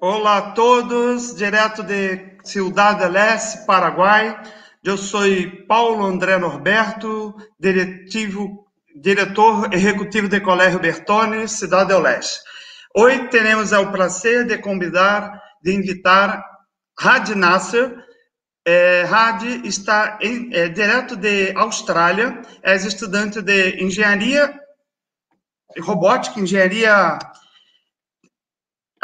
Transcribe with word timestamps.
Olá 0.00 0.38
a 0.38 0.50
todos, 0.52 1.36
direto 1.36 1.82
de 1.82 2.38
Ciudad 2.42 2.96
del 2.96 3.14
Este, 3.14 3.66
Paraguai. 3.66 4.34
Eu 4.82 4.96
sou 4.96 5.22
Paulo 5.68 6.06
André 6.06 6.38
Norberto, 6.38 7.36
diretivo, 7.60 8.66
diretor 8.94 9.68
executivo 9.74 10.28
do 10.28 10.40
Colégio 10.40 10.80
Bertone, 10.80 11.46
Cidade 11.46 11.92
Leste. 11.92 12.40
Hoje 12.96 13.28
teremos 13.28 13.72
o 13.72 13.92
prazer 13.92 14.46
de 14.46 14.56
convidar, 14.56 15.42
de 15.62 15.74
invitar 15.74 16.42
Had 16.98 17.34
Nasser. 17.34 17.94
É, 18.66 19.02
Had 19.02 19.42
está 19.62 20.18
em, 20.22 20.48
é, 20.54 20.68
direto 20.70 21.16
de 21.16 21.52
Austrália, 21.54 22.40
é 22.62 22.74
estudante 22.76 23.42
de 23.42 23.84
engenharia 23.84 24.58
robótica, 25.78 26.40
engenharia 26.40 27.18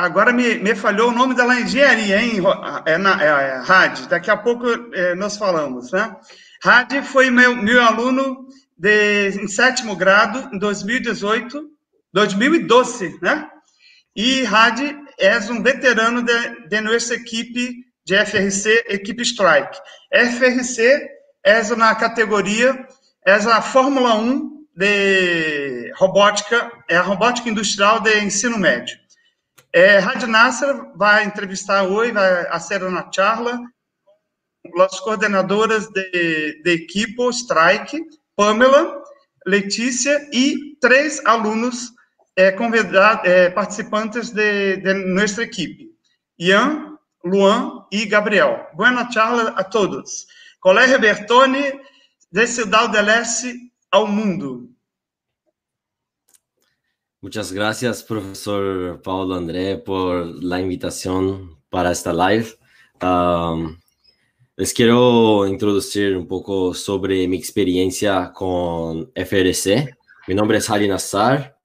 Agora 0.03 0.33
me, 0.33 0.57
me 0.57 0.75
falhou 0.75 1.11
o 1.11 1.15
nome 1.15 1.33
dela 1.33 1.61
engenharia, 1.61 2.21
hein, 2.21 2.41
é, 2.85 2.99
na, 2.99 3.23
é, 3.23 3.27
é 3.27 3.63
Rad. 3.63 4.09
Daqui 4.09 4.33
a 4.33 4.37
pouco 4.37 4.67
é, 4.93 5.15
nós 5.15 5.37
falamos, 5.37 5.93
né? 5.93 6.17
Rad 6.61 6.93
foi 7.05 7.31
meu, 7.31 7.55
meu 7.55 7.81
aluno 7.81 8.49
de, 8.77 9.29
em 9.29 9.47
sétimo 9.47 9.95
grado, 9.95 10.53
em 10.53 10.59
2018, 10.59 11.71
2012, 12.13 13.17
né? 13.23 13.49
E 14.17 14.43
Rad 14.43 14.81
é 15.21 15.39
um 15.53 15.63
veterano 15.63 16.21
de, 16.21 16.69
de 16.69 16.81
nossa 16.81 17.15
equipe 17.15 17.73
de 18.05 18.27
FRC, 18.27 18.85
equipe 18.89 19.23
Strike. 19.23 19.79
FRC 20.13 21.01
é 21.45 21.63
uma 21.73 21.95
categoria, 21.95 22.89
é 23.25 23.35
a 23.35 23.63
Fórmula 23.63 24.17
1 24.17 24.67
de 24.75 25.93
robótica, 25.95 26.73
é 26.91 26.97
a 26.97 27.03
robótica 27.03 27.49
industrial 27.49 28.01
de 28.01 28.19
ensino 28.19 28.59
médio. 28.59 29.01
É, 29.75 29.99
Rádio 29.99 30.29
Nasser 30.29 30.75
vai 30.95 31.25
entrevistar 31.25 31.85
hoje, 31.85 32.13
vai 32.13 32.47
hacer 32.49 32.83
uma 32.83 33.11
charla 33.11 33.59
as 34.81 35.01
coordenadoras 35.01 35.89
de, 35.89 36.63
de 36.63 36.87
Strike, 37.33 38.01
Pamela, 38.37 39.03
Letícia 39.47 40.29
e 40.33 40.77
três 40.81 41.25
alunos 41.25 41.91
é, 42.37 42.53
convidados, 42.53 43.25
é, 43.25 43.51
participantes 43.51 44.31
de, 44.31 44.77
de 44.77 44.95
nossa 44.95 45.43
equipe, 45.43 45.89
Ian, 46.39 46.97
Luan 47.25 47.87
e 47.91 48.05
Gabriel. 48.05 48.69
Boa 48.75 49.11
charla 49.11 49.51
a 49.57 49.65
todos. 49.65 50.27
Colégio 50.61 51.01
Bertone, 51.01 51.81
de 52.31 52.47
Cidade 52.47 52.93
del 52.93 53.09
Este 53.09 53.73
ao 53.91 54.07
mundo. 54.07 54.72
Muchas 57.23 57.53
gracias, 57.53 58.03
profesor 58.03 59.01
Paulo 59.01 59.37
André, 59.37 59.77
por 59.77 60.27
la 60.43 60.61
invitación 60.61 61.57
para 61.71 61.93
esta 61.93 62.13
live. 62.13 62.49
Les 64.57 64.75
quiero 64.75 65.47
introducir 65.47 66.17
un 66.17 66.27
poco 66.27 66.75
sobre 66.75 67.29
mi 67.29 67.37
experiencia 67.37 68.33
con 68.35 69.13
FRC. 69.15 69.97
Mi 70.27 70.35
nombre 70.35 70.59
es 70.59 70.69
Hali 70.69 70.89
Nassar 70.89 71.57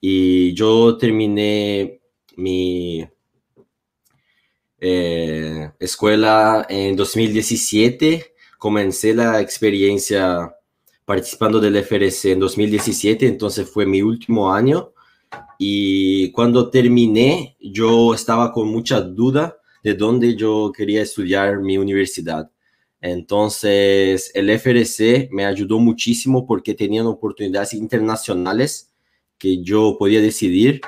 y 0.00 0.52
yo 0.52 0.96
terminé 0.96 2.00
mi 2.36 3.08
eh, 4.80 5.70
escuela 5.78 6.66
en 6.68 6.96
2017. 6.96 8.34
Comencé 8.58 9.14
la 9.14 9.40
experiencia 9.40 10.52
participando 11.04 11.60
del 11.60 11.76
FRC 11.76 12.32
en 12.32 12.40
2017, 12.40 13.28
entonces 13.28 13.70
fue 13.70 13.86
mi 13.86 14.02
último 14.02 14.52
año 14.52 14.93
y 15.58 16.30
cuando 16.32 16.70
terminé, 16.70 17.56
yo 17.60 18.14
estaba 18.14 18.52
con 18.52 18.68
mucha 18.68 19.00
duda 19.00 19.56
de 19.82 19.94
dónde 19.94 20.34
yo 20.34 20.72
quería 20.74 21.02
estudiar 21.02 21.60
mi 21.60 21.76
universidad. 21.78 22.50
Entonces, 23.00 24.30
el 24.34 24.48
FRC 24.48 25.28
me 25.30 25.44
ayudó 25.44 25.78
muchísimo 25.78 26.46
porque 26.46 26.72
tenían 26.72 27.06
oportunidades 27.06 27.74
internacionales 27.74 28.94
que 29.36 29.62
yo 29.62 29.96
podía 29.98 30.22
decidir 30.22 30.80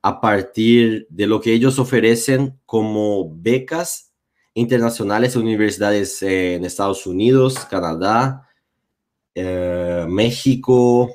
a 0.00 0.20
partir 0.20 1.06
de 1.10 1.26
lo 1.26 1.40
que 1.40 1.52
ellos 1.52 1.78
ofrecen 1.78 2.60
como 2.64 3.34
becas 3.34 4.12
internacionales 4.54 5.34
a 5.34 5.40
universidades 5.40 6.22
en 6.22 6.64
Estados 6.64 7.06
Unidos, 7.06 7.58
Canadá, 7.68 8.48
eh, 9.34 10.06
México, 10.08 11.10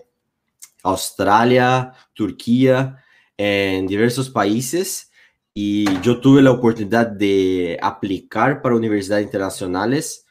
Australia, 0.83 1.93
Turquía, 2.13 3.03
en 3.37 3.87
diversos 3.87 4.29
países 4.29 5.09
y 5.53 5.85
yo 6.01 6.19
tuve 6.19 6.41
la 6.41 6.51
oportunidad 6.51 7.07
de 7.07 7.77
aplicar 7.81 8.61
para 8.61 8.75
universidades 8.75 9.25
internacionales 9.25 10.25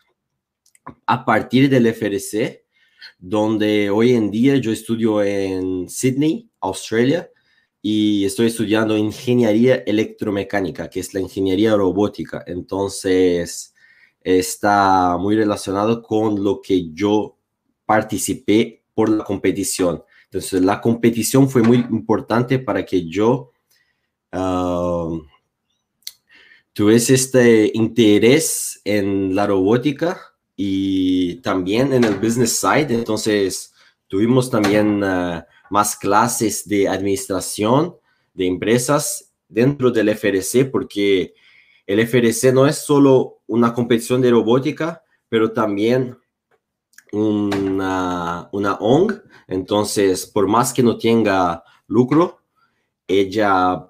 a 1.07 1.25
partir 1.25 1.69
del 1.69 1.87
FRC, 1.87 2.65
donde 3.19 3.91
hoy 3.91 4.13
en 4.13 4.31
día 4.31 4.57
yo 4.57 4.73
estudio 4.73 5.23
en 5.23 5.89
Sydney, 5.89 6.49
Australia, 6.61 7.31
y 7.83 8.25
estoy 8.25 8.47
estudiando 8.47 8.97
ingeniería 8.97 9.77
electromecánica, 9.87 10.89
que 10.89 11.01
es 11.01 11.15
la 11.15 11.21
ingeniería 11.21 11.77
robótica. 11.77 12.43
Entonces, 12.47 13.75
está 14.21 15.17
muy 15.19 15.37
relacionado 15.37 16.03
con 16.03 16.43
lo 16.43 16.61
que 16.61 16.91
yo 16.93 17.39
participé 17.87 18.85
por 18.95 19.09
la 19.09 19.25
competición. 19.25 20.03
Entonces, 20.31 20.63
la 20.63 20.81
competición 20.81 21.49
fue 21.49 21.63
muy 21.63 21.79
importante 21.79 22.59
para 22.59 22.85
que 22.85 23.09
yo 23.09 23.53
uh, 24.33 25.23
tuviese 26.75 27.15
este 27.15 27.71
interés 27.73 28.81
en 28.85 29.35
la 29.35 29.47
robótica 29.47 30.21
y 30.55 31.37
también 31.37 31.95
en 31.95 32.05
el 32.05 32.17
business 32.17 32.59
side. 32.59 32.93
Entonces, 32.95 33.73
tuvimos 34.07 34.51
también 34.51 35.03
uh, 35.03 35.43
más 35.71 35.97
clases 35.97 36.69
de 36.69 36.89
administración 36.89 37.97
de 38.35 38.47
empresas 38.47 39.33
dentro 39.49 39.91
del 39.91 40.11
FRC, 40.11 40.67
porque 40.67 41.35
el 41.87 42.01
FRC 42.07 42.53
no 42.53 42.67
es 42.67 42.77
solo 42.77 43.39
una 43.47 43.73
competición 43.73 44.21
de 44.21 44.31
robótica, 44.31 45.03
pero 45.31 45.53
también 45.53 46.19
una, 47.13 48.49
una 48.53 48.75
ONG, 48.75 49.23
entonces 49.47 50.27
por 50.27 50.47
más 50.47 50.73
que 50.73 50.83
no 50.83 50.99
tenga 50.99 51.65
lucro, 51.87 52.43
ella 53.07 53.87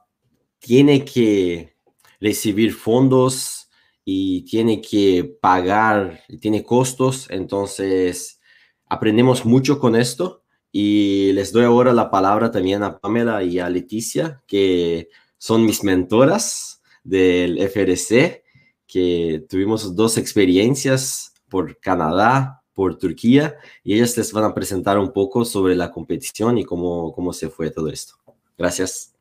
tiene 0.59 1.05
que 1.05 1.77
recibir 2.21 2.73
fondos 2.73 3.69
y 4.05 4.43
tiene 4.43 4.81
que 4.81 5.37
pagar, 5.41 6.23
y 6.29 6.39
tiene 6.39 6.65
costos, 6.65 7.27
entonces 7.31 8.41
aprendemos 8.87 9.45
mucho 9.45 9.79
con 9.79 9.97
esto. 9.97 10.45
Y 10.71 11.33
les 11.33 11.53
doy 11.53 11.65
ahora 11.65 11.93
la 11.93 12.11
palabra 12.11 12.51
también 12.51 12.83
a 12.83 12.99
Pamela 12.99 13.43
y 13.43 13.59
a 13.59 13.71
Leticia, 13.71 14.43
que 14.47 15.09
son 15.39 15.65
mis 15.65 15.83
mentoras 15.83 16.83
del 17.05 17.59
FRC, 17.59 18.45
que 18.87 19.45
tuvimos 19.49 19.95
dos 19.95 20.19
experiencias 20.19 21.35
por 21.49 21.79
Canadá, 21.81 22.58
por 22.79 22.97
Turquía 22.97 23.57
y 23.83 23.97
ellas 23.97 24.17
les 24.17 24.33
van 24.33 24.45
a 24.45 24.55
presentar 24.55 25.01
un 25.01 25.13
poco 25.13 25.45
sobre 25.45 25.75
la 25.75 25.91
competición 25.91 26.59
y 26.59 26.65
cómo, 26.65 27.13
cómo 27.13 27.33
se 27.33 27.49
fue 27.49 27.73
todo 27.73 27.89
esto. 27.89 28.15
Gracias. 28.57 29.17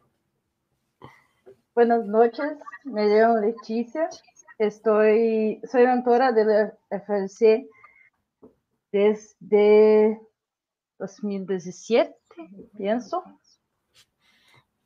Buenas 1.73 2.05
noches, 2.05 2.53
me 2.83 3.07
llamo 3.07 3.39
Leticia, 3.39 4.09
estoy, 4.59 5.59
soy 5.71 5.87
mentora 5.87 6.31
del 6.31 6.71
FLC 6.91 7.67
desde 8.91 10.21
2017, 10.99 12.15
pienso. 12.77 13.23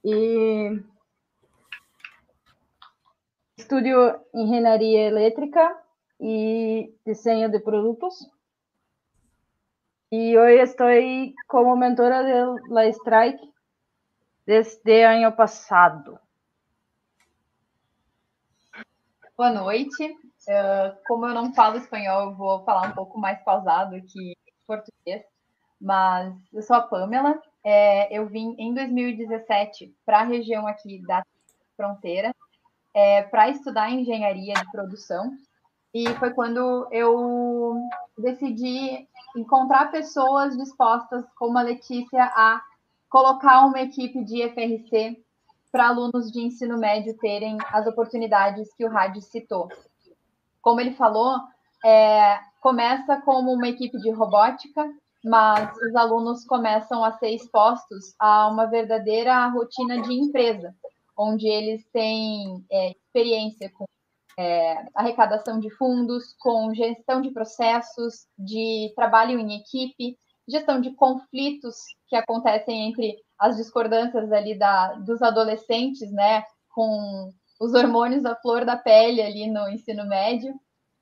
Y 0.02 0.80
estudio 3.58 4.26
ingeniería 4.32 5.10
eléctrica 5.10 5.84
y 6.18 6.96
diseño 7.04 7.50
de 7.50 7.60
productos. 7.60 8.31
Y 10.14 10.36
hoy 10.36 10.60
estoy 10.60 11.34
como 11.48 11.78
mentora 11.78 12.22
de 12.22 12.62
la 12.68 12.84
Strike 12.88 13.40
desde 14.46 15.06
ano 15.06 15.34
passado. 15.34 16.20
Boa 19.38 19.52
noite. 19.52 20.14
Uh, 20.50 20.98
como 21.08 21.28
eu 21.28 21.34
não 21.34 21.54
falo 21.54 21.78
espanhol, 21.78 22.24
eu 22.24 22.36
vou 22.36 22.62
falar 22.66 22.90
um 22.90 22.92
pouco 22.92 23.18
mais 23.18 23.42
pausado 23.42 24.02
que 24.02 24.36
português. 24.68 25.24
Mas 25.80 26.36
eu 26.52 26.62
sou 26.62 26.76
a 26.76 26.82
Pamela. 26.82 27.42
É, 27.64 28.14
eu 28.14 28.28
vim 28.28 28.54
em 28.60 28.74
2017 28.74 29.96
para 30.06 30.20
a 30.20 30.26
região 30.26 30.68
aqui 30.68 31.02
da 31.08 31.26
fronteira 31.78 32.36
é, 32.94 33.22
para 33.22 33.48
estudar 33.48 33.90
engenharia 33.90 34.56
de 34.56 34.72
produção. 34.74 35.32
E 35.94 36.06
foi 36.16 36.34
quando 36.34 36.90
eu 36.92 37.78
decidi 38.18 39.08
encontrar 39.36 39.92
pessoas 39.92 40.58
dispostas, 40.58 41.26
como 41.36 41.58
a 41.58 41.62
Letícia, 41.62 42.24
a 42.24 42.62
colocar 43.10 43.66
uma 43.66 43.82
equipe 43.82 44.24
de 44.24 44.48
FRC 44.50 45.22
para 45.72 45.88
alunos 45.88 46.32
de 46.32 46.42
ensino 46.42 46.78
médio 46.78 47.18
terem 47.18 47.58
as 47.72 47.88
oportunidades 47.88 48.74
que 48.74 48.86
o 48.86 48.90
Rádio 48.90 49.22
citou. 49.22 49.70
Como 50.62 50.80
ele 50.80 50.94
falou, 50.94 51.38
é, 51.84 52.40
começa 52.62 53.22
como 53.22 53.54
uma 53.54 53.68
equipe 53.68 53.98
de 54.00 54.12
robótica, 54.12 54.90
mas 55.24 55.76
os 55.78 55.96
alunos 55.96 56.46
começam 56.46 57.04
a 57.04 57.12
ser 57.14 57.30
expostos 57.30 58.16
a 58.20 58.48
uma 58.48 58.66
verdadeira 58.66 59.48
rotina 59.48 60.02
de 60.02 60.14
empresa, 60.14 60.76
onde 61.18 61.48
eles 61.48 61.86
têm 61.92 62.66
é, 62.72 62.92
experiência 62.92 63.70
com 63.70 63.86
é, 64.42 64.88
arrecadação 64.96 65.60
de 65.60 65.70
fundos, 65.70 66.34
com 66.40 66.74
gestão 66.74 67.22
de 67.22 67.30
processos, 67.30 68.26
de 68.38 68.92
trabalho 68.96 69.40
em 69.40 69.56
equipe, 69.58 70.18
gestão 70.50 70.82
de 70.82 70.92
conflitos 70.92 71.76
que 72.08 72.16
acontecem 72.16 72.90
entre 72.90 73.16
as 73.38 73.58
discordâncias 73.58 74.32
ali 74.32 74.58
da, 74.58 74.94
dos 74.96 75.22
adolescentes, 75.22 76.12
né, 76.12 76.44
com 76.70 77.32
os 77.60 77.74
hormônios 77.76 78.24
da 78.24 78.36
flor 78.36 78.66
da 78.66 78.76
pele 78.76 79.22
ali 79.22 79.48
no 79.48 79.70
ensino 79.70 80.08
médio, 80.08 80.54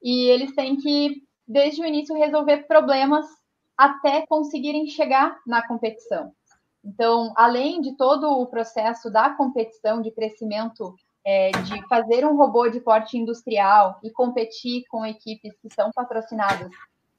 e 0.04 0.26
eles 0.26 0.54
têm 0.54 0.76
que, 0.76 1.24
desde 1.48 1.82
o 1.82 1.86
início, 1.86 2.16
resolver 2.16 2.68
problemas 2.68 3.26
até 3.78 4.26
conseguirem 4.28 4.86
chegar 4.88 5.38
na 5.48 5.66
competição. 5.66 6.34
Então, 6.84 7.34
além 7.36 7.80
de 7.80 7.96
todo 7.96 8.30
o 8.30 8.48
processo 8.48 9.10
da 9.10 9.30
competição 9.30 10.02
de 10.02 10.12
crescimento, 10.12 10.94
é, 11.30 11.52
de 11.52 11.88
fazer 11.88 12.26
um 12.26 12.36
robô 12.36 12.68
de 12.70 12.80
porte 12.80 13.16
industrial 13.16 14.00
e 14.04 14.10
competir 14.10 14.84
com 14.90 15.06
equipes 15.06 15.54
que 15.62 15.72
são 15.72 15.92
patrocinadas 15.92 16.72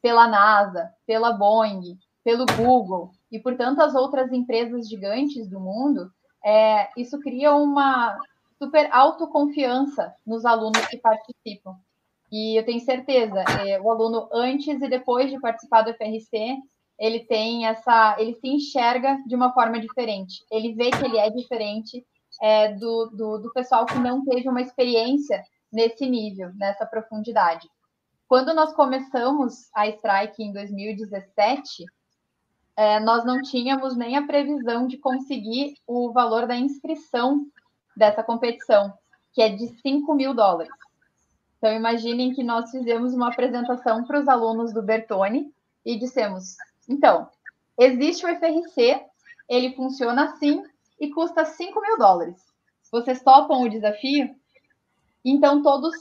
pela 0.03 0.27
NASA, 0.27 0.93
pela 1.07 1.33
Boeing, 1.33 1.97
pelo 2.25 2.45
Google 2.57 3.13
e 3.31 3.39
por 3.39 3.57
tantas 3.57 3.95
outras 3.95 4.33
empresas 4.33 4.89
gigantes 4.89 5.49
do 5.49 5.61
mundo, 5.61 6.11
é, 6.45 6.89
isso 6.97 7.21
cria 7.21 7.55
uma 7.55 8.19
super 8.59 8.89
autoconfiança 8.93 10.13
nos 10.27 10.45
alunos 10.45 10.85
que 10.87 10.99
participam. 10.99 11.77
E 12.33 12.59
eu 12.59 12.65
tenho 12.65 12.81
certeza, 12.81 13.45
é, 13.65 13.81
o 13.81 13.89
aluno 13.93 14.29
antes 14.33 14.83
e 14.83 14.89
depois 14.89 15.31
de 15.31 15.39
participar 15.39 15.83
do 15.83 15.95
FRC, 15.95 16.57
ele 16.99 17.21
tem 17.21 17.65
essa, 17.65 18.17
ele 18.19 18.35
se 18.35 18.49
enxerga 18.49 19.19
de 19.25 19.37
uma 19.37 19.53
forma 19.53 19.79
diferente. 19.79 20.45
Ele 20.51 20.75
vê 20.75 20.91
que 20.91 21.05
ele 21.05 21.17
é 21.17 21.31
diferente 21.31 22.05
é, 22.41 22.73
do, 22.75 23.07
do, 23.07 23.39
do 23.39 23.53
pessoal 23.53 23.87
que 23.87 23.99
não 23.99 24.25
teve 24.25 24.49
uma 24.49 24.63
experiência 24.63 25.45
nesse 25.73 26.09
nível, 26.09 26.51
nessa 26.55 26.87
profundidade. 26.87 27.69
Quando 28.29 28.55
nós 28.55 28.73
começamos 28.73 29.69
a 29.75 29.89
Strike 29.89 30.43
em 30.43 30.53
2017, 30.53 31.85
é, 32.77 33.01
nós 33.01 33.25
não 33.25 33.43
tínhamos 33.43 33.97
nem 33.97 34.17
a 34.17 34.27
previsão 34.27 34.87
de 34.87 34.97
conseguir 34.97 35.75
o 35.87 36.13
valor 36.13 36.47
da 36.47 36.57
inscrição 36.57 37.45
dessa 37.97 38.23
competição, 38.23 38.93
que 39.33 39.43
é 39.43 39.49
de 39.49 39.67
5 39.81 40.15
mil 40.15 40.33
dólares. 40.33 40.73
Então, 41.59 41.75
imaginem 41.75 42.33
que 42.33 42.43
nós 42.43 42.71
fizemos 42.71 43.13
uma 43.13 43.29
apresentação 43.29 44.05
para 44.05 44.19
os 44.19 44.29
alunos 44.29 44.73
do 44.73 44.83
Bertone 44.83 45.53
e 45.85 45.99
dissemos: 45.99 46.57
então, 46.89 47.29
existe 47.79 48.25
o 48.25 48.29
FRC, 48.29 49.05
ele 49.49 49.75
funciona 49.75 50.25
assim 50.25 50.63
e 51.01 51.09
custa 51.11 51.45
5 51.45 51.81
mil 51.81 51.97
dólares. 51.97 52.37
Vocês 52.93 53.23
topam 53.23 53.63
o 53.63 53.69
desafio? 53.69 54.29
Então, 55.25 55.63
todos, 55.63 55.95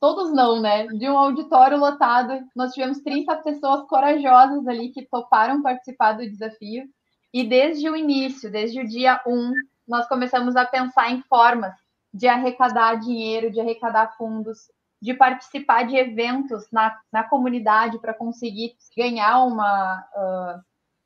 todos 0.00 0.32
não, 0.32 0.60
né? 0.60 0.86
De 0.86 1.08
um 1.08 1.18
auditório 1.18 1.76
lotado, 1.76 2.40
nós 2.54 2.72
tivemos 2.72 3.00
30 3.00 3.36
pessoas 3.36 3.86
corajosas 3.86 4.66
ali 4.66 4.90
que 4.90 5.04
toparam 5.06 5.62
participar 5.62 6.12
do 6.12 6.28
desafio. 6.28 6.84
E 7.32 7.44
desde 7.44 7.90
o 7.90 7.96
início, 7.96 8.50
desde 8.50 8.80
o 8.80 8.86
dia 8.86 9.20
1, 9.26 9.52
nós 9.86 10.08
começamos 10.08 10.56
a 10.56 10.64
pensar 10.64 11.10
em 11.10 11.22
formas 11.22 11.74
de 12.12 12.26
arrecadar 12.26 12.94
dinheiro, 12.94 13.50
de 13.50 13.60
arrecadar 13.60 14.16
fundos, 14.16 14.70
de 15.02 15.12
participar 15.12 15.82
de 15.84 15.96
eventos 15.96 16.66
na, 16.72 16.98
na 17.12 17.24
comunidade 17.24 17.98
para 17.98 18.14
conseguir 18.14 18.74
ganhar 18.96 19.44
uma, 19.44 20.04
uh, 20.14 20.64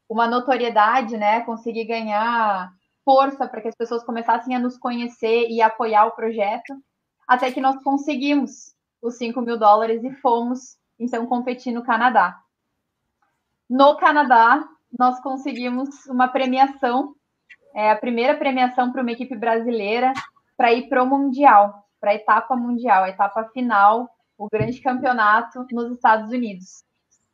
uma 0.09 0.29
notoriedade, 0.29 1.17
né? 1.17 1.41
Conseguir 1.41 1.85
ganhar 1.85 2.73
força 3.11 3.49
para 3.49 3.61
que 3.61 3.67
as 3.67 3.75
pessoas 3.75 4.05
começassem 4.05 4.55
a 4.55 4.59
nos 4.61 4.79
conhecer 4.79 5.49
e 5.49 5.61
apoiar 5.61 6.07
o 6.07 6.13
projeto, 6.13 6.81
até 7.27 7.51
que 7.51 7.61
nós 7.61 7.83
conseguimos 7.83 8.73
os 9.03 9.17
5 9.17 9.41
mil 9.41 9.59
dólares 9.59 10.05
e 10.05 10.13
fomos, 10.21 10.79
então, 10.97 11.27
competir 11.27 11.73
no 11.73 11.83
Canadá. 11.83 12.39
No 13.69 13.97
Canadá, 13.97 14.65
nós 14.97 15.21
conseguimos 15.21 16.07
uma 16.07 16.29
premiação, 16.29 17.17
é 17.75 17.91
a 17.91 17.97
primeira 17.97 18.37
premiação 18.37 18.93
para 18.93 19.03
uma 19.03 19.11
equipe 19.11 19.37
brasileira 19.37 20.13
para 20.57 20.73
ir 20.73 20.89
para 20.89 21.03
o 21.03 21.07
Mundial 21.07 21.81
para 22.01 22.13
a 22.13 22.15
etapa 22.15 22.57
mundial, 22.57 23.05
a 23.05 23.11
etapa 23.11 23.45
final, 23.53 24.09
o 24.39 24.49
grande 24.49 24.81
campeonato 24.81 25.67
nos 25.71 25.93
Estados 25.93 26.33
Unidos. 26.33 26.83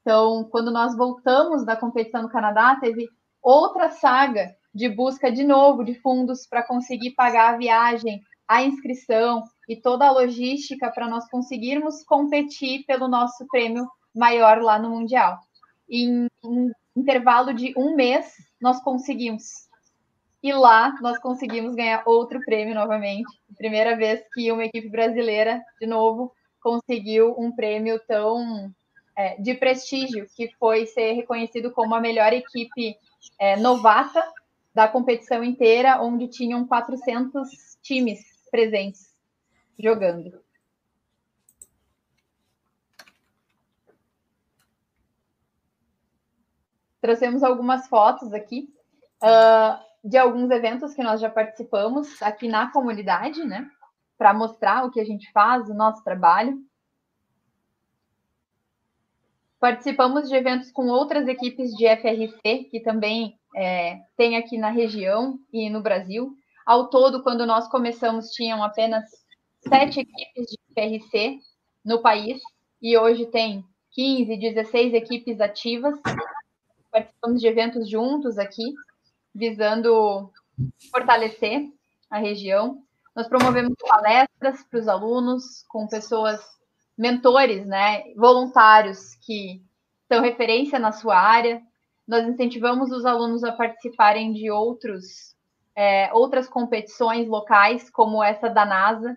Então, 0.00 0.44
quando 0.50 0.72
nós 0.72 0.96
voltamos 0.96 1.64
da 1.64 1.76
competição 1.76 2.22
no 2.22 2.28
Canadá, 2.28 2.76
teve 2.80 3.08
outra 3.40 3.90
saga 3.90 4.54
de 4.76 4.90
busca 4.90 5.32
de 5.32 5.42
novo 5.42 5.82
de 5.82 5.94
fundos 5.94 6.46
para 6.46 6.62
conseguir 6.62 7.12
pagar 7.12 7.54
a 7.54 7.56
viagem, 7.56 8.20
a 8.46 8.62
inscrição 8.62 9.42
e 9.66 9.74
toda 9.74 10.06
a 10.06 10.12
logística 10.12 10.90
para 10.90 11.08
nós 11.08 11.26
conseguirmos 11.30 12.04
competir 12.04 12.84
pelo 12.84 13.08
nosso 13.08 13.46
prêmio 13.48 13.88
maior 14.14 14.60
lá 14.60 14.78
no 14.78 14.90
Mundial. 14.90 15.38
Em 15.88 16.26
um 16.44 16.70
intervalo 16.94 17.54
de 17.54 17.72
um 17.74 17.96
mês, 17.96 18.34
nós 18.60 18.78
conseguimos 18.82 19.66
e 20.42 20.52
lá 20.52 20.94
nós 21.00 21.18
conseguimos 21.18 21.74
ganhar 21.74 22.02
outro 22.04 22.38
prêmio 22.44 22.74
novamente. 22.74 23.26
Primeira 23.56 23.96
vez 23.96 24.22
que 24.34 24.52
uma 24.52 24.66
equipe 24.66 24.90
brasileira, 24.90 25.62
de 25.80 25.86
novo, 25.86 26.30
conseguiu 26.60 27.34
um 27.38 27.50
prêmio 27.50 27.98
tão 28.06 28.70
é, 29.16 29.40
de 29.40 29.54
prestígio, 29.54 30.26
que 30.36 30.52
foi 30.58 30.84
ser 30.84 31.12
reconhecido 31.12 31.72
como 31.72 31.94
a 31.94 32.00
melhor 32.00 32.34
equipe 32.34 32.94
é, 33.40 33.56
novata 33.56 34.22
da 34.76 34.86
competição 34.86 35.42
inteira, 35.42 36.02
onde 36.02 36.28
tinham 36.28 36.66
400 36.66 37.48
times 37.80 38.20
presentes 38.50 39.16
jogando. 39.78 40.38
Trouxemos 47.00 47.42
algumas 47.42 47.88
fotos 47.88 48.34
aqui. 48.34 48.70
Uh, 49.22 49.82
de 50.04 50.18
alguns 50.18 50.50
eventos 50.50 50.92
que 50.92 51.02
nós 51.02 51.22
já 51.22 51.30
participamos 51.30 52.20
aqui 52.20 52.46
na 52.46 52.70
comunidade, 52.70 53.42
né? 53.44 53.70
Para 54.18 54.34
mostrar 54.34 54.84
o 54.84 54.90
que 54.90 55.00
a 55.00 55.04
gente 55.04 55.32
faz, 55.32 55.70
o 55.70 55.74
nosso 55.74 56.04
trabalho. 56.04 56.62
Participamos 59.58 60.28
de 60.28 60.36
eventos 60.36 60.70
com 60.70 60.88
outras 60.88 61.26
equipes 61.26 61.70
de 61.70 61.86
FRC, 61.88 62.64
que 62.70 62.80
também 62.80 63.40
é, 63.56 64.00
tem 64.18 64.36
aqui 64.36 64.58
na 64.58 64.68
região 64.68 65.38
e 65.50 65.70
no 65.70 65.80
Brasil. 65.80 66.36
Ao 66.66 66.90
todo, 66.90 67.22
quando 67.22 67.46
nós 67.46 67.66
começamos, 67.68 68.30
tinham 68.30 68.62
apenas 68.62 69.04
sete 69.66 70.00
equipes 70.00 70.46
de 70.50 70.58
FRC 70.74 71.38
no 71.82 72.02
país, 72.02 72.38
e 72.82 72.98
hoje 72.98 73.24
tem 73.26 73.64
15, 73.92 74.36
16 74.36 74.92
equipes 74.92 75.40
ativas. 75.40 75.98
Participamos 76.92 77.40
de 77.40 77.46
eventos 77.46 77.88
juntos 77.88 78.36
aqui, 78.36 78.74
visando 79.34 80.30
fortalecer 80.90 81.66
a 82.10 82.18
região. 82.18 82.82
Nós 83.14 83.26
promovemos 83.26 83.74
palestras 83.80 84.62
para 84.64 84.80
os 84.80 84.88
alunos 84.88 85.64
com 85.68 85.88
pessoas, 85.88 86.40
mentores, 86.96 87.66
né, 87.66 88.02
voluntários 88.14 89.14
que 89.24 89.62
são 90.06 90.20
referência 90.20 90.78
na 90.78 90.92
sua 90.92 91.18
área. 91.18 91.62
Nós 92.06 92.26
incentivamos 92.26 92.90
os 92.92 93.04
alunos 93.04 93.42
a 93.42 93.52
participarem 93.52 94.32
de 94.32 94.50
outros, 94.50 95.34
é, 95.74 96.12
outras 96.12 96.48
competições 96.48 97.26
locais, 97.28 97.90
como 97.90 98.22
essa 98.22 98.48
da 98.48 98.64
NASA, 98.64 99.16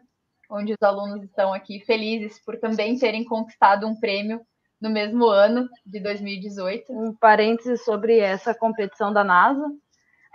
onde 0.50 0.74
os 0.74 0.82
alunos 0.82 1.24
estão 1.24 1.54
aqui 1.54 1.80
felizes 1.82 2.44
por 2.44 2.58
também 2.58 2.98
terem 2.98 3.24
conquistado 3.24 3.86
um 3.86 3.96
prêmio 3.96 4.42
no 4.82 4.90
mesmo 4.90 5.28
ano 5.28 5.70
de 5.86 6.00
2018. 6.00 6.92
Um 6.92 7.14
parênteses 7.14 7.84
sobre 7.84 8.18
essa 8.18 8.56
competição 8.56 9.14
da 9.14 9.24
NASA. 9.24 9.70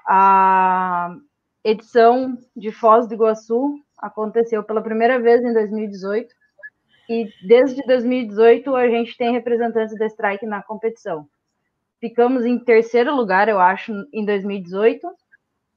A 0.07 1.17
edição 1.65 2.39
de 2.55 2.71
Foz 2.71 3.09
do 3.09 3.15
Iguaçu 3.15 3.81
aconteceu 3.99 4.63
pela 4.63 4.83
primeira 4.83 5.19
vez 5.19 5.43
em 5.43 5.53
2018 5.53 6.33
e 7.09 7.29
desde 7.47 7.83
2018 7.87 8.75
a 8.77 8.89
gente 8.89 9.17
tem 9.17 9.33
representantes 9.33 9.99
da 9.99 10.07
Strike 10.07 10.47
na 10.47 10.63
competição. 10.63 11.27
Ficamos 12.01 12.45
em 12.45 12.59
terceiro 12.59 13.15
lugar, 13.15 13.49
eu 13.49 13.59
acho, 13.59 13.93
em 14.13 14.25
2018 14.25 15.07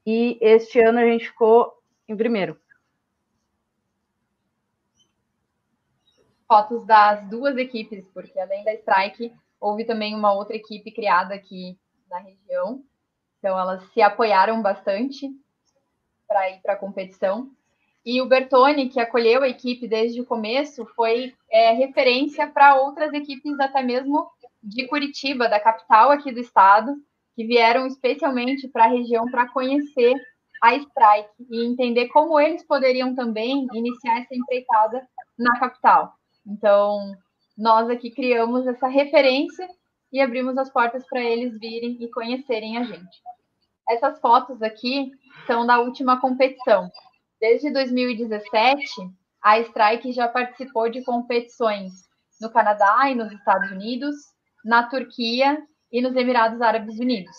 e 0.06 0.38
este 0.40 0.80
ano 0.80 0.98
a 0.98 1.04
gente 1.04 1.28
ficou 1.28 1.72
em 2.08 2.16
primeiro. 2.16 2.58
Fotos 6.46 6.84
das 6.84 7.28
duas 7.28 7.56
equipes, 7.56 8.06
porque 8.08 8.38
além 8.38 8.64
da 8.64 8.74
Strike, 8.74 9.32
houve 9.60 9.84
também 9.84 10.14
uma 10.14 10.32
outra 10.32 10.56
equipe 10.56 10.90
criada 10.90 11.34
aqui 11.34 11.78
na 12.10 12.18
região, 12.18 12.82
então, 13.38 13.58
elas 13.58 13.82
se 13.92 14.02
apoiaram 14.02 14.60
bastante. 14.60 15.30
para 16.26 16.50
ir 16.50 16.60
para 16.60 16.74
a 16.74 16.76
competição. 16.76 17.50
E 18.04 18.20
o 18.20 18.26
Bertone, 18.26 18.90
que 18.90 19.00
acolheu 19.00 19.42
a 19.42 19.48
equipe 19.48 19.88
desde 19.88 20.20
o 20.20 20.26
começo, 20.26 20.84
foi 20.94 21.34
é, 21.50 21.72
referência 21.72 22.46
para 22.46 22.76
outras 22.76 23.12
equipes, 23.14 23.58
até 23.58 23.82
mesmo 23.82 24.30
de 24.62 24.86
Curitiba, 24.86 25.48
da 25.48 25.60
capital 25.60 26.10
aqui 26.10 26.32
do 26.32 26.40
estado, 26.40 26.94
que 27.34 27.44
vieram 27.44 27.86
especialmente 27.86 28.68
para 28.68 28.84
a 28.84 28.88
região 28.88 29.24
para 29.30 29.48
conhecer 29.48 30.14
a 30.62 30.74
Strike 30.74 31.30
e 31.50 31.64
entender 31.64 32.08
como 32.08 32.38
eles 32.38 32.66
poderiam 32.66 33.14
também 33.14 33.66
iniciar 33.72 34.20
essa 34.20 34.34
empreitada 34.34 35.06
na 35.38 35.58
capital. 35.58 36.12
Então, 36.46 37.12
nós 37.56 37.88
aqui 37.88 38.10
criamos 38.10 38.66
essa 38.66 38.88
referência 38.88 39.68
e 40.12 40.20
abrimos 40.20 40.56
as 40.56 40.70
portas 40.70 41.06
para 41.08 41.22
eles 41.22 41.58
virem 41.58 41.96
e 42.00 42.10
conhecerem 42.10 42.78
a 42.78 42.84
gente. 42.84 43.22
Essas 43.88 44.20
fotos 44.20 44.62
aqui 44.62 45.10
são 45.46 45.66
da 45.66 45.78
última 45.78 46.20
competição. 46.20 46.90
Desde 47.40 47.70
2017, 47.72 48.84
a 49.42 49.60
Strike 49.60 50.12
já 50.12 50.28
participou 50.28 50.90
de 50.90 51.04
competições 51.04 51.92
no 52.40 52.50
Canadá 52.50 53.10
e 53.10 53.14
nos 53.14 53.32
Estados 53.32 53.70
Unidos, 53.70 54.14
na 54.64 54.82
Turquia 54.82 55.62
e 55.90 56.00
nos 56.00 56.14
Emirados 56.14 56.60
Árabes 56.60 56.98
Unidos. 56.98 57.36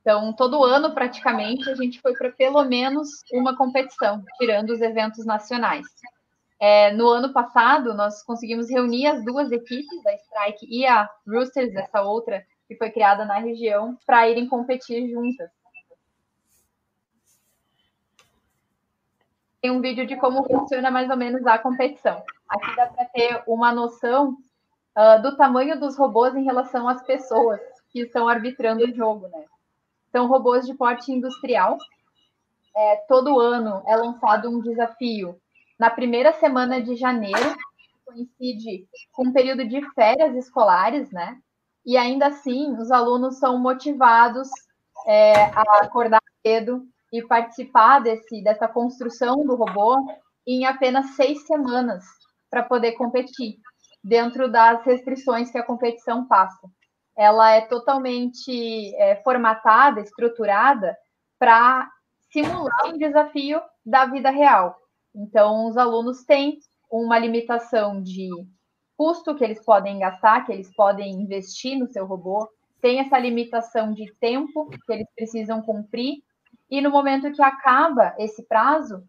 Então, 0.00 0.32
todo 0.32 0.64
ano, 0.64 0.92
praticamente, 0.92 1.70
a 1.70 1.74
gente 1.74 2.00
foi 2.00 2.12
para 2.14 2.30
pelo 2.32 2.64
menos 2.64 3.08
uma 3.32 3.56
competição, 3.56 4.22
tirando 4.36 4.70
os 4.70 4.80
eventos 4.80 5.24
nacionais. 5.24 5.86
É, 6.60 6.92
no 6.92 7.08
ano 7.08 7.32
passado, 7.32 7.94
nós 7.94 8.22
conseguimos 8.22 8.68
reunir 8.68 9.06
as 9.06 9.24
duas 9.24 9.50
equipes, 9.50 10.06
a 10.06 10.14
Strike 10.14 10.66
e 10.68 10.86
a 10.86 11.08
Roosters, 11.26 11.74
essa 11.74 12.02
outra 12.02 12.44
que 12.66 12.76
foi 12.76 12.90
criada 12.90 13.24
na 13.24 13.38
região, 13.38 13.96
para 14.06 14.28
irem 14.28 14.48
competir 14.48 15.08
juntas. 15.10 15.50
Tem 19.60 19.70
um 19.70 19.80
vídeo 19.80 20.04
de 20.06 20.16
como 20.16 20.44
funciona 20.44 20.90
mais 20.90 21.08
ou 21.08 21.16
menos 21.16 21.46
a 21.46 21.58
competição. 21.58 22.22
Aqui 22.48 22.76
dá 22.76 22.86
para 22.86 23.04
ter 23.06 23.42
uma 23.46 23.72
noção 23.72 24.36
uh, 24.96 25.22
do 25.22 25.36
tamanho 25.36 25.78
dos 25.78 25.96
robôs 25.96 26.34
em 26.34 26.44
relação 26.44 26.88
às 26.88 27.02
pessoas 27.02 27.60
que 27.90 28.00
estão 28.00 28.28
arbitrando 28.28 28.84
o 28.84 28.94
jogo, 28.94 29.28
né? 29.28 29.44
São 30.10 30.26
robôs 30.26 30.66
de 30.66 30.74
porte 30.74 31.12
industrial. 31.12 31.78
É, 32.74 32.96
todo 33.08 33.38
ano 33.38 33.82
é 33.86 33.96
lançado 33.96 34.48
um 34.48 34.60
desafio 34.60 35.38
na 35.78 35.90
primeira 35.90 36.32
semana 36.34 36.80
de 36.80 36.94
janeiro, 36.94 37.56
coincide 38.04 38.86
com 39.12 39.26
um 39.26 39.32
período 39.32 39.66
de 39.66 39.82
férias 39.94 40.34
escolares, 40.36 41.10
né? 41.10 41.38
E 41.84 41.96
ainda 41.96 42.28
assim, 42.28 42.72
os 42.78 42.90
alunos 42.90 43.38
são 43.38 43.58
motivados 43.58 44.48
é, 45.06 45.44
a 45.46 45.62
acordar 45.82 46.22
cedo 46.46 46.86
e 47.12 47.20
participar 47.22 47.98
desse, 47.98 48.42
dessa 48.42 48.68
construção 48.68 49.44
do 49.44 49.56
robô 49.56 49.96
em 50.46 50.64
apenas 50.64 51.16
seis 51.16 51.44
semanas 51.46 52.04
para 52.48 52.62
poder 52.62 52.92
competir, 52.92 53.56
dentro 54.02 54.50
das 54.50 54.84
restrições 54.84 55.50
que 55.50 55.58
a 55.58 55.62
competição 55.62 56.26
passa 56.26 56.68
ela 57.16 57.50
é 57.52 57.60
totalmente 57.62 58.94
é, 58.96 59.16
formatada, 59.16 60.00
estruturada 60.00 60.96
para 61.38 61.88
simular 62.30 62.86
um 62.86 62.96
desafio 62.96 63.60
da 63.84 64.06
vida 64.06 64.30
real. 64.30 64.76
Então, 65.14 65.66
os 65.66 65.76
alunos 65.76 66.24
têm 66.24 66.58
uma 66.90 67.18
limitação 67.18 68.02
de 68.02 68.28
custo 68.96 69.34
que 69.34 69.44
eles 69.44 69.62
podem 69.64 69.98
gastar, 69.98 70.44
que 70.44 70.52
eles 70.52 70.74
podem 70.74 71.12
investir 71.12 71.78
no 71.78 71.88
seu 71.88 72.06
robô, 72.06 72.48
tem 72.80 73.00
essa 73.00 73.18
limitação 73.18 73.92
de 73.92 74.12
tempo 74.20 74.68
que 74.70 74.92
eles 74.92 75.06
precisam 75.14 75.62
cumprir, 75.62 76.22
e 76.70 76.80
no 76.80 76.90
momento 76.90 77.32
que 77.32 77.42
acaba 77.42 78.14
esse 78.18 78.42
prazo, 78.46 79.04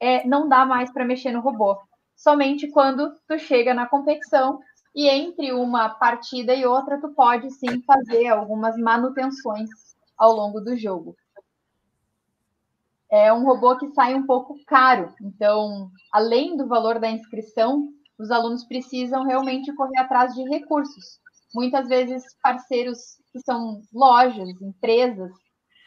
é, 0.00 0.26
não 0.26 0.48
dá 0.48 0.64
mais 0.64 0.92
para 0.92 1.04
mexer 1.04 1.32
no 1.32 1.40
robô. 1.40 1.76
Somente 2.18 2.68
quando 2.72 3.14
tu 3.28 3.38
chega 3.38 3.72
na 3.72 3.86
competição 3.86 4.58
e 4.92 5.08
entre 5.08 5.52
uma 5.52 5.88
partida 5.88 6.52
e 6.52 6.66
outra, 6.66 7.00
tu 7.00 7.14
pode 7.14 7.48
sim 7.52 7.80
fazer 7.82 8.26
algumas 8.26 8.76
manutenções 8.76 9.70
ao 10.18 10.32
longo 10.32 10.60
do 10.60 10.76
jogo. 10.76 11.14
É 13.08 13.32
um 13.32 13.44
robô 13.44 13.78
que 13.78 13.88
sai 13.90 14.16
um 14.16 14.26
pouco 14.26 14.56
caro, 14.66 15.14
então, 15.22 15.88
além 16.12 16.56
do 16.56 16.66
valor 16.66 16.98
da 16.98 17.08
inscrição, 17.08 17.88
os 18.18 18.32
alunos 18.32 18.64
precisam 18.64 19.24
realmente 19.24 19.72
correr 19.74 20.00
atrás 20.00 20.34
de 20.34 20.42
recursos. 20.42 21.20
Muitas 21.54 21.86
vezes, 21.86 22.24
parceiros 22.42 22.98
que 23.32 23.38
são 23.40 23.80
lojas, 23.94 24.60
empresas, 24.60 25.30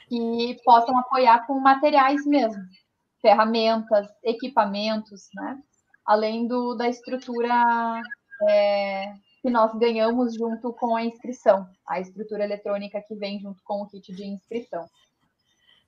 que 0.07 0.57
possam 0.63 0.97
apoiar 0.97 1.45
com 1.45 1.59
materiais 1.59 2.25
mesmo, 2.25 2.63
ferramentas, 3.21 4.07
equipamentos, 4.23 5.27
né? 5.35 5.61
Além 6.11 6.45
do, 6.45 6.75
da 6.75 6.89
estrutura 6.89 7.47
é, 8.49 9.13
que 9.41 9.49
nós 9.49 9.73
ganhamos 9.79 10.35
junto 10.35 10.73
com 10.73 10.93
a 10.93 11.05
inscrição, 11.05 11.65
a 11.87 12.01
estrutura 12.01 12.43
eletrônica 12.43 13.01
que 13.07 13.15
vem 13.15 13.39
junto 13.39 13.63
com 13.63 13.81
o 13.81 13.87
kit 13.87 14.13
de 14.13 14.25
inscrição. 14.25 14.89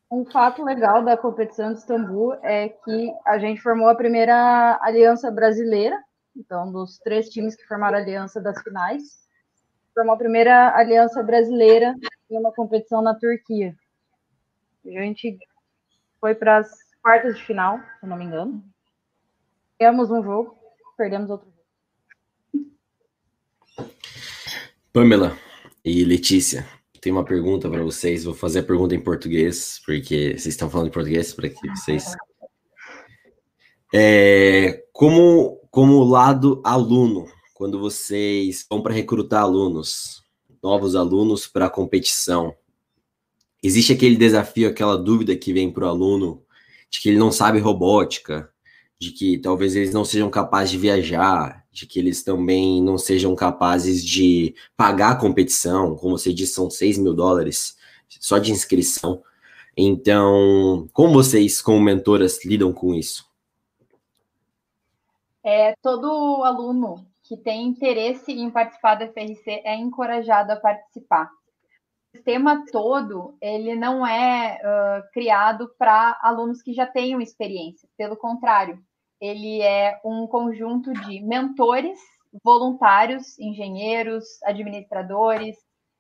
Um 0.10 0.24
fato 0.24 0.64
legal 0.64 1.04
da 1.04 1.18
competição 1.18 1.74
de 1.74 1.80
Istambul 1.80 2.36
é 2.36 2.70
que 2.70 3.14
a 3.26 3.38
gente 3.38 3.60
formou 3.60 3.90
a 3.90 3.96
primeira 3.96 4.80
aliança 4.82 5.30
brasileira, 5.30 6.02
então, 6.34 6.72
dos 6.72 6.98
três 7.00 7.28
times 7.28 7.58
que 7.58 7.68
formaram 7.68 7.98
a 7.98 8.02
aliança 8.02 8.40
das 8.40 8.62
finais, 8.64 9.28
formou 9.94 10.16
a 10.16 10.18
primeira 10.18 10.74
aliança 10.74 11.22
brasileira 11.22 11.94
em 12.32 12.38
uma 12.38 12.54
competição 12.54 13.02
na 13.02 13.14
Turquia. 13.14 13.76
A 14.86 15.02
gente 15.02 15.38
foi 16.22 16.34
para 16.34 16.60
as 16.60 16.70
quartas 17.02 17.36
de 17.36 17.44
final, 17.44 17.82
se 18.00 18.06
não 18.06 18.16
me 18.16 18.24
engano. 18.24 18.64
Ganhamos 19.84 20.10
um 20.10 20.24
jogo, 20.24 20.56
perdemos 20.96 21.30
outro 21.30 21.52
Pamela 24.94 25.38
e 25.84 26.06
Letícia, 26.06 26.66
tenho 27.02 27.18
uma 27.18 27.26
pergunta 27.26 27.70
para 27.70 27.84
vocês. 27.84 28.24
Vou 28.24 28.34
fazer 28.34 28.60
a 28.60 28.64
pergunta 28.64 28.96
em 28.96 29.04
português, 29.04 29.82
porque 29.86 30.38
vocês 30.38 30.46
estão 30.46 30.70
falando 30.70 30.88
em 30.88 30.92
português 30.92 31.34
para 31.34 31.50
que 31.50 31.68
vocês. 31.68 32.16
É, 33.94 34.86
como, 34.94 35.60
como 35.70 36.02
lado 36.06 36.62
aluno, 36.64 37.26
quando 37.54 37.78
vocês 37.78 38.66
vão 38.70 38.82
para 38.82 38.94
recrutar 38.94 39.42
alunos, 39.42 40.24
novos 40.64 40.96
alunos 40.96 41.46
para 41.46 41.66
a 41.66 41.70
competição, 41.70 42.56
existe 43.62 43.92
aquele 43.92 44.16
desafio, 44.16 44.70
aquela 44.70 44.98
dúvida 44.98 45.36
que 45.36 45.52
vem 45.52 45.70
para 45.70 45.88
o 45.88 45.90
aluno 45.90 46.42
de 46.90 47.02
que 47.02 47.10
ele 47.10 47.20
não 47.20 47.34
sabe 47.34 47.60
robótica, 47.60 48.53
de 49.00 49.12
que 49.12 49.38
talvez 49.38 49.76
eles 49.76 49.94
não 49.94 50.06
sejam 50.06 50.30
capazes 50.30 50.72
de 50.72 50.78
viajar, 50.78 51.66
de 51.72 51.86
que 51.86 52.00
eles 52.00 52.24
também 52.24 52.82
não 52.82 52.98
sejam 52.98 53.36
capazes 53.36 54.04
de 54.04 54.56
pagar 54.78 55.12
a 55.12 55.16
competição, 55.16 55.96
como 55.96 56.18
você 56.18 56.34
disse, 56.34 56.54
são 56.54 56.70
6 56.70 56.98
mil 56.98 57.14
dólares 57.14 57.78
só 58.20 58.38
de 58.38 58.52
inscrição. 58.52 59.22
Então, 59.76 60.88
como 60.94 61.14
vocês, 61.14 61.62
como 61.62 61.82
mentoras, 61.82 62.46
lidam 62.46 62.72
com 62.72 62.94
isso? 62.94 63.26
É, 65.44 65.76
todo 65.82 66.44
aluno 66.44 67.06
que 67.24 67.36
tem 67.36 67.66
interesse 67.66 68.32
em 68.32 68.50
participar 68.50 68.96
da 68.96 69.08
FRC 69.08 69.62
é 69.66 69.76
encorajado 69.76 70.52
a 70.52 70.56
participar. 70.56 71.30
Sistema 72.24 72.64
todo, 72.72 73.36
ele 73.42 73.76
não 73.76 74.08
é 74.08 74.58
uh, 74.64 75.12
criado 75.12 75.70
para 75.78 76.18
alunos 76.22 76.62
que 76.62 76.74
já 76.74 76.88
tenham 76.88 77.20
experiência, 77.20 77.90
pelo 77.98 78.16
contrário, 78.16 78.82
ele 79.20 79.62
é 79.62 80.00
um 80.06 80.26
conjunto 80.26 80.94
de 80.94 81.20
mentores, 81.20 82.00
voluntários, 82.42 83.38
engenheiros, 83.38 84.42
administradores, 84.44 85.58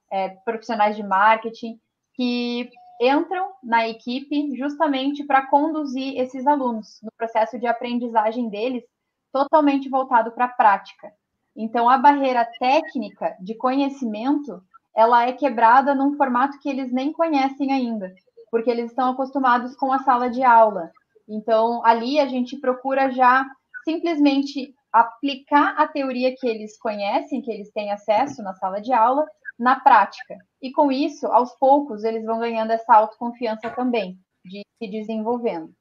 é, 0.09 0.29
profissionais 0.29 0.95
de 0.95 1.03
marketing, 1.03 1.77
que 2.13 2.69
entram 3.01 3.51
na 3.61 3.89
equipe 3.89 4.55
justamente 4.55 5.25
para 5.25 5.47
conduzir 5.47 6.17
esses 6.17 6.47
alunos 6.47 7.01
no 7.03 7.11
processo 7.17 7.59
de 7.59 7.67
aprendizagem 7.67 8.47
deles, 8.47 8.85
totalmente 9.31 9.89
voltado 9.89 10.31
para 10.31 10.45
a 10.45 10.53
prática. 10.53 11.11
Então, 11.53 11.89
a 11.89 11.97
barreira 11.97 12.45
técnica 12.45 13.35
de 13.41 13.55
conhecimento, 13.55 14.63
ela 14.95 15.27
é 15.27 15.33
quebrada 15.33 15.95
num 15.95 16.15
formato 16.15 16.59
que 16.59 16.69
eles 16.69 16.91
nem 16.91 17.11
conhecem 17.11 17.71
ainda, 17.71 18.13
porque 18.51 18.69
eles 18.69 18.91
estão 18.91 19.11
acostumados 19.11 19.75
com 19.75 19.91
a 19.91 19.99
sala 19.99 20.29
de 20.29 20.43
aula, 20.43 20.91
então, 21.27 21.83
ali 21.85 22.19
a 22.19 22.27
gente 22.27 22.57
procura 22.57 23.09
já 23.11 23.45
simplesmente 23.83 24.73
aplicar 24.91 25.75
a 25.77 25.87
teoria 25.87 26.35
que 26.35 26.47
eles 26.47 26.77
conhecem, 26.77 27.41
que 27.41 27.51
eles 27.51 27.71
têm 27.71 27.91
acesso 27.91 28.43
na 28.43 28.53
sala 28.53 28.79
de 28.79 28.93
aula, 28.93 29.25
na 29.57 29.79
prática. 29.79 30.37
E 30.61 30.71
com 30.71 30.91
isso, 30.91 31.27
aos 31.27 31.53
poucos, 31.55 32.03
eles 32.03 32.25
vão 32.25 32.39
ganhando 32.39 32.71
essa 32.71 32.93
autoconfiança 32.93 33.69
também, 33.69 34.17
de 34.45 34.61
se 34.77 34.89
desenvolvendo. 34.89 35.73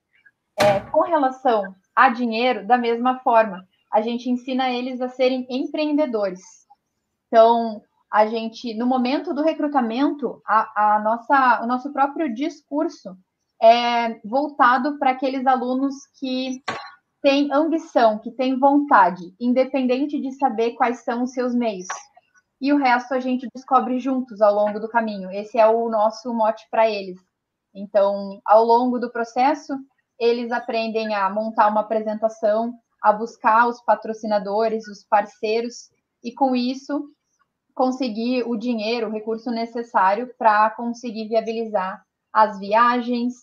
É, 0.59 0.81
com 0.81 1.01
relação 1.01 1.75
a 1.95 2.09
dinheiro, 2.09 2.67
da 2.67 2.79
mesma 2.79 3.19
forma, 3.21 3.67
a 3.93 4.01
gente 4.01 4.31
ensina 4.31 4.71
eles 4.71 5.01
a 5.01 5.09
serem 5.09 5.47
empreendedores. 5.51 6.41
Então, 7.27 7.83
a 8.13 8.27
gente, 8.27 8.75
no 8.75 8.87
momento 8.87 9.33
do 9.33 9.43
recrutamento, 9.43 10.43
a, 10.47 10.97
a 10.97 11.01
nossa, 11.01 11.63
o 11.63 11.67
nosso 11.67 11.91
próprio 11.95 12.33
discurso 12.35 13.17
é 13.61 14.21
voltado 14.23 14.99
para 14.99 15.13
aqueles 15.13 15.47
alunos 15.47 15.95
que 16.21 16.63
têm 17.23 17.51
ambição, 17.51 18.19
que 18.19 18.31
têm 18.33 18.59
vontade, 18.59 19.35
independente 19.41 20.21
de 20.21 20.31
saber 20.33 20.73
quais 20.73 21.03
são 21.05 21.23
os 21.23 21.33
seus 21.33 21.55
meios. 21.55 21.87
E 22.61 22.71
o 22.71 22.77
resto 22.77 23.15
a 23.15 23.21
gente 23.21 23.49
descobre 23.55 23.99
juntos 23.99 24.43
ao 24.43 24.55
longo 24.55 24.79
do 24.79 24.91
caminho. 24.91 25.31
Esse 25.31 25.59
é 25.59 25.67
o 25.67 25.89
nosso 25.89 26.35
mote 26.35 26.67
para 26.71 26.91
eles. 26.91 27.19
Então, 27.75 28.43
ao 28.45 28.63
longo 28.63 28.99
do 28.99 29.11
processo, 29.11 29.73
eles 30.21 30.53
aprendem 30.53 31.15
a 31.15 31.31
montar 31.31 31.69
uma 31.69 31.81
apresentação, 31.81 32.75
a 33.03 33.11
buscar 33.11 33.69
os 33.69 33.83
patrocinadores, 33.83 34.87
os 34.87 35.03
parceiros, 35.03 35.91
e 36.23 36.35
com 36.35 36.55
isso 36.55 37.09
conseguir 37.75 38.45
o 38.45 38.57
dinheiro, 38.57 39.09
o 39.09 39.13
recurso 39.13 39.51
necessário 39.51 40.33
para 40.39 40.71
conseguir 40.71 41.29
viabilizar 41.29 42.03
as 42.33 42.59
viagens, 42.59 43.35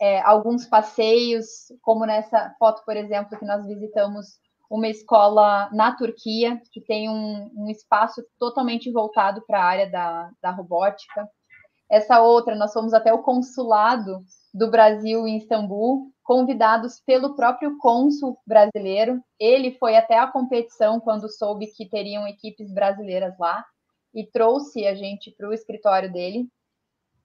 é, 0.00 0.20
alguns 0.22 0.66
passeios, 0.66 1.46
como 1.82 2.06
nessa 2.06 2.54
foto, 2.58 2.82
por 2.84 2.96
exemplo, 2.96 3.38
que 3.38 3.44
nós 3.44 3.66
visitamos 3.66 4.38
uma 4.70 4.88
escola 4.88 5.68
na 5.72 5.96
Turquia, 5.96 6.60
que 6.72 6.80
tem 6.80 7.08
um, 7.08 7.50
um 7.56 7.68
espaço 7.68 8.22
totalmente 8.38 8.92
voltado 8.92 9.42
para 9.46 9.60
a 9.60 9.64
área 9.64 9.90
da, 9.90 10.30
da 10.42 10.50
robótica. 10.50 11.28
Essa 11.90 12.20
outra, 12.20 12.54
nós 12.54 12.72
fomos 12.72 12.92
até 12.92 13.12
o 13.12 13.22
consulado 13.22 14.22
do 14.52 14.70
Brasil 14.70 15.26
em 15.26 15.38
Istambul, 15.38 16.12
convidados 16.22 17.00
pelo 17.06 17.34
próprio 17.34 17.78
cônsul 17.78 18.38
brasileiro. 18.46 19.22
Ele 19.40 19.72
foi 19.78 19.96
até 19.96 20.18
a 20.18 20.26
competição 20.26 21.00
quando 21.00 21.30
soube 21.30 21.66
que 21.68 21.88
teriam 21.88 22.28
equipes 22.28 22.72
brasileiras 22.72 23.34
lá 23.38 23.64
e 24.14 24.26
trouxe 24.26 24.86
a 24.86 24.94
gente 24.94 25.34
para 25.36 25.48
o 25.48 25.52
escritório 25.52 26.12
dele. 26.12 26.48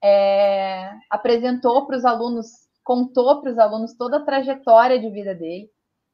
É, 0.03 0.91
apresentou 1.09 1.85
para 1.85 1.97
os 1.97 2.05
alunos, 2.05 2.47
contou 2.83 3.41
para 3.41 3.51
os 3.51 3.57
alunos 3.57 3.93
toda 3.95 4.17
a 4.17 4.25
trajetória 4.25 4.99
de 4.99 5.09
vida 5.09 5.33
dele. 5.33 5.69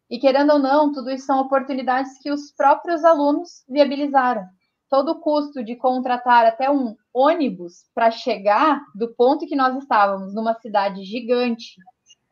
E 0.10 0.20
querendo 0.20 0.54
ou 0.54 0.60
não, 0.60 0.92
tudo 0.92 1.12
isso 1.12 1.26
são 1.26 1.40
oportunidades 1.40 2.18
que 2.20 2.32
os 2.32 2.52
próprios 2.52 3.04
alunos 3.04 3.64
viabilizaram. 3.68 4.44
Todo 4.90 5.12
o 5.12 5.20
custo 5.20 5.64
de 5.64 5.76
contratar 5.76 6.46
até 6.46 6.70
um 6.70 6.96
ônibus 7.14 7.86
para 7.94 8.10
chegar 8.10 8.82
do 8.96 9.14
ponto 9.14 9.46
que 9.46 9.56
nós 9.56 9.76
estávamos, 9.78 10.34
numa 10.34 10.56
cidade 10.56 11.04
gigante, 11.04 11.76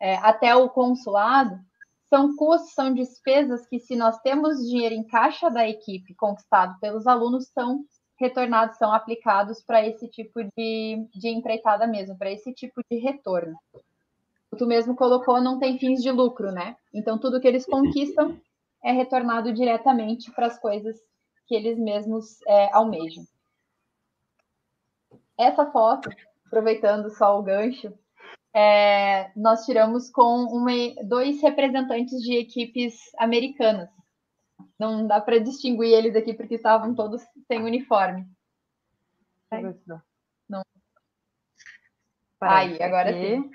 é, 0.02 0.16
até 0.18 0.56
o 0.56 0.70
consulado, 0.70 1.56
são 2.10 2.36
custos, 2.36 2.74
são 2.74 2.94
despesas 2.94 3.68
que, 3.68 3.80
se 3.80 3.96
nós 3.96 4.18
temos 4.20 4.58
dinheiro 4.68 4.96
em 4.96 5.06
caixa 5.06 5.50
da 5.50 5.68
equipe 5.68 6.16
conquistado 6.16 6.80
pelos 6.80 7.06
alunos, 7.06 7.50
são 7.54 7.84
retornados, 8.20 8.78
são 8.78 8.92
aplicados 8.92 9.64
para 9.64 9.86
esse 9.86 10.08
tipo 10.08 10.44
de, 10.56 11.08
de 11.14 11.30
empreitada 11.30 11.86
mesmo, 11.88 12.18
para 12.18 12.32
esse 12.32 12.54
tipo 12.54 12.82
de 12.90 12.98
retorno. 12.98 13.58
Tu 14.58 14.66
mesmo 14.66 14.96
colocou, 14.96 15.40
não 15.40 15.60
tem 15.60 15.78
fins 15.78 16.02
de 16.02 16.12
lucro, 16.12 16.52
né? 16.52 16.76
Então, 16.94 17.20
tudo 17.20 17.40
que 17.40 17.48
eles 17.48 17.66
conquistam 17.66 18.40
é 18.84 18.92
retornado 18.92 19.54
diretamente 19.54 20.32
para 20.32 20.48
as 20.48 20.58
coisas 20.60 20.98
que 21.46 21.56
eles 21.56 21.78
mesmos 21.78 22.42
é, 22.48 22.74
almejam. 22.74 23.24
Essa 25.38 25.70
foto, 25.72 26.10
aproveitando 26.46 27.10
só 27.12 27.38
o 27.40 27.44
gancho, 27.44 27.94
é, 28.56 29.32
nós 29.36 29.66
tiramos 29.66 30.10
com 30.10 30.46
uma, 30.46 30.72
dois 31.04 31.42
representantes 31.42 32.20
de 32.22 32.38
equipes 32.38 32.96
americanas. 33.20 33.90
Não 34.80 35.08
dá 35.08 35.20
para 35.20 35.40
distinguir 35.40 35.94
eles 35.94 36.16
aqui 36.16 36.34
porque 36.34 36.56
estavam 36.56 36.94
todos 36.94 37.22
sem 37.48 37.64
uniforme. 37.64 38.28
Não. 40.48 40.62
Aí, 42.42 42.82
agora 42.82 43.14
sim. 43.14 43.50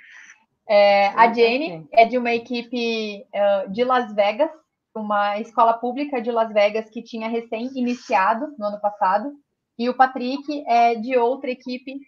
É, 0.69 1.09
a 1.09 1.33
Jenny 1.33 1.87
é 1.93 2.07
de 2.07 2.17
uma 2.17 2.33
equipe 2.33 3.27
uh, 3.35 3.71
de 3.71 3.85
Las 3.85 4.13
Vegas, 4.15 4.51
uma 4.95 5.39
escola 5.39 5.75
pública 5.75 6.21
de 6.21 6.31
Las 6.31 6.53
Vegas 6.53 6.89
que 6.89 7.03
tinha 7.03 7.29
recém 7.29 7.71
iniciado 7.75 8.55
no 8.59 8.67
ano 8.67 8.81
passado. 8.81 9.33
E 9.79 9.89
o 9.89 9.95
Patrick 9.95 10.65
é 10.67 10.95
de 10.95 11.17
outra 11.17 11.51
equipe 11.51 12.01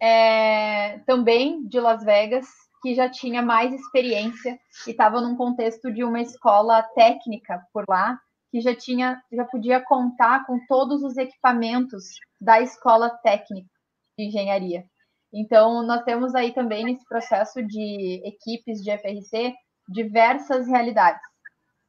é, 0.00 0.98
também 1.06 1.66
de 1.66 1.80
Las 1.80 2.04
Vegas, 2.04 2.46
que 2.82 2.94
já 2.94 3.08
tinha 3.08 3.40
mais 3.40 3.72
experiência 3.72 4.58
e 4.86 4.90
estava 4.90 5.20
num 5.20 5.36
contexto 5.36 5.90
de 5.90 6.04
uma 6.04 6.20
escola 6.20 6.82
técnica 6.82 7.66
por 7.72 7.84
lá, 7.88 8.20
que 8.54 8.60
já 8.60 8.72
tinha, 8.72 9.20
já 9.32 9.44
podia 9.44 9.80
contar 9.80 10.46
com 10.46 10.64
todos 10.68 11.02
os 11.02 11.16
equipamentos 11.16 12.04
da 12.40 12.60
escola 12.60 13.10
técnica 13.10 13.68
de 14.16 14.26
engenharia. 14.26 14.84
Então, 15.32 15.82
nós 15.82 16.04
temos 16.04 16.36
aí 16.36 16.52
também 16.52 16.84
nesse 16.84 17.04
processo 17.04 17.60
de 17.66 18.22
equipes 18.24 18.80
de 18.80 18.96
FRC 18.96 19.52
diversas 19.88 20.68
realidades. 20.68 21.20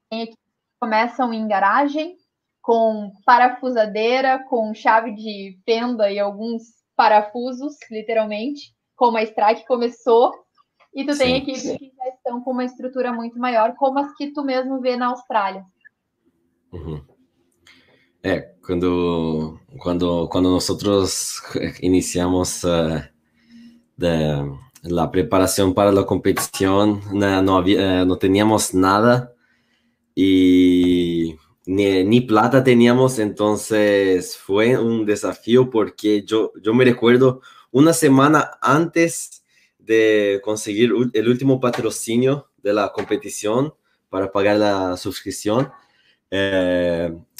Tem 0.09 0.23
equipes 0.23 0.43
que 0.43 0.79
começam 0.79 1.31
em 1.31 1.47
garagem, 1.47 2.15
com 2.63 3.11
parafusadeira, 3.23 4.43
com 4.49 4.73
chave 4.73 5.13
de 5.13 5.59
fenda 5.63 6.09
e 6.09 6.17
alguns 6.17 6.63
parafusos, 6.95 7.75
literalmente, 7.91 8.73
como 8.95 9.17
a 9.17 9.21
Strike 9.21 9.67
começou, 9.67 10.33
e 10.95 11.05
tu 11.05 11.13
sim, 11.13 11.19
tem 11.19 11.37
equipes 11.37 11.61
sim. 11.61 11.77
que 11.77 11.91
já 11.95 12.09
estão 12.09 12.41
com 12.41 12.53
uma 12.53 12.65
estrutura 12.65 13.13
muito 13.13 13.37
maior, 13.37 13.75
como 13.75 13.99
as 13.99 14.11
que 14.15 14.33
tu 14.33 14.43
mesmo 14.43 14.81
vê 14.81 14.97
na 14.97 15.09
Austrália. 15.09 15.63
Uhum. 16.75 17.01
É, 18.21 18.51
quando, 18.61 19.59
nós 20.41 21.41
iniciamos 21.81 22.63
uh, 22.63 23.01
de, 23.97 24.99
a 24.99 25.07
preparação 25.07 25.71
para 25.71 25.97
a 25.97 26.03
competição, 26.03 26.99
não, 27.13 27.41
não, 27.41 27.57
havia, 27.57 28.03
não 28.03 28.17
tínhamos 28.17 28.73
nada 28.73 29.31
e 30.17 31.37
ni, 31.65 32.03
ni, 32.03 32.21
plata 32.21 32.63
teníamos, 32.63 33.19
entonces 33.19 34.35
fue 34.35 34.77
un 34.77 35.05
desafío 35.05 35.69
porque 35.69 36.23
yo, 36.23 36.51
yo 36.61 36.73
me 36.73 36.83
recuerdo 36.83 37.41
una 37.71 37.93
semana 37.93 38.51
antes 38.61 39.43
de 39.79 40.41
conseguir 40.43 40.91
el 41.13 41.29
último 41.29 41.59
patrocinio 41.59 42.49
de 42.57 42.73
la 42.73 42.91
competición 42.91 43.73
para 44.09 44.31
pagar 44.31 44.57
la 44.57 44.97
suscripción, 44.97 45.65
eh, 45.65 45.69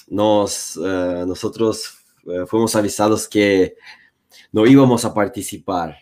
nos, 0.07 0.77
eh, 0.77 1.23
nosotros 1.27 1.97
eh, 2.27 2.45
fuimos 2.47 2.75
avisados 2.75 3.27
que 3.27 3.75
no 4.51 4.65
íbamos 4.65 5.05
a 5.05 5.13
participar 5.13 5.97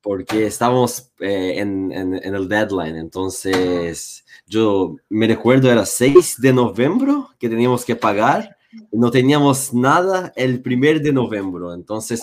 porque 0.00 0.46
estábamos 0.46 1.12
en, 1.20 1.92
en, 1.92 2.14
en 2.14 2.34
el 2.34 2.48
deadline, 2.48 2.96
entonces 2.96 4.24
yo 4.46 4.96
me 5.08 5.28
recuerdo 5.28 5.70
era 5.70 5.86
6 5.86 6.40
de 6.40 6.52
noviembre 6.52 7.12
que 7.38 7.48
teníamos 7.48 7.84
que 7.84 7.94
pagar 7.94 8.56
no 8.90 9.10
teníamos 9.10 9.74
nada 9.74 10.32
el 10.36 10.62
primer 10.62 11.02
de 11.02 11.12
noviembre. 11.12 11.64
Entonces, 11.74 12.20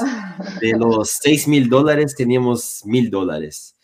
de 0.62 0.72
los 0.78 1.10
6 1.22 1.48
mil 1.48 1.70
dólares 1.70 2.16
teníamos 2.16 2.82
mil 2.86 3.10
dólares. 3.10 3.76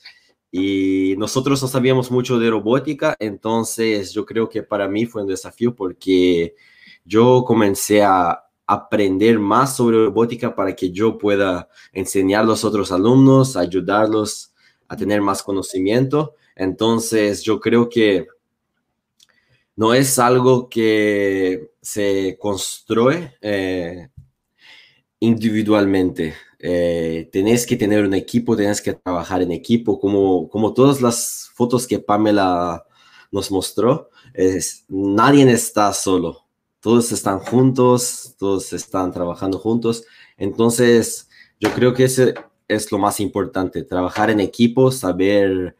Y 0.57 1.17
nosotros 1.17 1.61
no 1.61 1.67
sabíamos 1.67 2.09
mucho 2.09 2.39
de 2.39 2.49
robótica, 2.49 3.13
entonces 3.19 4.13
yo 4.13 4.25
creo 4.25 4.47
que 4.47 4.63
para 4.63 4.87
mí 4.87 5.05
fue 5.05 5.23
un 5.23 5.27
desafío 5.27 5.75
porque 5.75 6.55
yo 7.03 7.43
comencé 7.45 8.03
a 8.03 8.41
aprender 8.65 9.37
más 9.37 9.75
sobre 9.75 9.97
robótica 10.05 10.55
para 10.55 10.73
que 10.73 10.91
yo 10.91 11.17
pueda 11.17 11.67
enseñar 11.91 12.43
a 12.43 12.45
los 12.45 12.63
otros 12.63 12.93
alumnos, 12.93 13.57
ayudarlos 13.57 14.53
a 14.87 14.95
tener 14.95 15.19
más 15.19 15.43
conocimiento. 15.43 16.35
Entonces, 16.55 17.43
yo 17.43 17.59
creo 17.59 17.89
que 17.89 18.25
no 19.75 19.93
es 19.93 20.17
algo 20.19 20.69
que 20.69 21.71
se 21.81 22.37
construye 22.39 23.33
eh, 23.41 24.07
individualmente. 25.19 26.33
Eh, 26.67 27.29
tenés 27.31 27.63
que 27.67 27.75
tener 27.75 28.03
un 28.03 28.15
equipo, 28.15 28.57
tenés 28.57 28.81
que 28.81 28.93
trabajar 28.93 29.43
en 29.43 29.51
equipo, 29.51 29.99
como, 29.99 30.49
como 30.49 30.73
todas 30.73 30.99
las 30.99 31.51
fotos 31.53 31.85
que 31.85 31.99
Pamela 31.99 32.83
nos 33.31 33.51
mostró. 33.51 34.09
Es, 34.33 34.83
nadie 34.87 35.47
está 35.51 35.93
solo, 35.93 36.47
todos 36.79 37.11
están 37.11 37.37
juntos, 37.37 38.33
todos 38.39 38.73
están 38.73 39.11
trabajando 39.11 39.59
juntos. 39.59 40.05
Entonces, 40.37 41.29
yo 41.59 41.69
creo 41.69 41.93
que 41.93 42.05
ese 42.05 42.33
es 42.67 42.91
lo 42.91 42.97
más 42.97 43.19
importante, 43.19 43.83
trabajar 43.83 44.31
en 44.31 44.39
equipo, 44.39 44.91
saber 44.91 45.75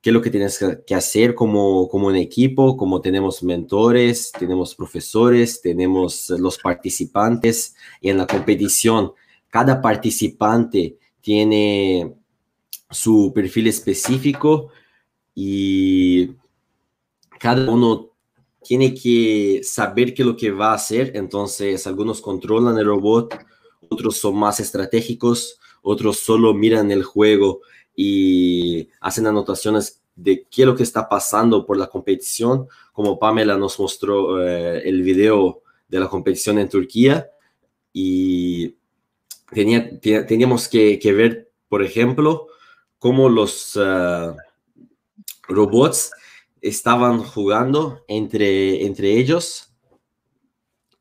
qué 0.00 0.10
es 0.10 0.14
lo 0.14 0.20
que 0.20 0.30
tienes 0.30 0.58
que 0.84 0.94
hacer 0.96 1.36
como, 1.36 1.88
como 1.88 2.08
un 2.08 2.16
equipo, 2.16 2.76
como 2.76 3.00
tenemos 3.00 3.44
mentores, 3.44 4.32
tenemos 4.36 4.74
profesores, 4.74 5.60
tenemos 5.62 6.28
los 6.30 6.58
participantes 6.58 7.76
y 8.00 8.08
en 8.10 8.18
la 8.18 8.26
competición 8.26 9.12
cada 9.54 9.80
participante 9.80 10.98
tiene 11.20 12.12
su 12.90 13.30
perfil 13.32 13.68
específico 13.68 14.70
y 15.32 16.32
cada 17.38 17.70
uno 17.70 18.10
tiene 18.64 18.92
que 18.92 19.60
saber 19.62 20.12
qué 20.12 20.22
es 20.22 20.26
lo 20.26 20.36
que 20.36 20.50
va 20.50 20.72
a 20.72 20.74
hacer, 20.74 21.12
entonces 21.14 21.86
algunos 21.86 22.20
controlan 22.20 22.76
el 22.78 22.86
robot, 22.86 23.38
otros 23.88 24.16
son 24.16 24.36
más 24.40 24.58
estratégicos, 24.58 25.60
otros 25.82 26.18
solo 26.18 26.52
miran 26.52 26.90
el 26.90 27.04
juego 27.04 27.60
y 27.94 28.88
hacen 28.98 29.28
anotaciones 29.28 30.02
de 30.16 30.48
qué 30.50 30.62
es 30.62 30.66
lo 30.66 30.74
que 30.74 30.82
está 30.82 31.08
pasando 31.08 31.64
por 31.64 31.76
la 31.76 31.86
competición, 31.86 32.66
como 32.92 33.20
Pamela 33.20 33.56
nos 33.56 33.78
mostró 33.78 34.44
eh, 34.44 34.82
el 34.84 35.02
video 35.02 35.62
de 35.86 36.00
la 36.00 36.08
competición 36.08 36.58
en 36.58 36.68
Turquía. 36.68 37.30
Y 37.92 38.74
tenía, 39.54 39.98
teníamos 40.26 40.68
que, 40.68 40.98
ver, 41.16 41.52
por 41.68 41.82
ejemplo, 41.82 42.48
cómo 42.98 43.28
los 43.28 43.76
uh, 43.76 44.36
robots 45.48 46.10
estaban 46.60 47.22
jugando 47.22 48.04
entre, 48.08 48.84
entre 48.84 49.12
ellos 49.12 49.72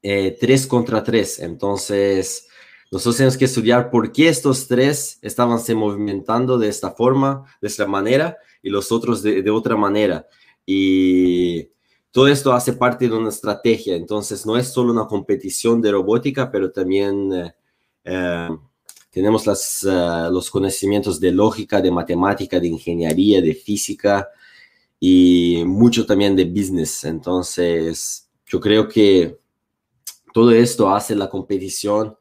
eh, 0.02 0.38
tres 0.40 0.68
contra 0.68 1.04
tres. 1.04 1.40
Entonces, 1.40 2.48
nosotros 2.92 3.18
tenemos 3.18 3.38
que 3.38 3.46
estudiar 3.46 3.90
por 3.90 4.12
qué 4.12 4.30
estos 4.30 4.68
tres 4.68 5.18
estaban 5.22 5.60
se 5.60 5.74
movimentando 5.74 6.58
de 6.58 6.70
esta 6.70 6.92
forma, 6.92 7.44
de 7.62 7.68
esta 7.68 7.88
manera, 7.88 8.38
y 8.62 8.70
los 8.70 8.92
otros 8.92 9.24
de, 9.24 9.42
de 9.42 9.52
otra 9.52 9.76
manera. 9.76 10.28
Y 10.66 11.70
todo 12.12 12.28
esto 12.28 12.54
hace 12.54 12.74
parte 12.74 13.10
de 13.10 13.16
una 13.16 13.30
estrategia. 13.30 13.96
Entonces, 13.96 14.46
no 14.46 14.58
es 14.58 14.68
solo 14.68 14.92
una 14.92 15.08
competición 15.08 15.82
de 15.82 15.92
robótica, 15.92 16.52
pero 16.52 16.72
también 16.72 17.34
eh, 17.34 17.56
eh, 18.04 18.50
tenemos 19.14 19.46
las, 19.46 19.84
uh, 19.84 20.32
los 20.32 20.50
conocimientos 20.50 21.20
de 21.20 21.32
lógica, 21.32 21.80
de 21.80 21.92
matemática, 21.92 22.60
de 22.60 22.68
ingeniería, 22.68 23.42
de 23.42 23.54
física 23.54 24.28
y 25.00 25.64
mucho 25.66 26.04
también 26.04 26.36
de 26.36 26.46
business. 26.46 27.04
Entonces, 27.04 28.28
yo 28.48 28.60
creo 28.60 28.88
que 28.88 29.38
todo 30.34 30.52
esto 30.52 30.90
hace 30.90 31.16
la 31.16 31.30
competición 31.30 32.18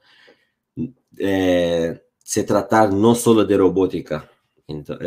eh, 1.17 2.03
se 2.23 2.45
tratar 2.45 2.93
no 2.93 3.15
solo 3.15 3.45
de 3.45 3.57
robótica. 3.57 4.31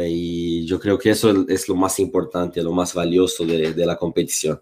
y 0.08 0.66
yo 0.66 0.80
creo 0.80 0.98
que 0.98 1.12
eso 1.12 1.46
es 1.48 1.70
lo 1.70 1.76
más 1.76 2.00
importante, 2.00 2.64
lo 2.64 2.72
más 2.72 2.94
valioso 2.96 3.46
de, 3.46 3.74
de 3.74 3.86
la 3.86 3.96
competición. 3.96 4.60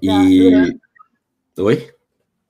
Durante, 0.00 0.80
Oi? 1.56 1.93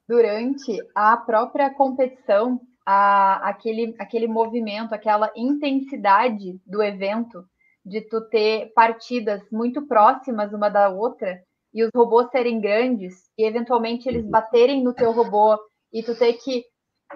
Durante 0.09 0.77
a 0.95 1.17
própria 1.17 1.73
competição, 1.73 2.61
a, 2.87 3.49
aquele, 3.49 3.95
aquele 3.99 4.27
movimento, 4.27 4.95
aquela 4.95 5.33
intensidade 5.35 6.61
do 6.67 6.83
evento, 6.83 7.45
de 7.85 8.01
tu 8.01 8.21
ter 8.29 8.73
partidas 8.75 9.43
muito 9.51 9.87
próximas 9.87 10.53
uma 10.53 10.69
da 10.69 10.89
outra 10.89 11.43
e 11.73 11.83
os 11.83 11.91
robôs 11.95 12.31
serem 12.31 12.61
grandes 12.61 13.31
e 13.37 13.45
eventualmente 13.45 14.09
eles 14.09 14.25
uhum. 14.25 14.31
baterem 14.31 14.83
no 14.83 14.95
teu 14.95 15.13
robô 15.13 15.59
e 15.93 16.03
tu 16.03 16.17
ter 16.17 16.35
que 16.35 16.65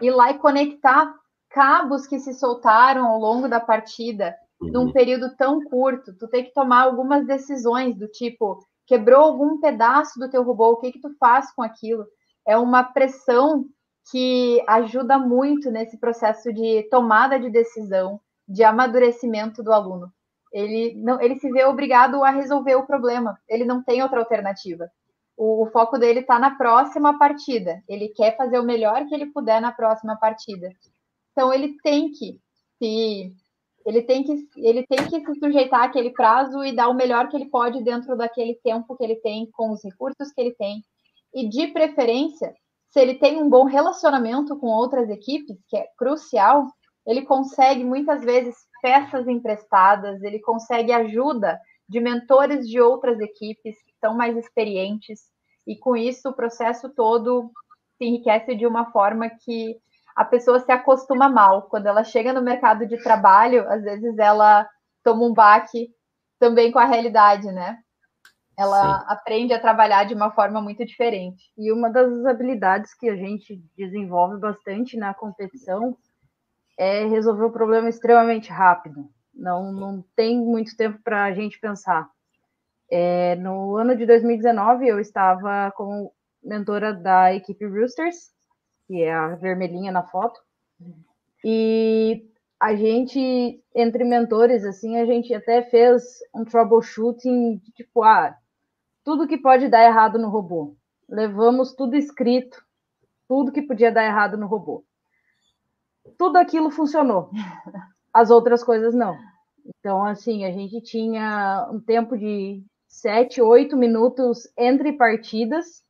ir 0.00 0.10
lá 0.10 0.30
e 0.30 0.38
conectar 0.38 1.14
cabos 1.50 2.06
que 2.06 2.18
se 2.18 2.34
soltaram 2.34 3.06
ao 3.06 3.18
longo 3.18 3.48
da 3.48 3.60
partida 3.60 4.34
uhum. 4.60 4.70
num 4.70 4.92
período 4.92 5.34
tão 5.36 5.62
curto, 5.64 6.12
tu 6.18 6.28
tem 6.28 6.44
que 6.44 6.52
tomar 6.52 6.82
algumas 6.82 7.26
decisões 7.26 7.96
do 7.96 8.06
tipo, 8.08 8.58
quebrou 8.86 9.20
algum 9.20 9.58
pedaço 9.60 10.18
do 10.18 10.28
teu 10.28 10.42
robô, 10.42 10.72
o 10.72 10.76
que 10.76 10.92
que 10.92 11.00
tu 11.00 11.16
faz 11.18 11.50
com 11.52 11.62
aquilo? 11.62 12.04
É 12.48 12.56
uma 12.56 12.82
pressão 12.82 13.66
que 14.10 14.64
ajuda 14.66 15.18
muito 15.18 15.70
nesse 15.70 15.98
processo 15.98 16.50
de 16.50 16.82
tomada 16.90 17.38
de 17.38 17.50
decisão, 17.50 18.18
de 18.48 18.64
amadurecimento 18.64 19.62
do 19.62 19.70
aluno. 19.70 20.10
Ele 20.50 20.94
não, 20.96 21.20
ele 21.20 21.38
se 21.38 21.50
vê 21.50 21.66
obrigado 21.66 22.24
a 22.24 22.30
resolver 22.30 22.74
o 22.76 22.86
problema. 22.86 23.38
Ele 23.46 23.66
não 23.66 23.82
tem 23.82 24.02
outra 24.02 24.20
alternativa. 24.20 24.90
O, 25.36 25.64
o 25.64 25.66
foco 25.66 25.98
dele 25.98 26.20
está 26.20 26.38
na 26.38 26.56
próxima 26.56 27.18
partida. 27.18 27.82
Ele 27.86 28.08
quer 28.08 28.34
fazer 28.34 28.58
o 28.58 28.64
melhor 28.64 29.06
que 29.06 29.14
ele 29.14 29.26
puder 29.26 29.60
na 29.60 29.70
próxima 29.70 30.16
partida. 30.16 30.70
Então 31.32 31.52
ele 31.52 31.76
tem 31.82 32.10
que 32.10 32.40
se 32.78 33.30
ele 33.84 34.02
tem 34.02 34.24
que 34.24 34.48
ele 34.56 34.86
tem 34.86 34.98
que 35.06 35.20
se 35.20 35.38
sujeitar 35.38 35.82
àquele 35.82 36.10
prazo 36.10 36.64
e 36.64 36.74
dar 36.74 36.88
o 36.88 36.94
melhor 36.94 37.28
que 37.28 37.36
ele 37.36 37.50
pode 37.50 37.84
dentro 37.84 38.16
daquele 38.16 38.54
tempo 38.64 38.96
que 38.96 39.04
ele 39.04 39.16
tem 39.16 39.50
com 39.52 39.70
os 39.70 39.84
recursos 39.84 40.32
que 40.32 40.40
ele 40.40 40.54
tem 40.54 40.82
e 41.34 41.48
de 41.48 41.68
preferência 41.68 42.54
se 42.90 43.00
ele 43.00 43.14
tem 43.14 43.42
um 43.42 43.48
bom 43.48 43.64
relacionamento 43.64 44.56
com 44.58 44.68
outras 44.68 45.08
equipes 45.10 45.56
que 45.68 45.76
é 45.76 45.86
crucial 45.96 46.66
ele 47.06 47.22
consegue 47.22 47.84
muitas 47.84 48.22
vezes 48.22 48.56
peças 48.82 49.26
emprestadas 49.28 50.22
ele 50.22 50.40
consegue 50.40 50.92
ajuda 50.92 51.58
de 51.88 52.00
mentores 52.00 52.68
de 52.68 52.80
outras 52.80 53.18
equipes 53.20 53.76
que 53.82 53.92
são 54.00 54.14
mais 54.14 54.36
experientes 54.36 55.20
e 55.66 55.76
com 55.76 55.96
isso 55.96 56.28
o 56.30 56.34
processo 56.34 56.88
todo 56.88 57.50
se 57.98 58.04
enriquece 58.04 58.54
de 58.54 58.66
uma 58.66 58.90
forma 58.90 59.28
que 59.28 59.76
a 60.16 60.24
pessoa 60.24 60.58
se 60.58 60.72
acostuma 60.72 61.28
mal. 61.28 61.62
Quando 61.62 61.86
ela 61.86 62.02
chega 62.02 62.32
no 62.32 62.42
mercado 62.42 62.86
de 62.86 63.00
trabalho, 63.02 63.68
às 63.70 63.82
vezes 63.82 64.18
ela 64.18 64.68
toma 65.04 65.24
um 65.24 65.32
baque 65.32 65.90
também 66.40 66.72
com 66.72 66.78
a 66.78 66.86
realidade, 66.86 67.52
né? 67.52 67.78
Ela 68.58 68.98
Sim. 68.98 69.04
aprende 69.06 69.52
a 69.52 69.60
trabalhar 69.60 70.02
de 70.02 70.14
uma 70.14 70.32
forma 70.32 70.60
muito 70.60 70.84
diferente. 70.84 71.52
E 71.56 71.70
uma 71.70 71.88
das 71.88 72.26
habilidades 72.26 72.92
que 72.92 73.08
a 73.08 73.14
gente 73.14 73.62
desenvolve 73.76 74.36
bastante 74.36 74.96
na 74.96 75.14
competição 75.14 75.96
é 76.76 77.06
resolver 77.06 77.44
o 77.44 77.52
problema 77.52 77.88
extremamente 77.88 78.50
rápido. 78.50 79.08
Não, 79.32 79.70
não 79.70 80.04
tem 80.16 80.36
muito 80.36 80.76
tempo 80.76 80.98
para 81.04 81.22
a 81.22 81.32
gente 81.32 81.60
pensar. 81.60 82.10
É, 82.90 83.36
no 83.36 83.76
ano 83.76 83.94
de 83.94 84.04
2019, 84.04 84.88
eu 84.88 84.98
estava 84.98 85.70
como 85.76 86.12
mentora 86.42 86.92
da 86.92 87.32
equipe 87.32 87.64
Roosters, 87.64 88.32
que 88.88 89.02
é 89.02 89.14
a 89.14 89.36
vermelhinha 89.36 89.92
na 89.92 90.02
foto. 90.02 90.40
E 91.44 92.28
a 92.58 92.74
gente, 92.74 93.62
entre 93.72 94.02
mentores, 94.02 94.64
assim, 94.64 94.96
a 94.96 95.06
gente 95.06 95.32
até 95.32 95.62
fez 95.62 96.02
um 96.34 96.44
troubleshooting, 96.44 97.58
tipo, 97.76 98.02
ah, 98.02 98.36
tudo 99.08 99.26
que 99.26 99.38
pode 99.38 99.70
dar 99.70 99.82
errado 99.82 100.18
no 100.18 100.28
robô. 100.28 100.76
Levamos 101.08 101.72
tudo 101.74 101.96
escrito, 101.96 102.62
tudo 103.26 103.50
que 103.50 103.62
podia 103.62 103.90
dar 103.90 104.04
errado 104.04 104.36
no 104.36 104.46
robô. 104.46 104.84
Tudo 106.18 106.36
aquilo 106.36 106.70
funcionou. 106.70 107.30
As 108.12 108.28
outras 108.28 108.62
coisas 108.62 108.94
não. 108.94 109.16
Então, 109.64 110.04
assim, 110.04 110.44
a 110.44 110.52
gente 110.52 110.82
tinha 110.82 111.66
um 111.72 111.80
tempo 111.80 112.18
de 112.18 112.62
sete, 112.86 113.40
oito 113.40 113.78
minutos 113.78 114.46
entre 114.58 114.92
partidas 114.92 115.82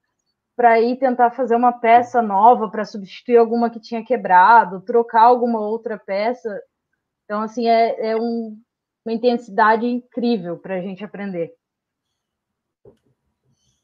para 0.55 0.81
ir 0.81 0.97
tentar 0.97 1.33
fazer 1.33 1.57
uma 1.57 1.73
peça 1.73 2.23
nova 2.23 2.71
para 2.71 2.85
substituir 2.85 3.37
alguma 3.37 3.69
que 3.69 3.81
tinha 3.81 4.05
quebrado, 4.05 4.81
trocar 4.83 5.23
alguma 5.23 5.59
outra 5.59 5.99
peça. 5.99 6.63
Então, 7.25 7.43
assim, 7.43 7.67
é, 7.67 8.11
é 8.11 8.17
um, 8.17 8.57
uma 9.05 9.13
intensidade 9.13 9.87
incrível 9.87 10.57
para 10.57 10.77
a 10.77 10.81
gente 10.81 11.05
aprender. 11.05 11.59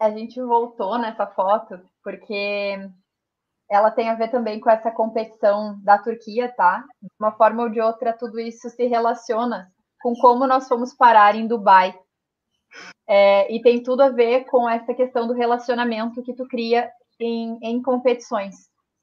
A 0.04 0.10
gente 0.10 0.38
voltou 0.38 0.98
nessa 0.98 1.26
foto 1.26 1.80
porque 2.02 2.76
ela 3.70 3.90
tem 3.90 4.10
a 4.10 4.14
ver 4.14 4.30
também 4.30 4.60
com 4.60 4.68
essa 4.68 4.90
competição 4.90 5.80
da 5.82 5.96
Turquia, 5.96 6.52
tá? 6.54 6.84
De 7.00 7.08
uma 7.18 7.32
forma 7.32 7.62
ou 7.62 7.70
de 7.70 7.80
outra, 7.80 8.12
tudo 8.12 8.38
isso 8.38 8.68
se 8.68 8.86
relaciona 8.86 9.72
com 10.02 10.12
como 10.16 10.46
nós 10.46 10.68
fomos 10.68 10.94
parar 10.94 11.34
em 11.34 11.46
Dubai 11.46 11.98
é, 13.08 13.50
e 13.50 13.62
tem 13.62 13.82
tudo 13.82 14.02
a 14.02 14.10
ver 14.10 14.44
com 14.44 14.68
essa 14.68 14.92
questão 14.92 15.26
do 15.26 15.32
relacionamento 15.32 16.22
que 16.22 16.34
tu 16.34 16.46
cria 16.48 16.90
em, 17.18 17.58
em 17.62 17.80
competições. 17.80 18.54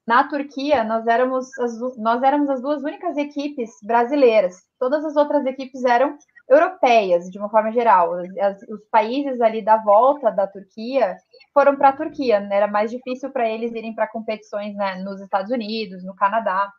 Na 0.06 0.28
Turquia, 0.28 0.84
nós 0.84 1.08
éramos, 1.08 1.58
as, 1.58 1.98
nós 1.98 2.22
éramos 2.22 2.48
as 2.48 2.62
duas 2.62 2.84
únicas 2.84 3.18
equipes 3.18 3.72
brasileiras. 3.84 4.56
Todas 4.78 5.04
as 5.04 5.16
outras 5.16 5.48
equipes 5.48 5.84
eram 5.84 6.16
europeias, 6.52 7.30
de 7.32 7.40
uma 7.40 7.50
forma 7.50 7.72
geral. 7.72 8.14
As, 8.40 8.62
os 8.64 8.84
países 8.92 9.40
ali 9.40 9.62
da 9.62 9.78
volta 9.78 10.30
da 10.30 10.46
Turquia 10.46 11.16
foram 11.54 11.78
para 11.78 11.90
a 11.90 11.96
Turquia. 11.96 12.42
Né? 12.42 12.58
Era 12.58 12.68
mais 12.68 12.92
difícil 12.92 13.32
para 13.32 13.50
eles 13.50 13.72
irem 13.72 13.96
para 13.96 14.08
competições 14.08 14.76
né, 14.76 14.96
nos 14.98 15.22
Estados 15.22 15.50
Unidos, 15.50 16.04
no 16.04 16.14
Canadá. 16.14 16.70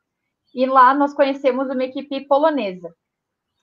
E 0.54 0.66
lá 0.66 0.92
nós 0.92 1.14
conhecemos 1.14 1.70
uma 1.70 1.84
equipe 1.84 2.26
polonesa, 2.26 2.94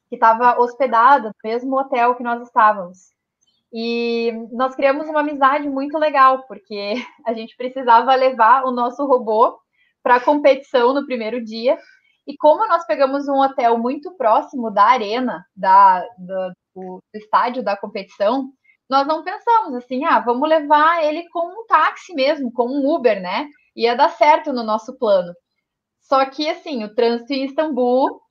que 0.09 0.15
estava 0.15 0.59
hospedada 0.59 1.27
no 1.27 1.49
mesmo 1.49 1.79
hotel 1.79 2.15
que 2.15 2.23
nós 2.23 2.41
estávamos. 2.41 3.13
E 3.71 4.31
nós 4.51 4.73
criamos 4.73 5.07
uma 5.07 5.19
amizade 5.19 5.69
muito 5.69 5.95
legal, 5.99 6.43
porque 6.47 6.95
a 7.23 7.33
gente 7.33 7.55
precisava 7.55 8.15
levar 8.15 8.65
o 8.65 8.71
nosso 8.71 9.05
robô 9.05 9.59
para 10.01 10.15
a 10.15 10.19
competição 10.19 10.91
no 10.91 11.05
primeiro 11.05 11.43
dia. 11.43 11.77
E 12.29 12.37
como 12.37 12.67
nós 12.67 12.85
pegamos 12.85 13.27
um 13.27 13.39
hotel 13.41 13.75
muito 13.79 14.11
próximo 14.11 14.69
da 14.69 14.83
arena, 14.83 15.43
da, 15.55 16.05
do, 16.15 16.53
do 16.75 17.01
estádio 17.15 17.63
da 17.63 17.75
competição, 17.75 18.51
nós 18.87 19.07
não 19.07 19.23
pensamos 19.23 19.73
assim, 19.73 20.05
ah, 20.05 20.19
vamos 20.19 20.47
levar 20.47 21.03
ele 21.03 21.27
com 21.29 21.39
um 21.39 21.65
táxi 21.65 22.13
mesmo, 22.13 22.53
com 22.53 22.67
um 22.67 22.87
Uber, 22.87 23.19
né? 23.19 23.47
Ia 23.75 23.95
dar 23.95 24.09
certo 24.09 24.53
no 24.53 24.63
nosso 24.63 24.95
plano. 24.99 25.33
Só 26.01 26.23
que, 26.23 26.47
assim, 26.47 26.83
o 26.83 26.93
trânsito 26.93 27.33
em 27.33 27.45
Istambul 27.45 28.21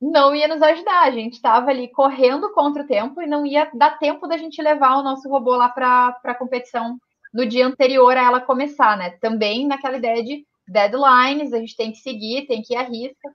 não 0.00 0.34
ia 0.34 0.48
nos 0.48 0.62
ajudar. 0.62 1.02
A 1.02 1.10
gente 1.10 1.34
estava 1.34 1.68
ali 1.68 1.92
correndo 1.92 2.54
contra 2.54 2.82
o 2.82 2.86
tempo 2.86 3.20
e 3.20 3.26
não 3.26 3.44
ia 3.44 3.70
dar 3.74 3.98
tempo 3.98 4.26
da 4.26 4.38
gente 4.38 4.62
levar 4.62 4.96
o 4.96 5.02
nosso 5.02 5.28
robô 5.28 5.54
lá 5.56 5.68
para 5.68 6.18
a 6.24 6.34
competição 6.34 6.96
no 7.34 7.44
dia 7.44 7.66
anterior 7.66 8.16
a 8.16 8.22
ela 8.22 8.40
começar, 8.40 8.96
né? 8.96 9.10
Também 9.20 9.66
naquela 9.66 9.98
ideia 9.98 10.24
de 10.24 10.46
deadlines, 10.66 11.52
a 11.52 11.58
gente 11.58 11.76
tem 11.76 11.92
que 11.92 11.98
seguir, 11.98 12.46
tem 12.46 12.62
que 12.62 12.72
ir 12.72 12.78
à 12.78 12.82
risca. 12.82 13.28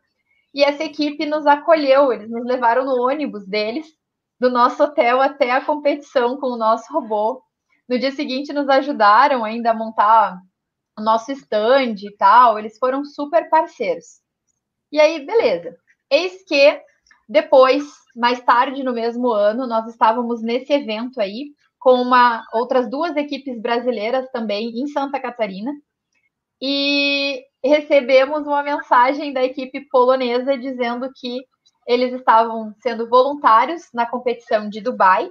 E 0.53 0.63
essa 0.63 0.83
equipe 0.83 1.25
nos 1.25 1.45
acolheu, 1.45 2.11
eles 2.11 2.29
nos 2.29 2.45
levaram 2.45 2.85
no 2.85 3.01
ônibus 3.01 3.45
deles, 3.47 3.85
do 4.39 4.49
nosso 4.49 4.83
hotel 4.83 5.21
até 5.21 5.51
a 5.51 5.63
competição 5.63 6.37
com 6.39 6.47
o 6.47 6.57
nosso 6.57 6.91
robô. 6.91 7.41
No 7.89 7.97
dia 7.97 8.11
seguinte, 8.11 8.53
nos 8.53 8.69
ajudaram 8.69 9.43
ainda 9.43 9.71
a 9.71 9.73
montar 9.73 10.39
o 10.97 11.01
nosso 11.01 11.31
stand 11.31 11.95
e 12.01 12.15
tal, 12.17 12.57
eles 12.57 12.77
foram 12.77 13.05
super 13.05 13.49
parceiros. 13.49 14.21
E 14.91 14.99
aí, 14.99 15.25
beleza. 15.25 15.75
Eis 16.09 16.43
que 16.45 16.81
depois, 17.27 17.83
mais 18.15 18.39
tarde 18.41 18.83
no 18.83 18.93
mesmo 18.93 19.29
ano, 19.29 19.67
nós 19.67 19.87
estávamos 19.87 20.41
nesse 20.41 20.71
evento 20.71 21.19
aí, 21.19 21.51
com 21.77 22.01
uma, 22.01 22.43
outras 22.53 22.89
duas 22.89 23.15
equipes 23.15 23.61
brasileiras 23.61 24.29
também 24.31 24.69
em 24.79 24.87
Santa 24.87 25.19
Catarina, 25.19 25.71
e 26.61 27.43
recebemos 27.63 28.45
uma 28.47 28.63
mensagem 28.63 29.33
da 29.33 29.43
equipe 29.43 29.87
polonesa 29.89 30.57
dizendo 30.57 31.09
que 31.15 31.39
eles 31.87 32.13
estavam 32.13 32.73
sendo 32.81 33.07
voluntários 33.09 33.89
na 33.93 34.05
competição 34.05 34.69
de 34.69 34.81
Dubai, 34.81 35.29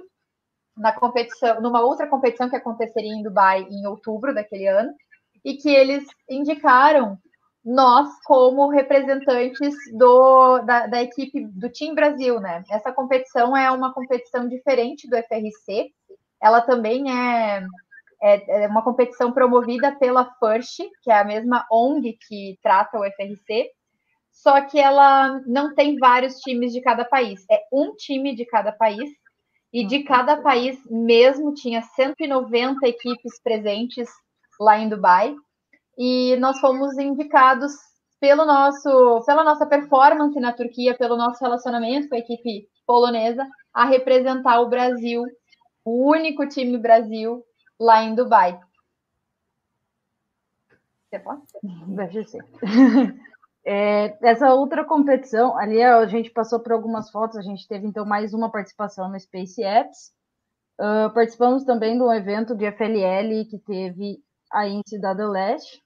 na 0.75 0.91
competição, 0.91 1.61
numa 1.61 1.81
outra 1.81 2.07
competição 2.07 2.49
que 2.49 2.55
aconteceria 2.55 3.11
em 3.11 3.23
Dubai 3.23 3.67
em 3.69 3.85
outubro 3.87 4.33
daquele 4.33 4.67
ano, 4.67 4.91
e 5.43 5.55
que 5.55 5.69
eles 5.69 6.05
indicaram 6.29 7.17
nós 7.63 8.07
como 8.23 8.69
representantes 8.69 9.75
do, 9.93 10.59
da, 10.59 10.87
da, 10.87 11.01
equipe 11.01 11.45
do 11.47 11.69
Team 11.69 11.93
Brasil, 11.93 12.39
né? 12.39 12.63
Essa 12.71 12.93
competição 12.93 13.55
é 13.55 13.69
uma 13.69 13.93
competição 13.93 14.47
diferente 14.47 15.07
do 15.07 15.17
FRC. 15.17 15.91
Ela 16.41 16.61
também 16.61 17.11
é 17.11 17.65
é, 18.21 18.63
é 18.63 18.67
uma 18.67 18.83
competição 18.83 19.31
promovida 19.31 19.91
pela 19.95 20.25
FIRST, 20.39 20.89
que 21.03 21.11
é 21.11 21.19
a 21.19 21.25
mesma 21.25 21.65
ONG 21.71 22.17
que 22.27 22.57
trata 22.61 22.99
o 22.99 23.03
FRC, 23.03 23.69
só 24.31 24.61
que 24.61 24.79
ela 24.79 25.41
não 25.45 25.73
tem 25.73 25.97
vários 25.97 26.35
times 26.39 26.71
de 26.71 26.81
cada 26.81 27.03
país, 27.03 27.43
é 27.49 27.59
um 27.71 27.95
time 27.95 28.35
de 28.35 28.45
cada 28.45 28.71
país, 28.71 29.09
e 29.73 29.85
de 29.85 30.03
cada 30.03 30.37
país 30.37 30.79
mesmo 30.89 31.53
tinha 31.53 31.81
190 31.81 32.87
equipes 32.87 33.41
presentes 33.43 34.09
lá 34.59 34.77
em 34.79 34.89
Dubai, 34.89 35.35
e 35.97 36.35
nós 36.37 36.59
fomos 36.59 36.97
indicados 36.97 37.73
pelo 38.19 38.45
nosso, 38.45 39.23
pela 39.25 39.43
nossa 39.43 39.65
performance 39.65 40.39
na 40.39 40.53
Turquia, 40.53 40.97
pelo 40.97 41.17
nosso 41.17 41.43
relacionamento 41.43 42.09
com 42.09 42.15
a 42.15 42.19
equipe 42.19 42.67
polonesa, 42.85 43.47
a 43.73 43.85
representar 43.85 44.61
o 44.61 44.69
Brasil, 44.69 45.23
o 45.85 46.09
único 46.09 46.47
time 46.47 46.77
Brasil 46.77 47.43
lá 47.79 48.03
em 48.03 48.15
Dubai. 48.15 48.59
Você 51.09 51.19
pode? 51.19 51.41
Deve 51.87 52.25
ser. 52.25 52.43
É, 53.69 54.17
essa 54.25 54.53
outra 54.53 54.85
competição, 54.85 55.57
ali 55.57 55.83
a 55.83 56.05
gente 56.05 56.31
passou 56.31 56.57
por 56.57 56.71
algumas 56.71 57.11
fotos, 57.11 57.35
a 57.35 57.41
gente 57.41 57.67
teve 57.67 57.85
então 57.85 58.05
mais 58.05 58.33
uma 58.33 58.49
participação 58.49 59.11
no 59.11 59.19
Space 59.19 59.61
Apps. 59.61 60.13
Uh, 60.79 61.13
participamos 61.13 61.65
também 61.65 61.97
de 61.97 62.01
um 62.01 62.13
evento 62.13 62.55
de 62.55 62.65
FLL 62.71 63.43
que 63.49 63.59
teve 63.59 64.23
aí 64.53 64.71
em 64.71 64.81
Cidade 64.87 65.21
Leste. 65.21 65.83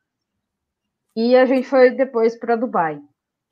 E 1.16 1.36
a 1.36 1.44
gente 1.48 1.68
foi 1.68 1.90
depois 1.90 2.38
para 2.38 2.56
Dubai. 2.56 3.02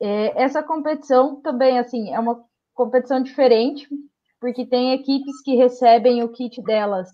É, 0.00 0.40
essa 0.40 0.62
competição 0.62 1.40
também, 1.40 1.80
assim, 1.80 2.14
é 2.14 2.20
uma 2.20 2.40
competição 2.72 3.20
diferente, 3.20 3.88
porque 4.40 4.64
tem 4.64 4.92
equipes 4.92 5.42
que 5.42 5.56
recebem 5.56 6.22
o 6.22 6.28
kit 6.28 6.62
delas 6.62 7.10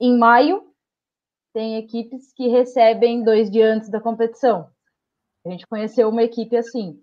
em 0.00 0.16
maio, 0.16 0.66
tem 1.52 1.76
equipes 1.76 2.32
que 2.32 2.48
recebem 2.48 3.22
dois 3.22 3.50
dias 3.50 3.76
antes 3.76 3.90
da 3.90 4.00
competição. 4.00 4.70
A 5.44 5.50
gente 5.50 5.66
conheceu 5.66 6.08
uma 6.08 6.22
equipe 6.22 6.56
assim. 6.56 7.00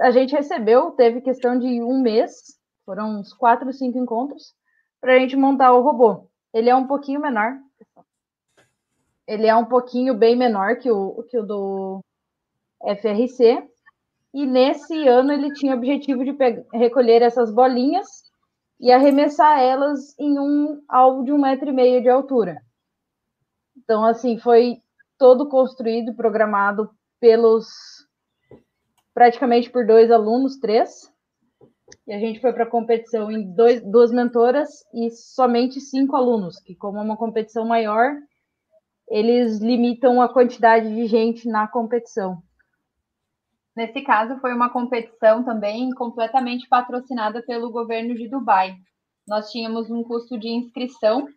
A 0.00 0.10
gente 0.10 0.34
recebeu, 0.34 0.92
teve 0.92 1.20
questão 1.20 1.58
de 1.58 1.82
um 1.82 2.00
mês, 2.00 2.58
foram 2.84 3.20
uns 3.20 3.32
quatro, 3.32 3.72
cinco 3.72 3.98
encontros, 3.98 4.54
para 5.00 5.14
a 5.14 5.18
gente 5.18 5.36
montar 5.36 5.72
o 5.72 5.82
robô. 5.82 6.28
Ele 6.52 6.68
é 6.68 6.74
um 6.74 6.86
pouquinho 6.86 7.20
menor. 7.20 7.58
Ele 9.26 9.46
é 9.46 9.56
um 9.56 9.64
pouquinho 9.64 10.14
bem 10.14 10.36
menor 10.36 10.76
que 10.76 10.90
o, 10.90 11.22
que 11.24 11.38
o 11.38 11.42
do 11.44 12.00
FRC. 12.80 13.68
E 14.34 14.46
nesse 14.46 15.06
ano 15.08 15.32
ele 15.32 15.52
tinha 15.54 15.74
o 15.74 15.76
objetivo 15.76 16.24
de 16.24 16.36
recolher 16.72 17.22
essas 17.22 17.52
bolinhas 17.52 18.25
e 18.80 18.92
arremessar 18.92 19.60
elas 19.60 20.18
em 20.18 20.38
um 20.38 20.82
alvo 20.88 21.24
de 21.24 21.32
um 21.32 21.38
metro 21.38 21.68
e 21.68 21.72
meio 21.72 22.02
de 22.02 22.08
altura. 22.08 22.60
Então, 23.76 24.04
assim, 24.04 24.38
foi 24.38 24.82
todo 25.18 25.48
construído, 25.48 26.14
programado 26.14 26.90
pelos 27.20 27.66
praticamente 29.14 29.70
por 29.70 29.86
dois 29.86 30.10
alunos, 30.10 30.58
três. 30.58 31.10
E 32.06 32.12
a 32.12 32.18
gente 32.18 32.40
foi 32.40 32.52
para 32.52 32.64
a 32.64 32.70
competição 32.70 33.30
em 33.30 33.54
dois, 33.54 33.80
duas 33.82 34.10
mentoras 34.12 34.84
e 34.92 35.10
somente 35.10 35.80
cinco 35.80 36.16
alunos, 36.16 36.60
que 36.60 36.74
como 36.74 36.98
é 36.98 37.02
uma 37.02 37.16
competição 37.16 37.64
maior, 37.64 38.12
eles 39.08 39.58
limitam 39.58 40.20
a 40.20 40.28
quantidade 40.28 40.92
de 40.94 41.06
gente 41.06 41.48
na 41.48 41.66
competição. 41.66 42.42
Nesse 43.76 44.00
caso, 44.00 44.40
foi 44.40 44.54
uma 44.54 44.70
competição 44.70 45.44
também 45.44 45.90
completamente 45.90 46.66
patrocinada 46.66 47.42
pelo 47.42 47.70
governo 47.70 48.14
de 48.14 48.26
Dubai. 48.26 48.74
Nós 49.28 49.50
tínhamos 49.50 49.90
um 49.90 50.02
custo 50.02 50.38
de 50.38 50.48
inscrição 50.48 51.28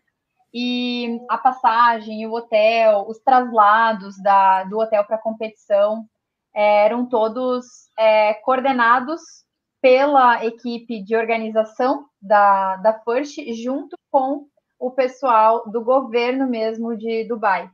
e 0.53 1.19
a 1.29 1.37
passagem, 1.37 2.25
o 2.25 2.33
hotel, 2.33 3.05
os 3.07 3.19
traslados 3.19 4.15
da, 4.23 4.63
do 4.63 4.79
hotel 4.79 5.03
para 5.03 5.17
a 5.17 5.21
competição 5.21 6.05
é, 6.55 6.85
eram 6.85 7.05
todos 7.07 7.65
é, 7.97 8.33
coordenados 8.35 9.21
pela 9.81 10.43
equipe 10.45 11.03
de 11.03 11.15
organização 11.15 12.05
da, 12.21 12.77
da 12.77 12.99
FIRST, 13.01 13.53
junto 13.53 13.97
com 14.09 14.45
o 14.79 14.91
pessoal 14.91 15.69
do 15.69 15.83
governo 15.83 16.47
mesmo 16.47 16.95
de 16.95 17.25
Dubai. 17.25 17.69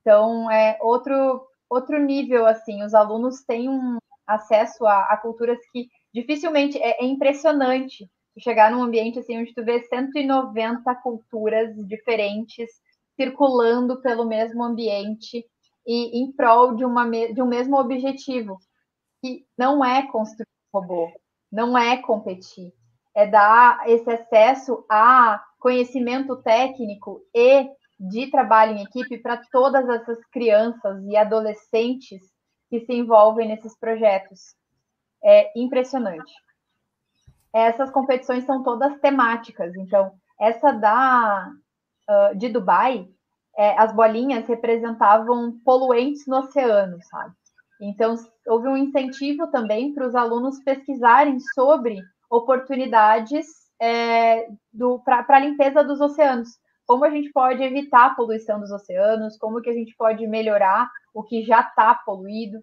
Então, 0.00 0.50
é 0.50 0.78
outro 0.80 1.44
outro 1.68 1.98
nível, 1.98 2.46
assim, 2.46 2.82
os 2.82 2.94
alunos 2.94 3.42
têm 3.44 3.68
um 3.68 3.98
acesso 4.26 4.86
a, 4.86 5.12
a 5.12 5.16
culturas 5.16 5.58
que 5.72 5.88
dificilmente, 6.12 6.78
é, 6.78 7.02
é, 7.02 7.06
impressionante 7.06 8.10
chegar 8.38 8.70
num 8.70 8.82
ambiente, 8.82 9.18
assim, 9.18 9.38
onde 9.38 9.54
tu 9.54 9.64
vê 9.64 9.82
190 9.82 10.94
culturas 10.96 11.74
diferentes 11.86 12.70
circulando 13.14 14.00
pelo 14.02 14.26
mesmo 14.26 14.62
ambiente 14.62 15.44
e 15.86 16.20
em 16.20 16.32
prol 16.32 16.74
de, 16.74 16.84
uma, 16.84 17.08
de 17.08 17.40
um 17.40 17.46
mesmo 17.46 17.78
objetivo, 17.78 18.58
que 19.22 19.46
não 19.56 19.82
é 19.82 20.06
construir 20.06 20.46
um 20.74 20.80
robô, 20.80 21.10
não 21.50 21.78
é 21.78 21.96
competir, 21.96 22.72
é 23.14 23.26
dar 23.26 23.88
esse 23.88 24.10
acesso 24.10 24.84
a 24.90 25.42
conhecimento 25.58 26.36
técnico 26.42 27.22
e 27.34 27.70
de 27.98 28.30
trabalho 28.30 28.76
em 28.76 28.82
equipe 28.82 29.18
para 29.18 29.42
todas 29.50 29.88
essas 29.88 30.18
crianças 30.26 31.02
e 31.04 31.16
adolescentes 31.16 32.22
que 32.68 32.80
se 32.80 32.92
envolvem 32.92 33.48
nesses 33.48 33.78
projetos. 33.78 34.54
É 35.24 35.58
impressionante. 35.58 36.32
Essas 37.52 37.90
competições 37.90 38.44
são 38.44 38.62
todas 38.62 39.00
temáticas, 39.00 39.74
então, 39.76 40.12
essa 40.38 40.72
da 40.72 41.50
uh, 42.08 42.36
de 42.36 42.50
Dubai, 42.50 43.08
é, 43.56 43.78
as 43.80 43.92
bolinhas 43.94 44.46
representavam 44.46 45.58
poluentes 45.64 46.26
no 46.26 46.40
oceano, 46.40 46.98
sabe? 47.02 47.34
Então, 47.80 48.14
houve 48.46 48.68
um 48.68 48.76
incentivo 48.76 49.46
também 49.46 49.94
para 49.94 50.06
os 50.06 50.14
alunos 50.14 50.62
pesquisarem 50.62 51.38
sobre 51.54 51.98
oportunidades 52.30 53.46
é, 53.80 54.48
para 55.04 55.36
a 55.36 55.38
limpeza 55.38 55.82
dos 55.82 56.00
oceanos 56.00 56.50
como 56.86 57.04
a 57.04 57.10
gente 57.10 57.30
pode 57.32 57.62
evitar 57.62 58.06
a 58.06 58.14
poluição 58.14 58.60
dos 58.60 58.70
oceanos, 58.70 59.36
como 59.36 59.60
que 59.60 59.70
a 59.70 59.74
gente 59.74 59.94
pode 59.96 60.26
melhorar 60.26 60.88
o 61.12 61.22
que 61.22 61.42
já 61.42 61.60
está 61.60 61.94
poluído, 61.94 62.62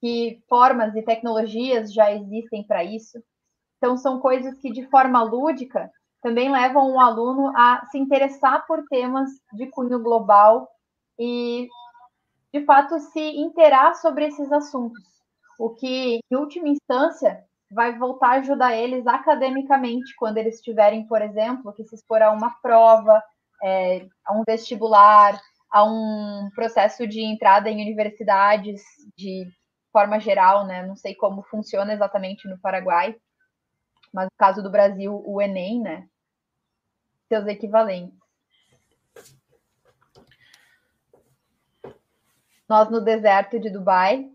que 0.00 0.42
formas 0.48 0.94
e 0.96 1.02
tecnologias 1.02 1.92
já 1.92 2.12
existem 2.12 2.66
para 2.66 2.82
isso. 2.82 3.22
Então, 3.76 3.96
são 3.96 4.18
coisas 4.18 4.58
que, 4.58 4.70
de 4.70 4.86
forma 4.88 5.22
lúdica, 5.22 5.90
também 6.22 6.50
levam 6.50 6.92
o 6.92 7.00
aluno 7.00 7.52
a 7.56 7.86
se 7.90 7.98
interessar 7.98 8.66
por 8.66 8.84
temas 8.88 9.30
de 9.52 9.66
cunho 9.68 10.02
global 10.02 10.68
e, 11.18 11.68
de 12.52 12.64
fato, 12.64 12.98
se 12.98 13.20
interar 13.20 13.94
sobre 13.94 14.26
esses 14.26 14.50
assuntos. 14.52 15.02
O 15.58 15.70
que, 15.70 16.20
em 16.30 16.36
última 16.36 16.68
instância, 16.68 17.42
vai 17.70 17.96
voltar 17.96 18.28
a 18.28 18.40
ajudar 18.40 18.76
eles 18.76 19.06
academicamente, 19.06 20.14
quando 20.16 20.38
eles 20.38 20.60
tiverem, 20.60 21.06
por 21.06 21.22
exemplo, 21.22 21.72
que 21.72 21.84
se 21.84 21.94
expor 21.94 22.20
a 22.20 22.32
uma 22.32 22.50
prova, 22.60 23.22
é, 23.62 24.06
a 24.24 24.32
um 24.32 24.42
vestibular, 24.46 25.40
a 25.70 25.84
um 25.84 26.50
processo 26.54 27.06
de 27.06 27.20
entrada 27.20 27.70
em 27.70 27.80
universidades 27.80 28.82
de 29.16 29.46
forma 29.92 30.18
geral, 30.18 30.66
né? 30.66 30.84
Não 30.86 30.96
sei 30.96 31.14
como 31.14 31.42
funciona 31.42 31.92
exatamente 31.92 32.48
no 32.48 32.58
Paraguai, 32.58 33.16
mas 34.12 34.26
no 34.26 34.36
caso 34.36 34.62
do 34.62 34.70
Brasil, 34.70 35.22
o 35.24 35.40
Enem, 35.40 35.80
né? 35.80 36.08
Seus 37.28 37.46
equivalentes. 37.46 38.18
Nós 42.68 42.88
no 42.88 43.00
deserto 43.00 43.58
de 43.58 43.68
Dubai. 43.68 44.30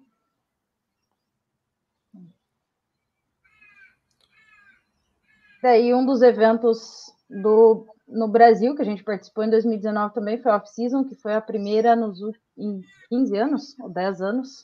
Daí 5.62 5.94
um 5.94 6.06
dos 6.06 6.22
eventos 6.22 7.14
do 7.30 7.88
no 8.08 8.28
Brasil, 8.28 8.76
que 8.76 8.82
a 8.82 8.86
gente 8.86 9.04
participou 9.04 9.44
em 9.44 9.50
2019 9.50 10.14
também, 10.14 10.42
foi 10.42 10.52
Off-Season, 10.52 11.04
que 11.04 11.16
foi 11.16 11.34
a 11.34 11.42
primeira 11.42 11.96
nos 11.96 12.20
em 12.58 12.82
15 13.10 13.38
anos, 13.38 13.80
ou 13.80 13.90
10 13.90 14.22
anos, 14.22 14.64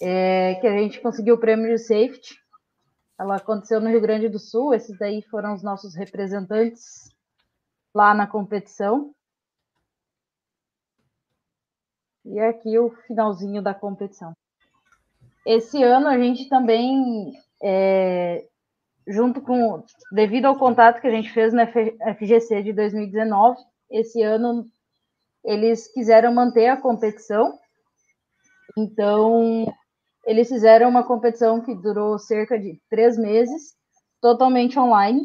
é, 0.00 0.54
que 0.56 0.66
a 0.66 0.76
gente 0.78 1.00
conseguiu 1.00 1.34
o 1.34 1.40
prêmio 1.40 1.68
de 1.68 1.78
safety. 1.78 2.40
Ela 3.18 3.36
aconteceu 3.36 3.80
no 3.80 3.88
Rio 3.88 4.00
Grande 4.00 4.28
do 4.28 4.38
Sul, 4.38 4.74
esses 4.74 4.98
daí 4.98 5.22
foram 5.22 5.54
os 5.54 5.62
nossos 5.62 5.94
representantes 5.94 7.12
lá 7.94 8.14
na 8.14 8.26
competição. 8.26 9.14
E 12.24 12.38
aqui 12.40 12.78
o 12.78 12.90
finalzinho 13.06 13.62
da 13.62 13.74
competição. 13.74 14.32
Esse 15.44 15.82
ano 15.82 16.06
a 16.06 16.16
gente 16.18 16.48
também, 16.48 17.32
é, 17.62 18.48
junto 19.06 19.40
com, 19.40 19.84
devido 20.12 20.46
ao 20.46 20.58
contato 20.58 21.00
que 21.00 21.06
a 21.06 21.10
gente 21.10 21.32
fez 21.32 21.52
na 21.52 21.66
FGC 21.66 22.62
de 22.62 22.72
2019, 22.72 23.58
esse 23.90 24.22
ano 24.22 24.66
eles 25.44 25.92
quiseram 25.92 26.32
manter 26.32 26.68
a 26.68 26.76
competição. 26.76 27.58
Então, 28.78 29.66
eles 30.24 30.48
fizeram 30.48 30.88
uma 30.88 31.04
competição 31.04 31.60
que 31.60 31.74
durou 31.74 32.18
cerca 32.18 32.58
de 32.58 32.80
três 32.88 33.18
meses, 33.18 33.74
totalmente 34.20 34.78
online, 34.78 35.20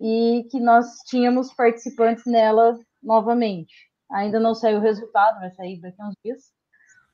e 0.00 0.46
que 0.50 0.58
nós 0.58 0.86
tínhamos 1.06 1.54
participantes 1.54 2.24
nela 2.26 2.76
novamente. 3.02 3.72
Ainda 4.10 4.40
não 4.40 4.54
saiu 4.54 4.78
o 4.78 4.82
resultado, 4.82 5.40
vai 5.40 5.50
sair 5.52 5.80
daqui 5.80 6.02
a 6.02 6.08
uns 6.08 6.14
dias, 6.24 6.52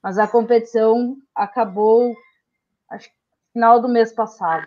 mas 0.03 0.19
a 0.19 0.27
competição 0.27 1.17
acabou, 1.35 2.15
acho 2.91 3.09
que 3.09 3.15
final 3.53 3.81
do 3.81 3.89
mês 3.89 4.13
passado. 4.13 4.67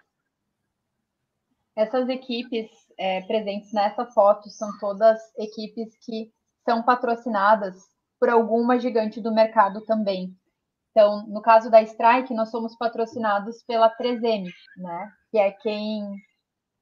Essas 1.76 2.10
equipes 2.10 2.70
é, 2.98 3.22
presentes 3.22 3.72
nessa 3.74 4.06
foto 4.06 4.50
são 4.50 4.70
todas 4.80 5.20
equipes 5.38 5.98
que 6.06 6.32
são 6.66 6.84
patrocinadas 6.84 7.76
por 8.20 8.30
alguma 8.30 8.80
gigante 8.80 9.20
do 9.20 9.34
mercado 9.34 9.82
também. 9.86 10.36
Então, 10.92 11.26
no 11.28 11.42
caso 11.42 11.72
da 11.72 11.82
Strike, 11.82 12.34
nós 12.34 12.52
somos 12.52 12.76
patrocinados 12.76 13.64
pela 13.64 13.90
3M, 13.90 14.46
né? 14.78 15.12
Que 15.32 15.38
é 15.38 15.52
quem 15.52 16.04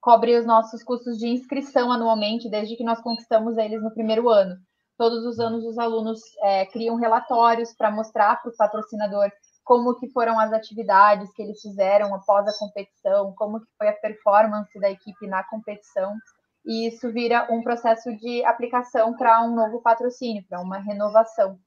cobre 0.01 0.37
os 0.37 0.45
nossos 0.45 0.83
custos 0.83 1.17
de 1.17 1.27
inscrição 1.27 1.91
anualmente, 1.91 2.49
desde 2.49 2.75
que 2.75 2.83
nós 2.83 2.99
conquistamos 3.01 3.57
eles 3.57 3.81
no 3.83 3.93
primeiro 3.93 4.27
ano. 4.29 4.55
Todos 4.97 5.25
os 5.25 5.39
anos 5.39 5.63
os 5.63 5.77
alunos 5.77 6.19
é, 6.41 6.65
criam 6.65 6.95
relatórios 6.95 7.73
para 7.73 7.91
mostrar 7.91 8.41
para 8.41 8.51
o 8.51 8.57
patrocinador 8.57 9.29
como 9.69 9.93
que 9.93 10.09
foram 10.09 10.39
as 10.39 10.51
atividades 10.51 11.31
que 11.31 11.43
eles 11.43 11.61
fizeram 11.61 12.15
após 12.15 12.47
a 12.47 12.57
competição, 12.57 13.35
como 13.35 13.59
que 13.59 13.67
foi 13.77 13.87
a 13.87 13.93
performance 13.93 14.79
da 14.79 14.89
equipe 14.89 15.27
na 15.27 15.43
competição, 15.43 16.17
e 16.65 16.87
isso 16.87 17.13
vira 17.13 17.47
um 17.51 17.61
processo 17.61 18.11
de 18.17 18.43
aplicação 18.45 19.15
para 19.15 19.43
um 19.43 19.53
novo 19.53 19.79
patrocínio, 19.79 20.43
para 20.49 20.59
uma 20.59 20.79
renovação. 20.79 21.59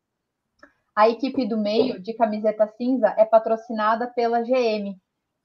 A 0.96 1.08
equipe 1.08 1.46
do 1.46 1.56
meio, 1.56 2.02
de 2.02 2.12
camiseta 2.14 2.66
cinza, 2.76 3.14
é 3.16 3.24
patrocinada 3.24 4.08
pela 4.08 4.42
GM, 4.42 5.00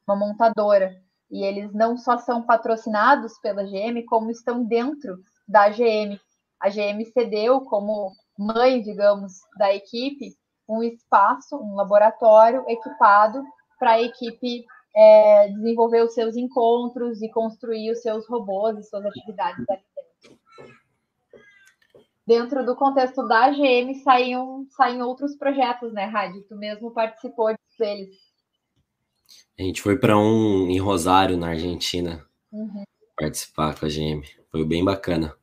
uma 0.07 0.15
montadora, 0.15 0.99
e 1.29 1.45
eles 1.45 1.71
não 1.75 1.95
só 1.95 2.17
são 2.17 2.41
patrocinados 2.41 3.37
pela 3.39 3.63
GM, 3.65 4.03
como 4.07 4.31
estão 4.31 4.65
dentro 4.65 5.19
da 5.47 5.69
GM. 5.69 6.19
A 6.59 6.69
GM 6.69 7.05
cedeu 7.13 7.61
como 7.61 8.13
mãe, 8.35 8.81
digamos, 8.81 9.33
da 9.59 9.71
equipe, 9.75 10.35
um 10.67 10.83
espaço, 10.83 11.55
um 11.55 11.75
laboratório 11.75 12.63
equipado 12.67 13.43
para 13.79 13.91
a 13.91 14.01
equipe 14.01 14.65
é, 14.95 15.49
desenvolver 15.49 16.03
os 16.03 16.13
seus 16.13 16.35
encontros 16.35 17.21
e 17.21 17.29
construir 17.29 17.91
os 17.91 18.01
seus 18.01 18.27
robôs 18.27 18.77
e 18.77 18.83
suas 18.83 19.05
atividades 19.05 19.63
ali 19.69 19.83
dentro. 20.23 20.37
Dentro 22.25 22.65
do 22.65 22.75
contexto 22.75 23.25
da 23.27 23.49
GM 23.51 23.93
saem, 24.03 24.35
saem 24.71 25.01
outros 25.01 25.35
projetos, 25.37 25.93
né, 25.93 26.05
Rádio? 26.05 26.43
Tu 26.49 26.55
mesmo 26.55 26.91
participou 26.91 27.55
deles. 27.79 28.15
A 29.57 29.63
gente 29.63 29.81
foi 29.81 29.97
para 29.97 30.17
um 30.17 30.67
em 30.67 30.79
Rosário, 30.79 31.37
na 31.37 31.49
Argentina, 31.49 32.25
uhum. 32.51 32.83
participar 33.17 33.79
com 33.79 33.85
a 33.85 33.89
GM. 33.89 34.23
Foi 34.51 34.65
bem 34.65 34.83
bacana. 34.83 35.35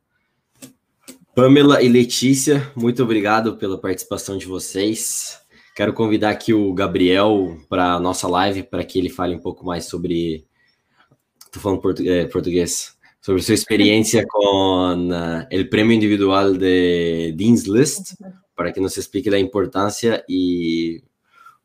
Pamela 1.35 1.83
e 1.83 1.89
Letícia, 1.89 2.71
muito 2.77 3.03
obrigado 3.03 3.57
pela 3.57 3.77
participação 3.77 4.39
de 4.39 4.47
vocês. 4.47 5.41
Quero 5.75 5.93
convidar 5.93 6.31
aqui 6.31 6.55
o 6.55 6.73
Gabriel 6.73 7.59
para 7.69 7.95
a 7.95 8.01
nossa 8.01 8.29
live, 8.29 8.63
para 8.63 8.85
que 8.85 9.01
ele 9.01 9.09
fale 9.09 9.35
um 9.35 9.41
pouco 9.41 9.67
mais 9.67 9.87
sobre. 9.87 10.47
Estou 11.45 11.61
falando 11.61 11.81
portu 11.81 12.09
é, 12.09 12.27
português. 12.27 12.97
Sobre 13.21 13.43
sua 13.43 13.55
experiência 13.55 14.25
com 14.31 15.09
uh, 15.11 15.61
o 15.61 15.71
prêmio 15.71 15.97
individual 15.97 16.53
de 16.53 17.33
Dean's 17.33 17.65
List, 17.65 18.15
para 18.55 18.73
que 18.73 18.79
nos 18.79 18.97
explique 18.97 19.29
a 19.35 19.39
importância 19.39 20.25
e 20.29 21.03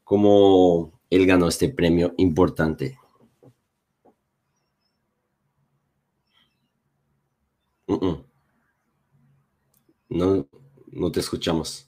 como 0.03 0.91
ele 1.11 1.27
ganhou 1.27 1.47
este 1.47 1.67
prêmio 1.67 2.11
importante. 2.17 2.97
Uh 7.87 7.99
-uh. 7.99 8.28
Não, 10.09 10.45
não 10.91 11.11
te 11.11 11.19
escuchamos. 11.19 11.87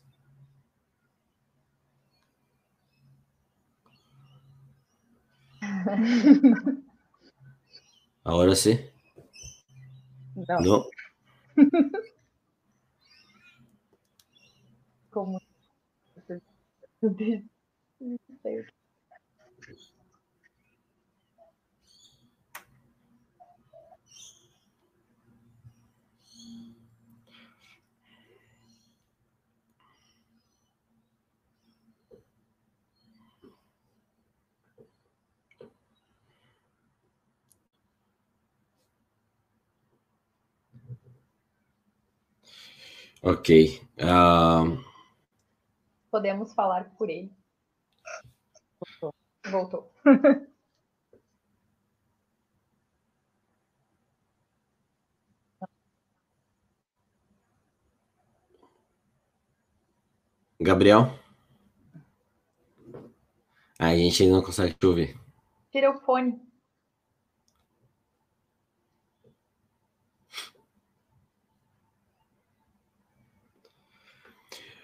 Ahora 8.23 8.55
sí. 8.55 8.79
No. 10.35 10.59
no. 10.61 10.85
¿Cómo? 15.09 15.39
Ok. 43.23 43.81
Uh... 43.99 44.83
Podemos 46.09 46.53
falar 46.53 46.95
por 46.97 47.09
ele. 47.09 47.31
Voltou. 48.99 49.13
Voltou. 49.45 49.91
Gabriel? 60.59 61.17
A 63.79 63.95
gente 63.95 64.27
não 64.27 64.41
consegue 64.43 64.75
te 64.75 64.85
ouvir. 64.85 65.19
Tira 65.71 65.89
o 65.89 65.99
fone. 65.99 66.39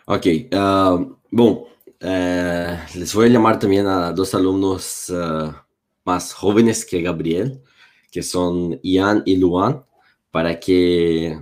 Ok, 0.10 0.26
uh, 0.54 1.18
les 2.96 3.14
voy 3.14 3.26
a 3.26 3.30
llamar 3.30 3.60
también 3.60 3.88
a 3.88 4.14
dos 4.14 4.34
alumnos 4.34 5.10
uh, 5.10 5.52
más 6.06 6.34
jóvenes 6.34 6.86
que 6.86 7.02
Gabriel, 7.02 7.62
que 8.10 8.24
son 8.24 8.80
Ian 8.84 9.24
y 9.26 9.36
Luan, 9.36 9.84
para 10.32 10.58
que 10.62 11.38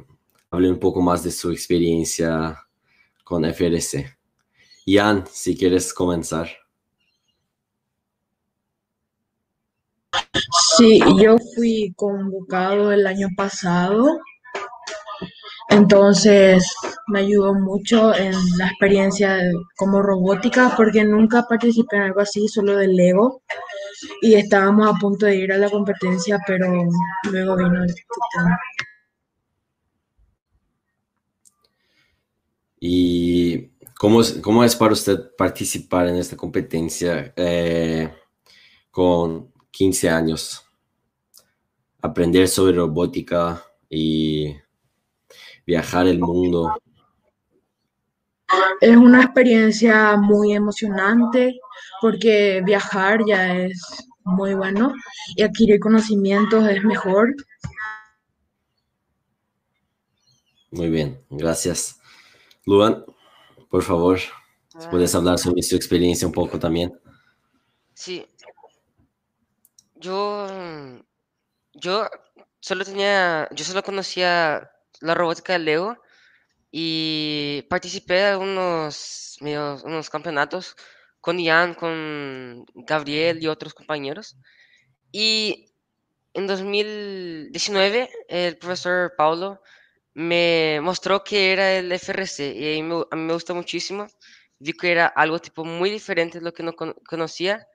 hablen 0.50 0.72
un 0.72 0.80
poco 0.80 1.00
más 1.00 1.24
de 1.24 1.30
su 1.30 1.52
experiencia 1.52 2.58
con 3.24 3.46
FRC. 3.46 4.18
Ian, 4.88 5.26
si 5.32 5.56
quieres 5.56 5.94
comenzar. 5.94 6.50
Sí, 10.76 11.02
yo 11.22 11.36
fui 11.54 11.94
convocado 11.96 12.92
el 12.92 13.06
año 13.06 13.28
pasado 13.38 14.08
entonces 15.76 16.74
me 17.08 17.20
ayudó 17.20 17.54
mucho 17.54 18.16
en 18.16 18.34
la 18.58 18.68
experiencia 18.68 19.40
como 19.76 20.02
robótica 20.02 20.74
porque 20.76 21.04
nunca 21.04 21.46
participé 21.48 21.98
en 21.98 22.02
algo 22.04 22.22
así, 22.22 22.48
solo 22.48 22.78
del 22.78 22.96
Lego. 22.96 23.42
Y 24.22 24.36
estábamos 24.36 24.88
a 24.88 25.00
punto 25.00 25.26
de 25.26 25.36
ir 25.36 25.52
a 25.52 25.58
la 25.58 25.70
competencia, 25.70 26.40
pero 26.46 26.68
luego 27.32 27.56
vino 27.56 27.84
el 27.84 27.94
tema. 27.94 28.60
¿Y 32.80 33.72
cómo 33.98 34.22
es, 34.22 34.40
cómo 34.42 34.64
es 34.64 34.76
para 34.76 34.94
usted 34.94 35.36
participar 35.38 36.08
en 36.08 36.18
esta 36.18 36.36
competencia 36.36 37.34
eh, 37.36 38.14
con 38.92 39.52
15 39.72 40.10
años? 40.10 40.66
aprender 42.06 42.48
sobre 42.48 42.78
robótica 42.78 43.64
y 43.90 44.56
viajar 45.66 46.08
el 46.08 46.20
mundo. 46.20 46.74
Es 48.80 48.96
una 48.96 49.24
experiencia 49.24 50.16
muy 50.18 50.54
emocionante 50.54 51.60
porque 52.02 52.62
viajar 52.66 53.22
ya 53.26 53.58
es 53.58 54.08
muy 54.24 54.54
bueno 54.54 54.94
y 55.36 55.44
adquirir 55.44 55.80
conocimientos 55.80 56.68
es 56.70 56.84
mejor. 56.84 57.34
Muy 60.72 60.90
bien, 60.90 61.24
gracias. 61.30 62.00
Luan, 62.66 63.06
por 63.70 63.84
favor, 63.84 64.20
si 64.20 64.88
puedes 64.90 65.16
hablar 65.16 65.40
sobre 65.40 65.62
su 65.64 65.76
experiencia 65.76 66.28
un 66.28 66.34
poco 66.34 66.60
también. 66.60 67.00
Sí. 67.94 68.28
Yo, 69.96 70.48
yo 71.74 72.08
solo 72.60 72.84
tenía, 72.84 73.48
yo 73.52 73.64
solo 73.64 73.82
conocía 73.84 74.70
la 75.02 75.14
robótica 75.14 75.54
de 75.54 75.60
Lego 75.60 75.98
y 76.72 77.64
participé 77.70 78.30
en 78.30 78.40
unos, 78.42 79.38
unos 79.42 80.10
campeonatos 80.10 80.76
con 81.22 81.40
Ian, 81.40 81.74
con 81.74 82.66
Gabriel 82.74 83.42
y 83.42 83.48
otros 83.48 83.74
compañeros. 83.74 84.38
Y 85.12 85.74
en 86.34 86.48
2019 86.48 88.10
el 88.28 88.58
profesor 88.58 89.14
Paulo 89.18 89.62
me 90.14 90.80
mostró 90.82 91.24
que 91.24 91.54
era 91.54 91.76
el 91.78 91.92
FRC 91.92 92.54
y 92.56 92.80
a 92.80 92.84
mí 92.84 93.24
me 93.24 93.34
gusta 93.34 93.54
muchísimo. 93.54 94.08
Vi 94.60 94.74
que 94.74 94.92
era 94.92 95.08
algo 95.08 95.40
tipo 95.40 95.66
muy 95.66 95.90
diferente 95.90 96.40
de 96.40 96.46
lo 96.46 96.54
que 96.54 96.64
no 96.64 96.74
conocía. 96.76 97.68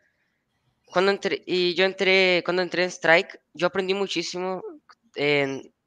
Cuando 0.87 1.11
entré, 1.11 1.43
y 1.47 1.75
yo 1.75 1.85
entré, 1.85 2.43
cuando 2.45 2.63
entré 2.63 2.85
en 2.85 2.91
Strike, 2.91 3.41
yo 3.55 3.67
aprendí 3.67 3.95
muchísimo. 3.95 4.63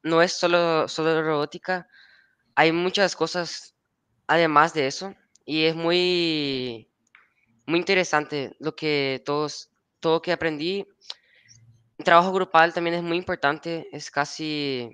No 0.04 0.22
es 0.22 0.34
solo, 0.34 0.88
solo 0.88 1.22
robótica, 1.24 1.88
hay 2.56 2.72
muchas 2.72 3.16
cosas 3.16 3.76
además 4.28 4.74
de 4.74 4.88
eso 4.88 5.16
y 5.46 5.64
es 5.64 5.76
muy, 5.76 6.90
muy 7.66 7.80
interesante 7.80 8.56
lo 8.60 8.76
que 8.76 9.22
todos, 9.26 9.70
todo 10.00 10.22
que 10.22 10.32
aprendí. 10.32 10.86
Trabajo 12.04 12.32
grupal 12.34 12.74
también 12.74 12.96
es 12.96 13.04
muy 13.04 13.18
importante, 13.18 13.88
es 13.92 14.12
casi, 14.12 14.90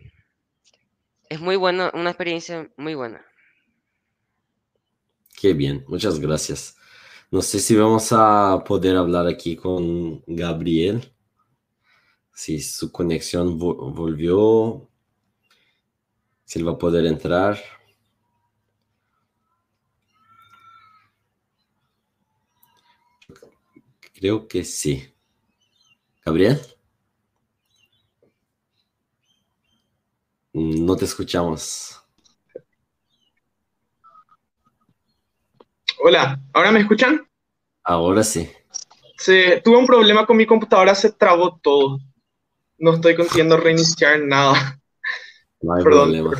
es 1.29 1.39
muy 1.39 1.55
bueno, 1.55 1.89
una 1.93 2.11
experiencia 2.11 2.69
muy 2.77 2.95
buena. 2.95 3.25
Qué 5.39 5.53
bien, 5.53 5.85
muchas 5.87 6.19
gracias. 6.19 6.75
No 7.31 7.41
sé 7.41 7.59
si 7.59 7.75
vamos 7.75 8.09
a 8.11 8.63
poder 8.65 8.97
hablar 8.97 9.27
aquí 9.27 9.55
con 9.55 10.23
Gabriel. 10.25 11.13
Si 12.33 12.59
su 12.59 12.91
conexión 12.91 13.57
volvió, 13.59 14.88
si 16.49 16.57
él 16.57 16.67
va 16.67 16.71
a 16.71 16.77
poder 16.79 17.05
entrar. 17.05 17.59
Creo 24.15 24.47
que 24.47 24.63
sí. 24.63 25.13
Gabriel. 26.25 26.59
No 30.53 30.95
te 30.95 31.05
escuchamos. 31.05 32.01
Hola, 36.03 36.41
¿ahora 36.53 36.71
me 36.71 36.79
escuchan? 36.79 37.29
Ahora 37.83 38.23
sí. 38.23 38.49
Se, 39.17 39.61
tuve 39.61 39.77
un 39.77 39.85
problema 39.85 40.25
con 40.25 40.35
mi 40.35 40.47
computadora, 40.47 40.95
se 40.95 41.11
trabó 41.11 41.59
todo. 41.59 41.99
No 42.79 42.95
estoy 42.95 43.15
consiguiendo 43.15 43.55
reiniciar 43.55 44.19
nada. 44.21 44.78
No 45.61 45.73
hay 45.73 45.83
problema. 45.83 46.31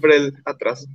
Por, 0.00 0.12
el 0.12 0.34
atraso. 0.44 0.86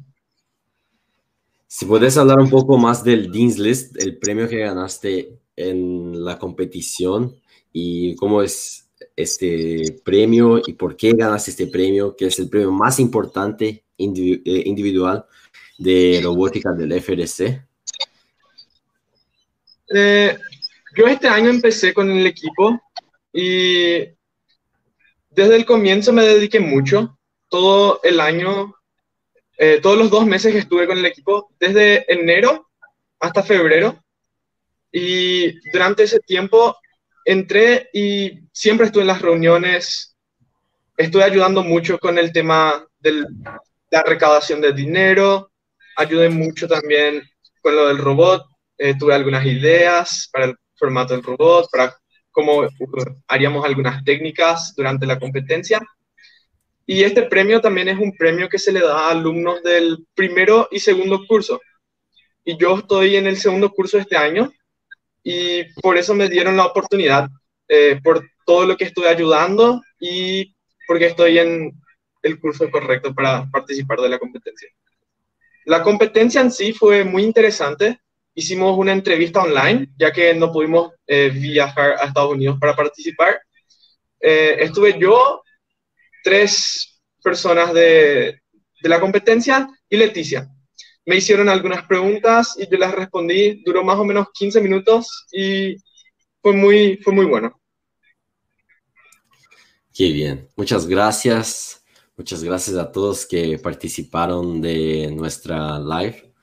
Si 1.68 1.86
puedes 1.86 2.18
hablar 2.18 2.40
un 2.40 2.50
poco 2.50 2.78
más 2.78 3.04
del 3.04 3.32
Dean's 3.32 3.60
List, 3.60 4.02
el 4.02 4.18
premio 4.18 4.48
que 4.48 4.60
ganaste 4.60 5.38
en 5.56 6.24
la 6.24 6.40
competición 6.40 7.36
y 7.74 8.16
cómo 8.16 8.42
es 8.42 8.90
este 9.16 10.00
premio 10.04 10.62
y 10.66 10.74
por 10.74 10.96
qué 10.96 11.12
ganaste 11.12 11.52
este 11.52 11.68
premio, 11.68 12.16
que 12.16 12.28
es 12.28 12.40
el 12.40 12.50
premio 12.50 12.72
más 12.72 13.00
importante 13.00 13.84
eh, 13.98 14.64
individual 14.66 15.26
de 15.78 16.22
robótica 16.24 16.72
del 16.72 16.94
FRC. 16.94 17.62
Eh, 19.94 20.38
yo 20.96 21.08
este 21.08 21.28
año 21.28 21.50
empecé 21.50 21.94
con 21.94 22.10
el 22.10 22.26
equipo 22.26 22.80
y 23.32 24.00
desde 25.30 25.56
el 25.56 25.66
comienzo 25.66 26.12
me 26.14 26.26
dediqué 26.26 26.60
mucho. 26.60 27.17
Todo 27.50 28.00
el 28.04 28.20
año, 28.20 28.76
eh, 29.58 29.80
todos 29.82 29.98
los 29.98 30.10
dos 30.10 30.26
meses 30.26 30.54
que 30.54 30.60
estuve 30.60 30.88
con 30.88 30.98
el 30.98 31.06
equipo, 31.06 31.52
desde 31.60 32.12
enero 32.12 32.70
hasta 33.20 33.44
febrero. 33.44 34.04
Y 34.92 35.60
durante 35.72 36.04
ese 36.04 36.20
tiempo 36.20 36.76
entré 37.26 37.90
y 37.94 38.40
siempre 38.52 38.88
estuve 38.88 39.02
en 39.02 39.08
las 39.08 39.22
reuniones. 39.22 40.16
Estuve 40.96 41.24
ayudando 41.24 41.64
mucho 41.64 42.00
con 42.00 42.18
el 42.18 42.32
tema 42.32 42.86
de 43.00 43.26
la 43.92 44.04
recaudación 44.04 44.62
de 44.62 44.74
dinero. 44.74 45.52
Ayudé 45.96 46.30
mucho 46.30 46.68
también 46.68 47.22
con 47.62 47.76
lo 47.76 47.88
del 47.88 47.98
robot 47.98 48.46
eh, 48.78 48.96
tuve 48.98 49.16
algunas 49.16 49.44
ideas 49.46 50.30
para 50.32 50.46
el 50.46 50.56
formato 50.76 51.14
del 51.14 51.24
robot, 51.24 51.68
para 51.72 51.96
cómo 52.32 52.68
haríamos 53.28 53.66
algunas 53.66 54.04
técnicas 54.04 54.74
durante 54.76 55.08
la 55.08 55.18
competencia. 55.18 55.82
Y 56.88 57.04
este 57.04 57.24
premio 57.24 57.62
también 57.62 57.90
es 57.90 58.00
un 58.00 58.16
premio 58.16 58.50
que 58.50 58.58
se 58.58 58.72
le 58.72 58.80
da 58.80 59.08
a 59.08 59.12
alumnos 59.12 59.62
del 59.62 60.08
primero 60.16 60.68
y 60.72 60.80
segundo 60.80 61.28
curso. 61.28 61.62
Y 62.44 62.58
yo 62.58 62.78
estoy 62.78 63.18
en 63.18 63.28
el 63.28 63.38
segundo 63.38 63.70
curso 63.70 64.00
este 64.00 64.18
año 64.18 64.52
y 65.22 65.66
por 65.82 65.98
eso 65.98 66.16
me 66.16 66.30
dieron 66.30 66.58
la 66.58 66.66
oportunidad, 66.66 67.30
eh, 67.68 68.00
por 68.02 68.26
todo 68.46 68.66
lo 68.66 68.78
que 68.78 68.86
estoy 68.86 69.06
ayudando 69.06 69.84
y 70.00 70.56
porque 70.88 71.08
estoy 71.08 71.38
en 71.38 71.74
el 72.24 72.40
curso 72.40 72.72
correcto 72.72 73.14
para 73.14 73.46
participar 73.52 74.00
de 74.00 74.10
la 74.10 74.18
competencia. 74.18 74.70
La 75.66 75.84
competencia 75.84 76.42
en 76.42 76.52
sí 76.52 76.72
fue 76.72 77.04
muy 77.04 77.24
interesante 77.24 78.00
hicimos 78.38 78.78
una 78.78 78.92
entrevista 78.92 79.42
online, 79.42 79.90
ya 79.98 80.12
que 80.12 80.34
no 80.36 80.52
pudimos 80.52 80.94
eh, 81.08 81.32
viajar 81.32 81.94
a 82.00 82.06
Estados 82.06 82.34
Unidos 82.34 82.58
para 82.60 82.76
participar. 82.76 83.42
Eh, 84.20 84.58
estuve 84.60 85.00
yo, 85.00 85.42
tres 86.28 87.00
personas 87.24 87.74
de, 87.74 88.42
de, 88.82 88.90
la 88.90 89.00
competencia 89.00 89.70
y 89.90 89.96
Leticia. 89.96 90.50
Me 91.06 91.16
hicieron 91.16 91.48
algunas 91.48 91.88
preguntas 91.88 92.56
y 92.58 92.70
yo 92.70 92.78
las 92.78 92.94
respondí. 92.94 93.64
Duró 93.64 93.82
más 93.82 93.98
o 93.98 94.04
menos 94.04 94.28
15 94.34 94.60
minutos 94.60 95.26
y 95.32 95.78
fue 96.42 96.52
muy, 96.52 96.98
fue 96.98 97.14
muy 97.14 97.26
bueno. 97.26 97.58
Qué 99.94 100.12
bien. 100.12 100.50
Muchas 100.58 100.86
gracias. 100.86 101.82
Muchas 102.18 102.44
gracias 102.44 102.76
a 102.76 102.92
todos 102.92 103.26
que 103.26 103.58
participaron 103.58 104.60
de 104.60 105.10
nuestra 105.16 105.80
live. 105.80 106.34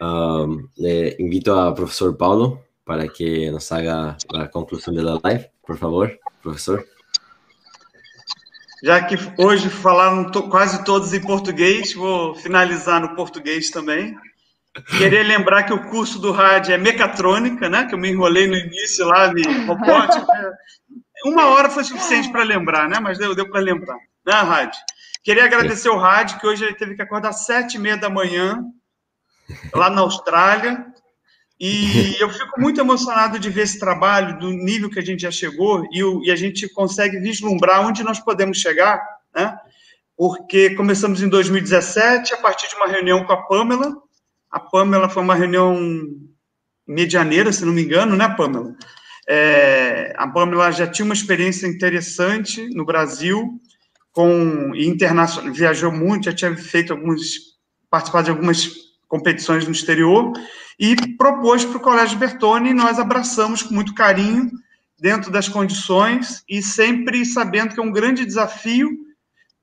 Um, 0.00 0.68
le 0.74 1.14
invito 1.20 1.60
a 1.60 1.72
profesor 1.72 2.16
Paulo 2.16 2.64
para 2.84 3.06
que 3.06 3.48
nos 3.52 3.70
haga 3.70 4.16
la 4.32 4.48
conclusão 4.48 4.92
da 4.92 5.20
live, 5.22 5.50
por 5.64 5.76
favor, 5.76 6.18
professor. 6.42 6.84
Já 8.82 9.02
que 9.02 9.16
hoje 9.36 9.68
falaram 9.68 10.30
to 10.30 10.48
quase 10.48 10.84
todos 10.84 11.12
em 11.12 11.20
português, 11.20 11.92
vou 11.92 12.34
finalizar 12.34 13.00
no 13.00 13.14
português 13.14 13.70
também. 13.70 14.16
Queria 14.96 15.22
lembrar 15.22 15.64
que 15.64 15.72
o 15.72 15.90
curso 15.90 16.18
do 16.18 16.32
rádio 16.32 16.72
é 16.72 16.78
mecatrônica, 16.78 17.68
né? 17.68 17.86
Que 17.86 17.94
eu 17.94 17.98
me 17.98 18.10
enrolei 18.10 18.46
no 18.46 18.56
início 18.56 19.04
lá, 19.06 19.32
me 19.32 19.42
robótica. 19.66 20.26
Uma 21.24 21.46
hora 21.46 21.68
foi 21.68 21.84
suficiente 21.84 22.30
para 22.30 22.44
lembrar, 22.44 22.88
né? 22.88 22.98
Mas 23.00 23.18
deu, 23.18 23.34
deu 23.34 23.50
para 23.50 23.60
lembrar, 23.60 23.96
né, 24.24 24.32
rádio? 24.32 24.80
Queria 25.22 25.44
agradecer 25.44 25.90
o 25.90 25.98
rádio, 25.98 26.38
que 26.38 26.46
hoje 26.46 26.64
ele 26.64 26.74
teve 26.74 26.94
que 26.94 27.02
acordar 27.02 27.30
às 27.30 27.44
sete 27.44 27.74
e 27.74 27.78
meia 27.78 27.96
da 27.96 28.08
manhã 28.08 28.64
lá 29.74 29.90
na 29.90 30.00
Austrália. 30.00 30.86
E 31.60 32.16
eu 32.18 32.30
fico 32.30 32.58
muito 32.58 32.80
emocionado 32.80 33.38
de 33.38 33.50
ver 33.50 33.62
esse 33.62 33.78
trabalho, 33.78 34.38
do 34.38 34.50
nível 34.50 34.88
que 34.88 34.98
a 34.98 35.04
gente 35.04 35.20
já 35.20 35.30
chegou, 35.30 35.86
e, 35.92 36.02
o, 36.02 36.24
e 36.24 36.30
a 36.30 36.36
gente 36.36 36.66
consegue 36.70 37.20
vislumbrar 37.20 37.86
onde 37.86 38.02
nós 38.02 38.18
podemos 38.18 38.56
chegar, 38.56 38.98
né? 39.34 39.54
Porque 40.16 40.70
começamos 40.70 41.22
em 41.22 41.28
2017, 41.28 42.32
a 42.32 42.38
partir 42.38 42.66
de 42.68 42.76
uma 42.76 42.86
reunião 42.86 43.24
com 43.24 43.32
a 43.34 43.42
Pamela. 43.42 43.94
A 44.50 44.58
Pamela 44.58 45.10
foi 45.10 45.22
uma 45.22 45.34
reunião 45.34 45.78
medianeira, 46.86 47.52
se 47.52 47.64
não 47.64 47.74
me 47.74 47.82
engano, 47.82 48.16
né, 48.16 48.26
Pamela? 48.34 48.74
É, 49.28 50.14
a 50.16 50.26
Pamela 50.26 50.72
já 50.72 50.86
tinha 50.86 51.04
uma 51.04 51.14
experiência 51.14 51.66
interessante 51.66 52.68
no 52.74 52.86
Brasil, 52.86 53.60
com 54.12 54.74
internacional, 54.74 55.52
viajou 55.52 55.92
muito, 55.92 56.24
já 56.24 56.32
tinha 56.32 56.56
feito 56.56 56.94
alguns, 56.94 57.58
participado 57.90 58.24
de 58.24 58.30
algumas 58.30 58.89
competições 59.10 59.66
no 59.66 59.72
exterior, 59.72 60.32
e 60.78 60.96
propôs 61.18 61.66
para 61.66 61.76
o 61.76 61.80
Colégio 61.80 62.18
Bertone, 62.18 62.70
e 62.70 62.74
nós 62.74 62.98
abraçamos 62.98 63.62
com 63.62 63.74
muito 63.74 63.92
carinho, 63.92 64.50
dentro 65.00 65.30
das 65.30 65.48
condições 65.48 66.44
e 66.48 66.62
sempre 66.62 67.24
sabendo 67.24 67.74
que 67.74 67.80
é 67.80 67.82
um 67.82 67.90
grande 67.90 68.26
desafio, 68.26 68.90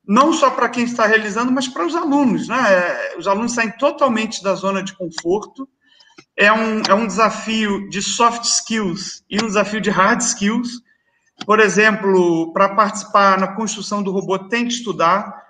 não 0.06 0.32
só 0.32 0.50
para 0.50 0.68
quem 0.68 0.84
está 0.84 1.06
realizando, 1.06 1.52
mas 1.52 1.68
para 1.68 1.86
os 1.86 1.94
alunos. 1.94 2.48
Né? 2.48 2.56
É, 2.56 3.16
os 3.16 3.28
alunos 3.28 3.52
saem 3.52 3.70
totalmente 3.70 4.42
da 4.42 4.54
zona 4.54 4.82
de 4.82 4.94
conforto. 4.94 5.68
É 6.36 6.52
um, 6.52 6.82
é 6.88 6.94
um 6.94 7.06
desafio 7.06 7.88
de 7.88 8.02
soft 8.02 8.44
skills 8.44 9.22
e 9.30 9.36
um 9.42 9.46
desafio 9.46 9.80
de 9.80 9.90
hard 9.90 10.20
skills. 10.20 10.82
Por 11.46 11.60
exemplo, 11.60 12.52
para 12.52 12.70
participar 12.70 13.38
na 13.38 13.48
construção 13.54 14.02
do 14.02 14.10
robô, 14.10 14.38
tem 14.38 14.66
que 14.66 14.72
estudar. 14.72 15.46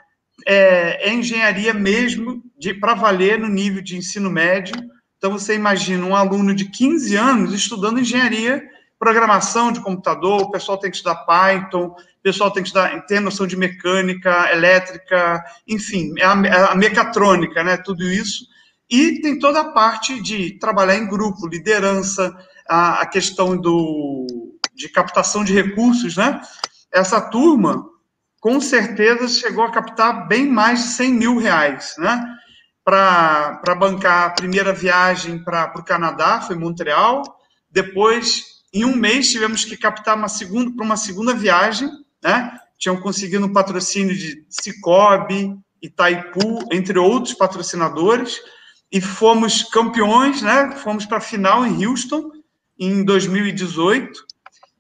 É, 0.46 1.08
é 1.08 1.12
engenharia 1.12 1.74
mesmo, 1.74 2.42
para 2.80 2.94
valer 2.94 3.38
no 3.38 3.48
nível 3.48 3.82
de 3.82 3.96
ensino 3.96 4.30
médio. 4.30 4.74
Então, 5.16 5.32
você 5.32 5.54
imagina 5.54 6.04
um 6.06 6.14
aluno 6.14 6.54
de 6.54 6.70
15 6.70 7.16
anos 7.16 7.52
estudando 7.52 8.00
engenharia 8.00 8.62
programação 8.98 9.70
de 9.70 9.80
computador, 9.80 10.42
o 10.42 10.50
pessoal 10.50 10.76
tem 10.76 10.90
que 10.90 10.96
estudar 10.96 11.24
Python, 11.24 11.86
o 11.86 12.22
pessoal 12.22 12.50
tem 12.50 12.62
que 12.62 12.68
estudar, 12.68 13.00
ter 13.06 13.20
noção 13.20 13.46
de 13.46 13.56
mecânica, 13.56 14.50
elétrica, 14.52 15.42
enfim, 15.66 16.12
é 16.18 16.24
a, 16.24 16.42
é 16.44 16.72
a 16.72 16.74
mecatrônica, 16.74 17.62
né, 17.62 17.76
tudo 17.76 18.02
isso. 18.02 18.46
E 18.90 19.20
tem 19.20 19.38
toda 19.38 19.60
a 19.60 19.72
parte 19.72 20.20
de 20.20 20.58
trabalhar 20.58 20.96
em 20.96 21.06
grupo, 21.06 21.46
liderança, 21.46 22.34
a, 22.68 23.02
a 23.02 23.06
questão 23.06 23.56
do, 23.56 24.26
de 24.74 24.88
captação 24.88 25.44
de 25.44 25.52
recursos, 25.52 26.16
né? 26.16 26.40
Essa 26.90 27.20
turma, 27.20 27.86
com 28.40 28.60
certeza, 28.60 29.28
chegou 29.28 29.64
a 29.64 29.70
captar 29.70 30.28
bem 30.28 30.48
mais 30.48 30.82
de 30.82 30.88
100 30.90 31.12
mil 31.14 31.38
reais, 31.38 31.94
né? 31.98 32.24
Para 32.84 33.74
bancar 33.78 34.26
a 34.26 34.30
primeira 34.30 34.72
viagem 34.72 35.42
para 35.42 35.72
o 35.76 35.84
Canadá, 35.84 36.40
foi 36.40 36.56
Montreal, 36.56 37.22
depois 37.70 38.44
em 38.72 38.84
um 38.84 38.96
mês 38.96 39.30
tivemos 39.30 39.64
que 39.64 39.76
captar 39.76 40.16
uma 40.16 40.28
segunda 40.28 40.70
para 40.74 40.84
uma 40.84 40.96
segunda 40.96 41.34
viagem, 41.34 41.90
né? 42.22 42.56
Tinham 42.78 43.00
conseguido 43.00 43.44
um 43.44 43.52
patrocínio 43.52 44.16
de 44.16 44.44
Cicobi, 44.48 45.58
Itaipu, 45.82 46.68
entre 46.72 46.98
outros 46.98 47.34
patrocinadores, 47.34 48.40
e 48.90 49.00
fomos 49.00 49.64
campeões, 49.64 50.42
né? 50.42 50.72
Fomos 50.76 51.04
para 51.04 51.18
a 51.18 51.20
final 51.20 51.66
em 51.66 51.84
Houston 51.84 52.30
em 52.78 53.04
2018 53.04 54.27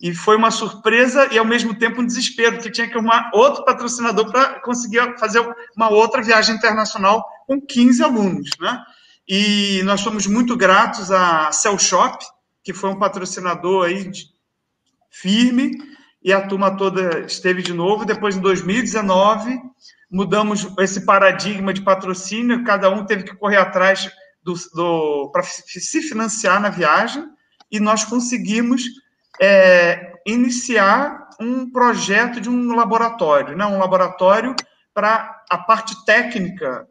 e 0.00 0.14
foi 0.14 0.36
uma 0.36 0.50
surpresa 0.50 1.28
e 1.32 1.38
ao 1.38 1.44
mesmo 1.44 1.74
tempo 1.74 2.00
um 2.00 2.06
desespero, 2.06 2.56
porque 2.56 2.70
tinha 2.70 2.86
que 2.86 2.94
arrumar 2.94 3.30
outro 3.34 3.64
patrocinador 3.64 4.30
para 4.30 4.60
conseguir 4.60 5.18
fazer 5.18 5.40
uma 5.76 5.90
outra 5.90 6.22
viagem 6.22 6.54
internacional 6.54 7.24
com 7.46 7.60
15 7.60 8.02
alunos, 8.02 8.50
né? 8.60 8.80
E 9.28 9.82
nós 9.84 10.00
somos 10.00 10.26
muito 10.26 10.56
gratos 10.56 11.10
à 11.10 11.50
Cell 11.52 11.78
Shop, 11.78 12.24
que 12.62 12.72
foi 12.72 12.90
um 12.90 12.98
patrocinador 12.98 13.86
aí 13.86 14.10
firme, 15.10 15.72
e 16.22 16.32
a 16.32 16.46
turma 16.46 16.76
toda 16.76 17.20
esteve 17.20 17.62
de 17.62 17.72
novo. 17.72 18.04
Depois, 18.04 18.36
em 18.36 18.40
2019, 18.40 19.60
mudamos 20.10 20.66
esse 20.78 21.04
paradigma 21.04 21.74
de 21.74 21.82
patrocínio, 21.82 22.64
cada 22.64 22.88
um 22.88 23.04
teve 23.04 23.24
que 23.24 23.36
correr 23.36 23.56
atrás 23.56 24.10
do, 24.42 24.54
do 24.74 25.30
para 25.32 25.42
se 25.42 26.02
financiar 26.02 26.60
na 26.60 26.70
viagem, 26.70 27.24
e 27.70 27.78
nós 27.78 28.04
conseguimos 28.04 28.84
é, 29.40 30.12
iniciar 30.26 31.28
um 31.40 31.70
projeto 31.70 32.40
de 32.40 32.48
um 32.48 32.74
laboratório, 32.74 33.56
né? 33.56 33.64
um 33.66 33.78
laboratório 33.78 34.54
para 34.92 35.42
a 35.48 35.58
parte 35.58 36.04
técnica 36.04 36.86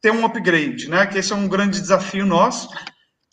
ter 0.00 0.10
um 0.10 0.24
upgrade, 0.24 0.88
né? 0.88 1.06
que 1.06 1.18
esse 1.18 1.32
é 1.32 1.36
um 1.36 1.48
grande 1.48 1.80
desafio 1.80 2.26
nosso, 2.26 2.68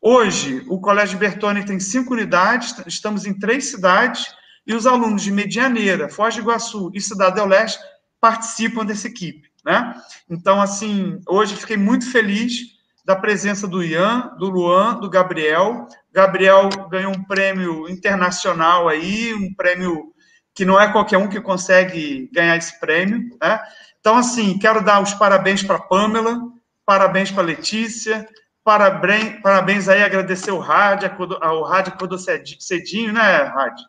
Hoje, 0.01 0.63
o 0.69 0.79
Colégio 0.79 1.19
Bertone 1.19 1.65
tem 1.65 1.77
cinco 1.77 2.13
unidades, 2.13 2.73
estamos 2.87 3.25
em 3.25 3.37
três 3.37 3.65
cidades, 3.65 4.33
e 4.65 4.73
os 4.73 4.87
alunos 4.87 5.23
de 5.23 5.31
Medianeira, 5.31 6.07
Foz 6.07 6.35
do 6.35 6.41
Iguaçu 6.41 6.89
e 6.93 7.01
Cidade 7.01 7.35
do 7.35 7.45
Leste 7.45 7.79
participam 8.21 8.85
dessa 8.85 9.07
equipe. 9.07 9.49
Né? 9.65 9.93
Então, 10.29 10.61
assim, 10.61 11.19
hoje 11.27 11.55
fiquei 11.55 11.75
muito 11.75 12.09
feliz 12.09 12.78
da 13.09 13.15
presença 13.15 13.67
do 13.67 13.83
Ian, 13.83 14.35
do 14.37 14.51
Luan, 14.51 14.99
do 14.99 15.09
Gabriel. 15.09 15.87
Gabriel 16.13 16.69
ganhou 16.91 17.11
um 17.11 17.23
prêmio 17.23 17.89
internacional 17.89 18.87
aí, 18.87 19.33
um 19.33 19.51
prêmio 19.55 20.13
que 20.53 20.63
não 20.63 20.79
é 20.79 20.91
qualquer 20.91 21.17
um 21.17 21.27
que 21.27 21.41
consegue 21.41 22.29
ganhar 22.31 22.55
esse 22.55 22.79
prêmio. 22.79 23.35
Né? 23.41 23.59
Então, 23.99 24.15
assim, 24.15 24.59
quero 24.59 24.85
dar 24.85 25.01
os 25.01 25.11
parabéns 25.15 25.63
para 25.63 25.77
a 25.77 25.81
Pamela, 25.81 26.39
parabéns 26.85 27.31
para 27.31 27.41
a 27.41 27.45
Letícia, 27.47 28.29
Parabéns, 28.63 29.41
parabéns 29.41 29.89
aí, 29.89 30.03
agradecer 30.03 30.51
o 30.51 30.59
Rádio, 30.59 31.09
ao 31.41 31.63
Rádio 31.63 31.93
acordou 31.93 32.19
cedinho, 32.19 33.11
né, 33.11 33.21
Rádio? 33.21 33.85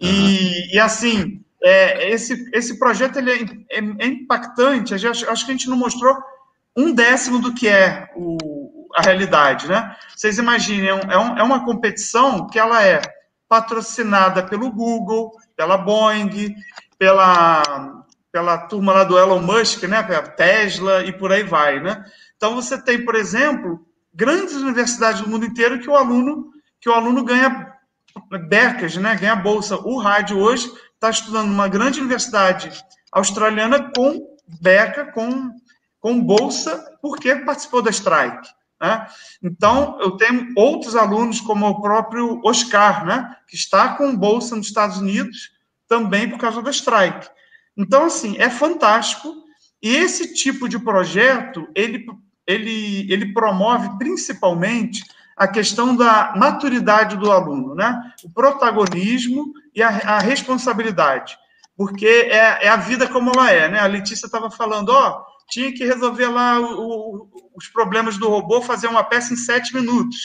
E, 0.00 0.06
uhum. 0.06 0.74
e 0.74 0.78
assim, 0.78 1.44
é, 1.64 2.08
esse, 2.12 2.48
esse 2.52 2.78
projeto 2.78 3.16
ele 3.16 3.32
é, 3.32 3.78
é, 3.78 3.80
é 3.98 4.06
impactante, 4.06 4.94
acho, 4.94 5.28
acho 5.28 5.44
que 5.44 5.50
a 5.50 5.54
gente 5.56 5.68
não 5.68 5.76
mostrou 5.76 6.16
um 6.76 6.92
décimo 6.94 7.38
do 7.38 7.54
que 7.54 7.68
é 7.68 8.08
o, 8.16 8.88
a 8.94 9.02
realidade, 9.02 9.68
né? 9.68 9.96
Vocês 10.14 10.38
imaginem, 10.38 10.88
é, 10.88 11.18
um, 11.18 11.38
é 11.38 11.42
uma 11.42 11.64
competição 11.64 12.46
que 12.46 12.58
ela 12.58 12.82
é 12.84 13.00
patrocinada 13.48 14.42
pelo 14.42 14.70
Google, 14.70 15.32
pela 15.56 15.76
Boeing, 15.76 16.54
pela, 16.98 17.62
pela 18.30 18.58
turma 18.58 18.92
lá 18.92 19.04
do 19.04 19.18
Elon 19.18 19.40
Musk, 19.40 19.82
né? 19.84 20.02
Tesla 20.36 21.04
e 21.04 21.12
por 21.12 21.32
aí 21.32 21.42
vai, 21.42 21.80
né? 21.80 22.04
Então 22.36 22.54
você 22.54 22.80
tem, 22.80 23.04
por 23.04 23.14
exemplo, 23.14 23.86
grandes 24.14 24.54
universidades 24.54 25.20
do 25.20 25.28
mundo 25.28 25.44
inteiro 25.44 25.78
que 25.78 25.90
o 25.90 25.96
aluno 25.96 26.50
que 26.80 26.88
o 26.88 26.94
aluno 26.94 27.22
ganha 27.24 27.72
becas, 28.48 28.96
né? 28.96 29.14
Ganha 29.14 29.36
bolsa. 29.36 29.76
O 29.76 29.98
rádio 29.98 30.38
hoje 30.38 30.70
está 30.94 31.08
estudando 31.10 31.48
numa 31.48 31.68
grande 31.68 32.00
universidade 32.00 32.72
australiana 33.12 33.90
com 33.94 34.36
beca, 34.60 35.06
com, 35.12 35.50
com 36.02 36.20
bolsa, 36.20 36.98
porque 37.00 37.34
participou 37.36 37.80
da 37.80 37.90
strike. 37.90 38.46
Né? 38.78 39.06
Então, 39.42 39.96
eu 40.00 40.10
tenho 40.18 40.52
outros 40.54 40.94
alunos, 40.94 41.40
como 41.40 41.66
o 41.66 41.80
próprio 41.80 42.42
Oscar, 42.44 43.06
né? 43.06 43.34
que 43.48 43.56
está 43.56 43.94
com 43.94 44.14
bolsa 44.14 44.54
nos 44.54 44.66
Estados 44.66 44.98
Unidos, 44.98 45.52
também 45.88 46.28
por 46.28 46.38
causa 46.38 46.60
da 46.60 46.70
strike. 46.70 47.26
Então, 47.74 48.04
assim, 48.04 48.36
é 48.36 48.50
fantástico. 48.50 49.32
E 49.80 49.94
esse 49.96 50.34
tipo 50.34 50.68
de 50.68 50.78
projeto, 50.78 51.66
ele 51.74 52.04
ele, 52.46 53.10
ele 53.12 53.32
promove 53.32 53.96
principalmente 53.98 55.04
a 55.36 55.48
questão 55.48 55.96
da 55.96 56.34
maturidade 56.36 57.16
do 57.16 57.30
aluno, 57.30 57.74
né? 57.74 58.12
O 58.24 58.30
protagonismo 58.30 59.52
e 59.74 59.82
a, 59.82 59.88
a 59.88 60.18
responsabilidade, 60.18 61.36
porque 61.76 62.06
é, 62.06 62.66
é, 62.66 62.68
a 62.68 62.76
vida 62.76 63.08
como 63.08 63.32
ela 63.34 63.50
é, 63.50 63.68
né? 63.68 63.80
A 63.80 63.86
Letícia 63.86 64.26
estava 64.26 64.50
falando, 64.50 64.90
ó, 64.90 65.24
tinha 65.48 65.72
que 65.72 65.84
resolver 65.84 66.28
lá 66.28 66.60
o, 66.60 67.26
o, 67.26 67.30
os 67.54 67.68
problemas 67.68 68.16
do 68.16 68.28
robô, 68.28 68.60
fazer 68.62 68.86
uma 68.86 69.04
peça 69.04 69.32
em 69.32 69.36
sete 69.36 69.74
minutos. 69.74 70.16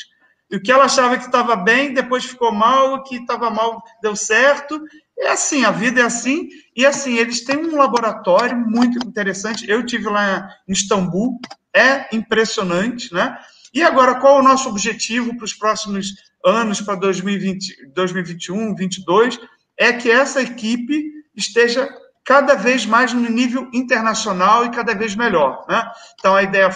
E 0.50 0.56
o 0.56 0.62
que 0.62 0.72
ela 0.72 0.86
achava 0.86 1.18
que 1.18 1.26
estava 1.26 1.56
bem, 1.56 1.94
depois 1.94 2.24
ficou 2.24 2.52
mal, 2.52 2.96
o 2.96 3.04
que 3.04 3.18
estava 3.18 3.50
mal 3.50 3.84
deu 4.02 4.16
certo. 4.16 4.82
É 5.20 5.30
assim, 5.30 5.66
a 5.66 5.72
vida 5.72 6.02
é 6.02 6.04
assim. 6.04 6.48
E 6.76 6.86
assim, 6.86 7.18
eles 7.18 7.44
têm 7.44 7.58
um 7.58 7.76
laboratório 7.76 8.58
muito 8.58 8.98
interessante. 9.06 9.70
Eu 9.70 9.86
tive 9.86 10.10
lá 10.10 10.50
em 10.68 10.72
Istambul, 10.72 11.40
é 11.76 12.16
impressionante, 12.16 13.14
né? 13.14 13.38
E 13.74 13.84
agora, 13.84 14.16
qual 14.16 14.40
o 14.40 14.44
nosso 14.44 14.70
objetivo 14.70 15.36
para 15.36 15.46
os 15.46 15.54
próximos 15.54 16.14
anos, 16.46 16.80
para 16.80 16.96
2020, 16.96 17.92
2021, 17.94 18.74
2022? 18.74 19.40
É 19.78 19.92
que 19.92 20.10
essa 20.10 20.42
equipe 20.42 21.12
esteja 21.36 21.88
cada 22.28 22.56
vez 22.56 22.86
mais 22.86 23.14
no 23.14 23.30
nível 23.30 23.70
internacional 23.74 24.66
e 24.66 24.70
cada 24.70 24.94
vez 24.94 25.16
melhor, 25.16 25.66
né? 25.70 25.90
Então, 26.20 26.36
a 26.36 26.44
ideia 26.44 26.66
é 26.66 26.76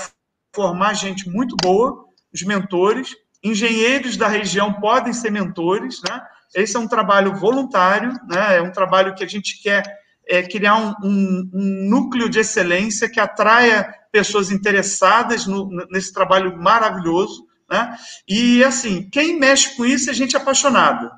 formar 0.56 0.94
gente 0.94 1.30
muito 1.30 1.58
boa, 1.62 2.06
os 2.34 2.42
mentores, 2.44 3.14
engenheiros 3.44 4.16
da 4.16 4.30
região 4.30 4.72
podem 4.72 5.12
ser 5.12 5.30
mentores, 5.30 6.02
né? 6.08 6.22
Esse 6.56 6.78
é 6.78 6.80
um 6.80 6.88
trabalho 6.88 7.36
voluntário, 7.36 8.14
né? 8.30 8.60
É 8.60 8.62
um 8.62 8.72
trabalho 8.72 9.14
que 9.14 9.26
a 9.26 9.28
gente 9.28 9.62
quer 9.62 9.84
é, 10.26 10.42
criar 10.42 10.78
um, 10.78 10.96
um, 11.04 11.50
um 11.54 11.90
núcleo 11.90 12.30
de 12.30 12.40
excelência 12.40 13.10
que 13.10 13.20
atraia 13.20 13.94
pessoas 14.10 14.52
interessadas 14.52 15.46
no, 15.46 15.68
nesse 15.92 16.14
trabalho 16.14 16.58
maravilhoso, 16.58 17.46
né? 17.70 17.98
E 18.26 18.64
assim, 18.64 19.10
quem 19.10 19.38
mexe 19.38 19.76
com 19.76 19.86
isso 19.86 20.10
é 20.10 20.14
gente 20.14 20.38
apaixonada. 20.38 21.12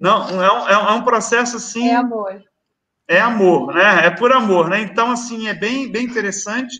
Não, 0.00 0.42
é 0.42 0.52
um, 0.52 0.68
é 0.68 0.92
um 0.94 1.02
processo 1.02 1.58
assim. 1.58 1.88
É 1.88 1.94
amor. 1.94 2.47
É 3.08 3.20
amor, 3.20 3.74
né? 3.74 4.06
É 4.06 4.10
por 4.10 4.30
amor, 4.32 4.68
né? 4.68 4.80
Então, 4.80 5.10
assim, 5.10 5.48
é 5.48 5.54
bem, 5.54 5.90
bem 5.90 6.04
interessante. 6.04 6.78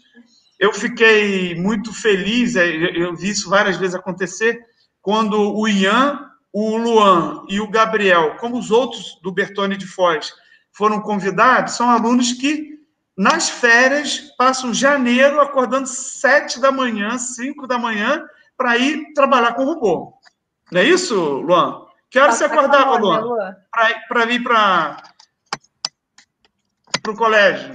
Eu 0.59 0.73
fiquei 0.73 1.55
muito 1.55 1.93
feliz, 1.95 2.55
é, 2.55 2.67
eu 2.67 3.17
vi 3.17 3.31
isso 3.31 3.49
várias 3.49 3.77
vezes 3.77 3.95
acontecer, 3.95 4.61
quando 5.01 5.57
o 5.57 5.67
Ian, 5.67 6.21
o 6.53 6.77
Luan 6.77 7.45
e 7.49 7.61
o 7.61 7.71
Gabriel, 7.71 8.37
como 8.37 8.59
os 8.59 8.71
outros 8.71 9.19
do 9.23 9.33
Bertone 9.33 9.77
de 9.77 9.87
Foz, 9.87 10.33
foram 10.73 11.01
convidados, 11.01 11.75
são 11.75 11.89
alunos 11.89 12.33
que 12.33 12.79
nas 13.19 13.51
férias, 13.51 14.33
passam 14.39 14.73
janeiro 14.73 15.41
acordando 15.41 15.89
sete 15.89 16.61
da 16.61 16.71
manhã, 16.71 17.19
cinco 17.19 17.67
da 17.67 17.77
manhã, 17.77 18.25
para 18.57 18.79
ir 18.79 19.13
trabalhar 19.13 19.55
com 19.55 19.65
robô. 19.65 20.13
Não 20.71 20.81
é 20.81 20.85
isso, 20.85 21.17
Luan? 21.17 21.85
Que 22.09 22.21
hora 22.21 22.31
você 22.31 22.45
acordava, 22.45 22.97
Luan? 22.97 23.57
Para 24.09 24.25
vir 24.25 24.41
para 24.45 25.03
o 27.13 27.17
colégio? 27.17 27.75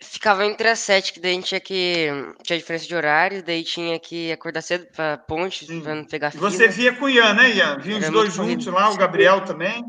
Ficava 0.00 0.46
entre 0.46 0.68
as 0.68 0.78
sete, 0.78 1.12
que 1.12 1.20
daí 1.20 1.32
a 1.32 1.34
gente 1.34 1.48
tinha 1.48 1.60
que. 1.60 2.08
Tinha 2.42 2.58
diferença 2.58 2.86
de 2.86 2.94
horários, 2.94 3.42
daí 3.42 3.64
tinha 3.64 3.98
que 3.98 4.30
acordar 4.32 4.62
cedo 4.62 4.86
para 4.94 5.18
ponte, 5.18 5.66
para 5.82 5.94
não 5.94 6.04
pegar 6.04 6.30
fila. 6.30 6.50
Você 6.50 6.68
via 6.68 6.94
com 6.94 7.06
o 7.06 7.10
Ian, 7.10 7.34
né, 7.34 7.50
Ian? 7.50 7.78
Via 7.78 7.98
os 7.98 8.10
dois 8.10 8.32
juntos 8.32 8.66
lá, 8.66 8.90
o 8.90 8.96
Gabriel 8.96 9.44
também. 9.44 9.84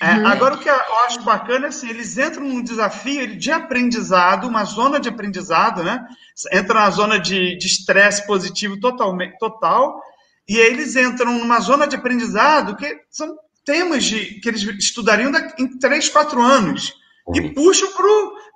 É, 0.00 0.14
uhum. 0.14 0.26
Agora, 0.26 0.54
o 0.54 0.58
que 0.58 0.68
eu 0.68 0.96
acho 1.06 1.22
bacana 1.22 1.66
é 1.66 1.68
assim, 1.68 1.88
eles 1.88 2.18
entram 2.18 2.44
num 2.44 2.62
desafio 2.62 3.36
de 3.36 3.52
aprendizado, 3.52 4.46
uma 4.46 4.64
zona 4.64 4.98
de 4.98 5.08
aprendizado, 5.08 5.82
né? 5.82 6.04
Entra 6.52 6.80
na 6.80 6.90
zona 6.90 7.18
de 7.18 7.56
estresse 7.58 8.26
positivo 8.26 8.78
totalmente, 8.80 9.38
total, 9.38 10.00
e 10.48 10.60
aí 10.60 10.66
eles 10.66 10.96
entram 10.96 11.38
numa 11.38 11.60
zona 11.60 11.86
de 11.86 11.96
aprendizado 11.96 12.76
que 12.76 13.00
são 13.08 13.36
temas 13.64 14.04
de, 14.04 14.40
que 14.40 14.48
eles 14.48 14.62
estudariam 14.62 15.32
em 15.58 15.78
três, 15.78 16.08
quatro 16.08 16.40
anos, 16.40 16.94
uhum. 17.26 17.36
e 17.36 17.54
puxam 17.54 17.90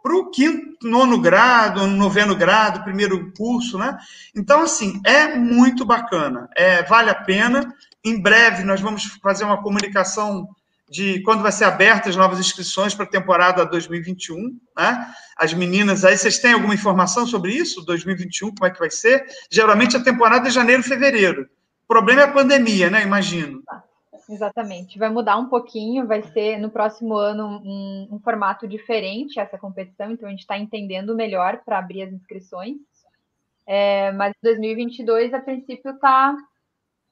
para 0.03 0.15
o 0.15 0.31
quinto, 0.31 0.87
nono 0.87 1.21
grado, 1.21 1.87
noveno 1.87 2.37
grado, 2.37 2.85
primeiro 2.85 3.33
curso, 3.37 3.79
né? 3.79 3.97
Então, 4.35 4.63
assim, 4.63 5.01
é 5.05 5.37
muito 5.37 5.85
bacana, 5.85 6.49
é, 6.57 6.83
vale 6.83 7.11
a 7.11 7.15
pena. 7.15 7.75
Em 8.05 8.21
breve 8.21 8.63
nós 8.63 8.81
vamos 8.81 9.05
fazer 9.23 9.45
uma 9.45 9.63
comunicação 9.63 10.49
de 10.91 11.21
quando 11.23 11.43
vai 11.43 11.53
ser 11.53 11.65
aberta 11.65 12.09
as 12.09 12.17
novas 12.17 12.39
inscrições 12.39 12.95
para 12.95 13.05
a 13.05 13.09
temporada 13.09 13.67
2021, 13.67 14.59
né? 14.77 15.13
As 15.37 15.53
meninas 15.53 16.05
aí, 16.05 16.17
vocês 16.17 16.39
têm 16.39 16.55
alguma 16.55 16.75
informação 16.75 17.27
sobre 17.27 17.53
isso? 17.53 17.85
2021, 17.85 18.55
como 18.55 18.67
é 18.67 18.71
que 18.71 18.79
vai 18.79 18.91
ser? 18.91 19.25
Geralmente 19.51 19.97
a 19.97 20.03
temporada 20.03 20.49
é 20.49 20.51
janeiro, 20.51 20.83
fevereiro. 20.83 21.43
O 21.85 21.89
problema 21.89 22.23
é 22.23 22.25
a 22.25 22.33
pandemia, 22.33 22.91
né? 22.91 23.03
Imagino. 23.03 23.63
Exatamente. 24.29 24.99
Vai 24.99 25.09
mudar 25.09 25.39
um 25.39 25.49
pouquinho, 25.49 26.07
vai 26.07 26.23
ser 26.23 26.59
no 26.59 26.71
próximo 26.71 27.17
ano 27.17 27.47
um, 27.65 28.09
um 28.13 28.21
formato 28.21 28.69
diferente 28.69 29.41
essa 29.41 29.57
competição, 29.57 30.11
então 30.11 30.29
a 30.29 30.31
gente 30.31 30.41
está 30.41 30.59
entendendo 30.59 31.17
melhor 31.17 31.63
para 31.65 31.79
abrir 31.79 32.03
as 32.03 32.13
inscrições. 32.13 32.77
É, 33.67 34.13
mas 34.13 34.35
2022, 34.43 35.33
a 35.33 35.41
princípio, 35.41 35.93
está 35.93 36.37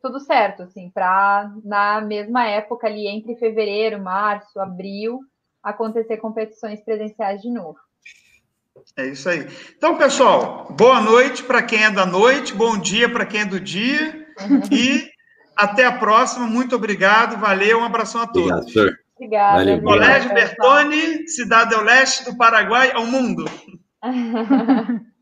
tudo 0.03 0.21
certo, 0.21 0.63
assim, 0.63 0.91
para 0.91 1.51
na 1.65 2.01
mesma 2.01 2.47
época 2.47 2.87
ali, 2.87 3.07
entre 3.07 3.35
fevereiro, 3.37 4.03
março, 4.03 4.61
abril, 4.61 5.21
acontecer 5.63 6.19
competições 6.19 6.81
presenciais 6.83 7.41
de 7.41 7.51
novo. 7.51 7.79
É 8.97 9.07
isso 9.07 9.29
aí. 9.29 9.47
Então, 9.77 9.97
pessoal, 9.97 10.69
boa 10.71 11.01
noite 11.01 11.43
para 11.43 11.63
quem 11.63 11.83
é 11.83 11.91
da 11.91 12.05
noite, 12.05 12.55
bom 12.55 12.79
dia 12.79 13.11
para 13.11 13.27
quem 13.27 13.41
é 13.41 13.47
do 13.47 13.59
dia 13.59 14.27
uhum. 14.41 14.61
e 14.71 15.16
até 15.57 15.85
a 15.85 15.93
próxima. 15.93 16.47
Muito 16.47 16.77
obrigado, 16.77 17.41
valeu, 17.41 17.81
um 17.81 17.85
abração 17.85 18.21
a 18.21 18.27
todos. 18.27 18.51
Obrigado, 18.51 18.71
senhor. 18.71 18.99
Obrigada. 19.17 19.59
Valeu, 19.59 19.83
Colégio 19.83 20.35
Bertone, 20.35 21.29
Cidade 21.29 21.75
do 21.75 21.83
Leste 21.83 22.25
do 22.27 22.37
Paraguai 22.37 22.93
ao 22.93 23.07
mundo. 23.07 23.45